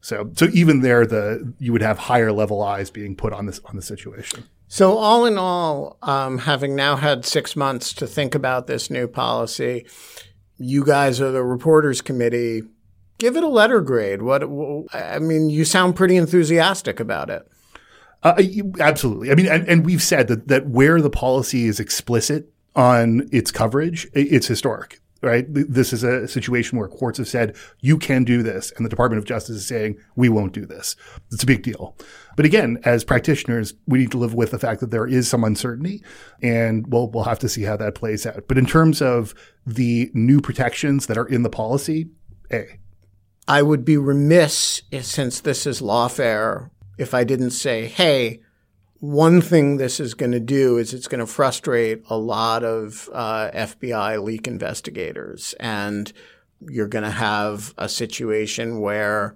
So, 0.00 0.30
so 0.36 0.48
even 0.52 0.80
there, 0.80 1.06
the 1.06 1.52
you 1.58 1.72
would 1.72 1.82
have 1.82 1.98
higher 1.98 2.32
level 2.32 2.62
eyes 2.62 2.90
being 2.90 3.16
put 3.16 3.32
on 3.32 3.46
this 3.46 3.60
on 3.64 3.76
the 3.76 3.82
situation. 3.82 4.44
So, 4.68 4.96
all 4.96 5.26
in 5.26 5.38
all, 5.38 5.98
um, 6.02 6.38
having 6.38 6.76
now 6.76 6.94
had 6.94 7.24
six 7.24 7.56
months 7.56 7.92
to 7.94 8.06
think 8.06 8.34
about 8.34 8.68
this 8.68 8.90
new 8.90 9.08
policy, 9.08 9.86
you 10.56 10.84
guys 10.84 11.20
are 11.20 11.32
the 11.32 11.42
reporters 11.42 12.00
committee 12.00 12.62
give 13.18 13.36
it 13.36 13.44
a 13.44 13.48
letter 13.48 13.80
grade. 13.80 14.22
What 14.22 14.42
I 14.92 15.18
mean, 15.18 15.50
you 15.50 15.64
sound 15.64 15.96
pretty 15.96 16.16
enthusiastic 16.16 17.00
about 17.00 17.30
it. 17.30 17.46
Uh, 18.22 18.42
absolutely. 18.80 19.30
I 19.30 19.34
mean, 19.34 19.46
and, 19.46 19.68
and 19.68 19.86
we've 19.86 20.02
said 20.02 20.28
that 20.28 20.48
that 20.48 20.68
where 20.68 21.00
the 21.00 21.10
policy 21.10 21.66
is 21.66 21.78
explicit 21.78 22.50
on 22.74 23.28
its 23.32 23.50
coverage, 23.50 24.08
it's 24.14 24.46
historic. 24.46 25.00
Right. 25.20 25.46
This 25.48 25.92
is 25.92 26.04
a 26.04 26.28
situation 26.28 26.78
where 26.78 26.86
courts 26.86 27.18
have 27.18 27.26
said 27.26 27.56
you 27.80 27.98
can 27.98 28.22
do 28.22 28.40
this, 28.40 28.70
and 28.76 28.86
the 28.86 28.88
Department 28.88 29.18
of 29.18 29.24
Justice 29.24 29.56
is 29.56 29.66
saying 29.66 29.98
we 30.14 30.28
won't 30.28 30.52
do 30.52 30.64
this. 30.64 30.94
It's 31.32 31.42
a 31.42 31.46
big 31.46 31.64
deal. 31.64 31.96
But 32.36 32.46
again, 32.46 32.78
as 32.84 33.02
practitioners, 33.02 33.74
we 33.88 33.98
need 33.98 34.12
to 34.12 34.16
live 34.16 34.32
with 34.32 34.52
the 34.52 34.60
fact 34.60 34.78
that 34.78 34.92
there 34.92 35.08
is 35.08 35.28
some 35.28 35.42
uncertainty, 35.42 36.04
and 36.40 36.86
we'll 36.86 37.10
we'll 37.10 37.24
have 37.24 37.40
to 37.40 37.48
see 37.48 37.62
how 37.62 37.76
that 37.78 37.96
plays 37.96 38.26
out. 38.26 38.46
But 38.46 38.58
in 38.58 38.66
terms 38.66 39.02
of 39.02 39.34
the 39.66 40.08
new 40.14 40.40
protections 40.40 41.06
that 41.06 41.18
are 41.18 41.26
in 41.26 41.42
the 41.42 41.50
policy, 41.50 42.10
a 42.52 42.78
I 43.48 43.62
would 43.62 43.82
be 43.82 43.96
remiss 43.96 44.82
since 45.00 45.40
this 45.40 45.66
is 45.66 45.80
lawfare 45.80 46.68
if 46.98 47.14
I 47.14 47.24
didn't 47.24 47.52
say, 47.52 47.86
hey, 47.86 48.40
one 49.00 49.40
thing 49.40 49.78
this 49.78 50.00
is 50.00 50.12
going 50.12 50.32
to 50.32 50.40
do 50.40 50.76
is 50.76 50.92
it's 50.92 51.08
going 51.08 51.20
to 51.20 51.26
frustrate 51.26 52.02
a 52.10 52.18
lot 52.18 52.62
of 52.62 53.08
uh, 53.10 53.50
FBI 53.54 54.22
leak 54.22 54.46
investigators. 54.46 55.54
And 55.58 56.12
you're 56.60 56.88
going 56.88 57.04
to 57.04 57.10
have 57.10 57.72
a 57.78 57.88
situation 57.88 58.80
where, 58.80 59.34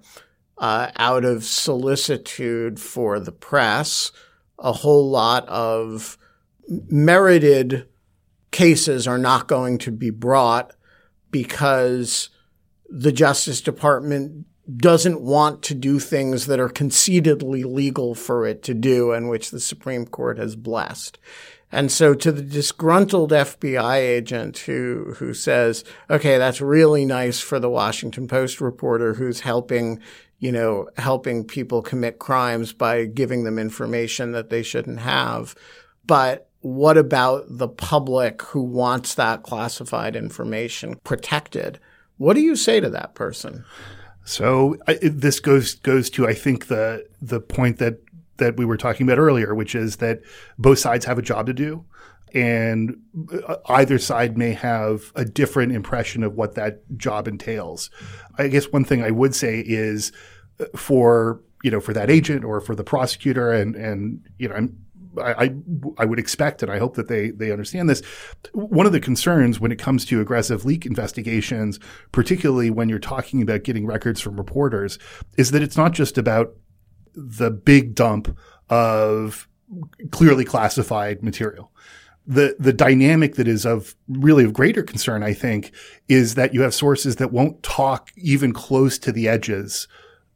uh, 0.59 0.91
out 0.97 1.25
of 1.25 1.43
solicitude 1.43 2.79
for 2.79 3.19
the 3.19 3.31
press, 3.31 4.11
a 4.59 4.73
whole 4.73 5.09
lot 5.09 5.47
of 5.47 6.19
merited 6.67 7.87
cases 8.51 9.07
are 9.07 9.17
not 9.17 9.47
going 9.47 9.79
to 9.79 9.91
be 9.91 10.11
brought 10.11 10.75
because 11.31 12.29
the 12.95 13.11
Justice 13.11 13.59
Department 13.59 14.45
doesn't 14.77 15.19
want 15.19 15.63
to 15.63 15.73
do 15.73 15.99
things 15.99 16.45
that 16.45 16.59
are 16.59 16.69
concededly 16.69 17.63
legal 17.63 18.13
for 18.13 18.45
it 18.45 18.61
to 18.63 18.73
do 18.75 19.11
and 19.11 19.29
which 19.29 19.49
the 19.49 19.59
Supreme 19.59 20.05
Court 20.05 20.37
has 20.37 20.55
blessed. 20.55 21.17
And 21.71 21.91
so 21.91 22.13
to 22.13 22.31
the 22.31 22.43
disgruntled 22.43 23.31
FBI 23.31 23.95
agent 23.95 24.59
who, 24.59 25.15
who 25.17 25.33
says, 25.33 25.83
okay, 26.07 26.37
that's 26.37 26.61
really 26.61 27.03
nice 27.03 27.39
for 27.39 27.59
the 27.59 27.69
Washington 27.69 28.27
Post 28.27 28.61
reporter 28.61 29.15
who's 29.15 29.39
helping, 29.39 29.99
you 30.37 30.51
know, 30.51 30.87
helping 30.97 31.43
people 31.43 31.81
commit 31.81 32.19
crimes 32.19 32.73
by 32.73 33.05
giving 33.05 33.43
them 33.43 33.57
information 33.57 34.33
that 34.33 34.51
they 34.51 34.61
shouldn't 34.61 34.99
have. 34.99 35.55
But 36.05 36.47
what 36.59 36.97
about 36.97 37.45
the 37.49 37.67
public 37.67 38.43
who 38.43 38.61
wants 38.61 39.15
that 39.15 39.41
classified 39.41 40.15
information 40.15 40.99
protected? 41.03 41.79
What 42.17 42.33
do 42.35 42.41
you 42.41 42.55
say 42.55 42.79
to 42.79 42.89
that 42.89 43.15
person? 43.15 43.65
So 44.25 44.77
I, 44.87 44.97
this 45.01 45.39
goes 45.39 45.75
goes 45.75 46.09
to 46.11 46.27
I 46.27 46.33
think 46.33 46.67
the 46.67 47.05
the 47.21 47.39
point 47.41 47.79
that 47.79 47.99
that 48.37 48.57
we 48.57 48.65
were 48.65 48.77
talking 48.77 49.05
about 49.07 49.19
earlier, 49.19 49.53
which 49.53 49.75
is 49.75 49.97
that 49.97 50.21
both 50.57 50.79
sides 50.79 51.05
have 51.05 51.17
a 51.17 51.21
job 51.21 51.45
to 51.47 51.53
do. 51.53 51.85
and 52.33 52.97
uh, 53.47 53.57
either 53.67 53.99
side 53.99 54.37
may 54.37 54.53
have 54.53 55.11
a 55.15 55.23
different 55.23 55.71
impression 55.71 56.23
of 56.23 56.35
what 56.35 56.55
that 56.55 56.81
job 56.97 57.27
entails. 57.27 57.89
I 58.37 58.47
guess 58.47 58.71
one 58.71 58.85
thing 58.85 59.03
I 59.03 59.11
would 59.11 59.35
say 59.35 59.59
is 59.59 60.11
uh, 60.59 60.65
for 60.75 61.41
you 61.63 61.71
know 61.71 61.79
for 61.79 61.93
that 61.93 62.09
agent 62.09 62.43
or 62.43 62.59
for 62.59 62.75
the 62.75 62.83
prosecutor 62.83 63.51
and 63.51 63.75
and 63.75 64.25
you 64.39 64.49
know 64.49 64.55
I'm 64.55 64.75
I, 65.21 65.53
I 65.97 66.05
would 66.05 66.19
expect 66.19 66.63
and 66.63 66.71
I 66.71 66.79
hope 66.79 66.95
that 66.95 67.07
they 67.07 67.31
they 67.31 67.51
understand 67.51 67.89
this. 67.89 68.01
One 68.53 68.85
of 68.85 68.91
the 68.91 68.99
concerns 68.99 69.59
when 69.59 69.71
it 69.71 69.79
comes 69.79 70.05
to 70.05 70.21
aggressive 70.21 70.65
leak 70.65 70.85
investigations, 70.85 71.79
particularly 72.11 72.69
when 72.69 72.89
you're 72.89 72.99
talking 72.99 73.41
about 73.41 73.63
getting 73.63 73.85
records 73.85 74.21
from 74.21 74.37
reporters, 74.37 74.97
is 75.37 75.51
that 75.51 75.61
it's 75.61 75.77
not 75.77 75.91
just 75.93 76.17
about 76.17 76.55
the 77.13 77.51
big 77.51 77.95
dump 77.95 78.35
of 78.69 79.47
clearly 80.11 80.45
classified 80.45 81.23
material. 81.23 81.71
The 82.25 82.55
the 82.57 82.73
dynamic 82.73 83.35
that 83.35 83.47
is 83.47 83.65
of 83.65 83.95
really 84.07 84.45
of 84.45 84.53
greater 84.53 84.81
concern, 84.81 85.23
I 85.23 85.33
think, 85.33 85.73
is 86.07 86.35
that 86.35 86.53
you 86.53 86.61
have 86.61 86.73
sources 86.73 87.17
that 87.17 87.33
won't 87.33 87.61
talk 87.63 88.11
even 88.15 88.53
close 88.53 88.97
to 88.99 89.11
the 89.11 89.27
edges 89.27 89.87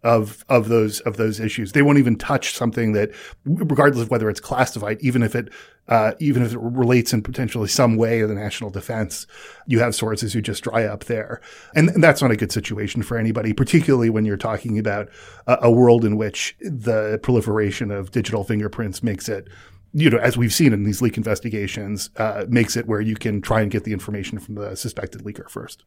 of 0.03 0.45
of 0.47 0.69
those 0.69 0.99
of 1.01 1.17
those 1.17 1.39
issues. 1.39 1.71
They 1.71 1.81
won't 1.81 1.97
even 1.97 2.17
touch 2.17 2.53
something 2.53 2.93
that, 2.93 3.11
regardless 3.45 4.03
of 4.03 4.11
whether 4.11 4.29
it's 4.29 4.39
classified, 4.39 4.97
even 5.01 5.23
if 5.23 5.35
it 5.35 5.49
uh, 5.87 6.13
even 6.19 6.43
if 6.43 6.53
it 6.53 6.59
relates 6.59 7.13
in 7.13 7.21
potentially 7.21 7.67
some 7.67 7.95
way 7.95 8.19
to 8.19 8.27
the 8.27 8.35
national 8.35 8.69
defense, 8.69 9.25
you 9.65 9.79
have 9.79 9.95
sources 9.95 10.33
who 10.33 10.41
just 10.41 10.63
dry 10.63 10.83
up 10.83 11.05
there, 11.05 11.41
and, 11.75 11.89
and 11.89 12.03
that's 12.03 12.21
not 12.21 12.31
a 12.31 12.35
good 12.35 12.51
situation 12.51 13.01
for 13.01 13.17
anybody, 13.17 13.53
particularly 13.53 14.09
when 14.09 14.25
you're 14.25 14.37
talking 14.37 14.77
about 14.77 15.09
a, 15.47 15.57
a 15.63 15.71
world 15.71 16.05
in 16.05 16.17
which 16.17 16.55
the 16.61 17.19
proliferation 17.23 17.89
of 17.89 18.11
digital 18.11 18.43
fingerprints 18.43 19.01
makes 19.01 19.27
it 19.27 19.47
you 19.93 20.09
know, 20.09 20.17
as 20.17 20.37
we've 20.37 20.53
seen 20.53 20.73
in 20.73 20.83
these 20.83 21.01
leak 21.01 21.17
investigations, 21.17 22.09
uh, 22.17 22.45
makes 22.49 22.75
it 22.75 22.87
where 22.87 23.01
you 23.01 23.15
can 23.15 23.41
try 23.41 23.61
and 23.61 23.71
get 23.71 23.83
the 23.83 23.93
information 23.93 24.37
from 24.37 24.55
the 24.55 24.75
suspected 24.75 25.21
leaker 25.21 25.49
first. 25.49 25.85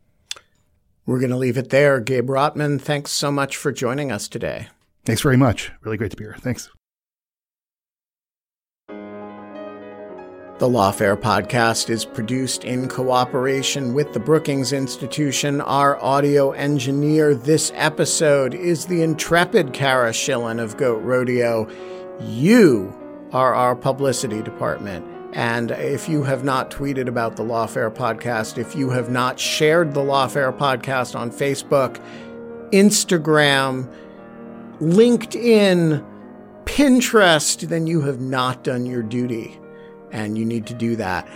We're 1.06 1.18
going 1.18 1.30
to 1.30 1.36
leave 1.36 1.56
it 1.56 1.70
there. 1.70 2.00
Gabe 2.00 2.28
Rottman, 2.28 2.80
thanks 2.80 3.10
so 3.10 3.32
much 3.32 3.56
for 3.56 3.72
joining 3.72 4.12
us 4.12 4.28
today. 4.28 4.68
Thanks 5.04 5.22
very 5.22 5.36
much. 5.36 5.72
Really 5.82 5.96
great 5.96 6.10
to 6.12 6.16
be 6.16 6.24
here. 6.24 6.36
Thanks. 6.38 6.70
The 10.60 10.68
Lawfare 10.68 11.16
podcast 11.18 11.88
is 11.88 12.04
produced 12.04 12.64
in 12.64 12.86
cooperation 12.86 13.94
with 13.94 14.12
the 14.12 14.20
Brookings 14.20 14.74
Institution. 14.74 15.62
Our 15.62 15.96
audio 16.04 16.50
engineer 16.50 17.34
this 17.34 17.72
episode 17.74 18.52
is 18.52 18.84
the 18.84 19.00
intrepid 19.02 19.72
Cara 19.72 20.10
Shillenn 20.10 20.62
of 20.62 20.76
Goat 20.76 21.02
Rodeo. 21.02 21.66
You 22.20 22.94
are 23.32 23.54
our 23.54 23.74
publicity 23.74 24.42
department. 24.42 25.09
And 25.32 25.70
if 25.70 26.08
you 26.08 26.24
have 26.24 26.42
not 26.42 26.70
tweeted 26.70 27.06
about 27.06 27.36
the 27.36 27.44
Lawfare 27.44 27.94
podcast, 27.94 28.58
if 28.58 28.74
you 28.74 28.90
have 28.90 29.10
not 29.10 29.38
shared 29.38 29.94
the 29.94 30.00
Lawfare 30.00 30.56
podcast 30.56 31.18
on 31.18 31.30
Facebook, 31.30 32.02
Instagram, 32.72 33.88
LinkedIn, 34.80 36.04
Pinterest, 36.64 37.60
then 37.68 37.86
you 37.86 38.00
have 38.02 38.20
not 38.20 38.64
done 38.64 38.86
your 38.86 39.02
duty. 39.02 39.58
And 40.12 40.36
you 40.36 40.44
need 40.44 40.66
to 40.66 40.74
do 40.74 40.96
that. 40.96 41.28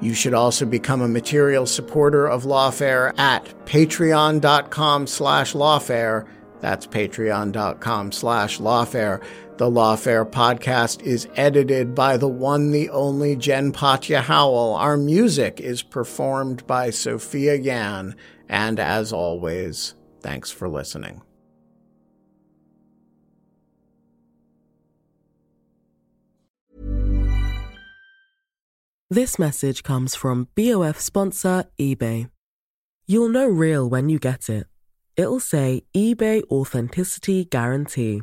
You 0.00 0.14
should 0.14 0.34
also 0.34 0.66
become 0.66 1.00
a 1.00 1.08
material 1.08 1.66
supporter 1.66 2.26
of 2.26 2.44
Lawfare 2.44 3.16
at 3.18 3.44
patreon.com 3.66 5.06
slash 5.06 5.52
lawfare. 5.52 6.26
That's 6.60 6.86
patreon.com 6.86 8.12
slash 8.12 8.58
lawfare. 8.58 9.22
The 9.58 9.70
Lawfare 9.70 10.28
podcast 10.28 11.02
is 11.02 11.28
edited 11.36 11.94
by 11.94 12.16
the 12.16 12.26
one, 12.26 12.70
the 12.70 12.88
only 12.88 13.36
Jen 13.36 13.70
Patja 13.70 14.22
Howell. 14.22 14.74
Our 14.76 14.96
music 14.96 15.60
is 15.60 15.82
performed 15.82 16.66
by 16.66 16.88
Sophia 16.88 17.54
Yan. 17.56 18.16
And 18.48 18.80
as 18.80 19.12
always, 19.12 19.94
thanks 20.20 20.50
for 20.50 20.70
listening. 20.70 21.20
This 29.10 29.38
message 29.38 29.82
comes 29.82 30.14
from 30.14 30.48
BOF 30.56 30.98
sponsor 30.98 31.66
eBay. 31.78 32.30
You'll 33.06 33.28
know 33.28 33.46
real 33.46 33.86
when 33.86 34.08
you 34.08 34.18
get 34.18 34.48
it. 34.48 34.66
It'll 35.14 35.40
say 35.40 35.82
eBay 35.94 36.42
Authenticity 36.50 37.44
Guarantee 37.44 38.22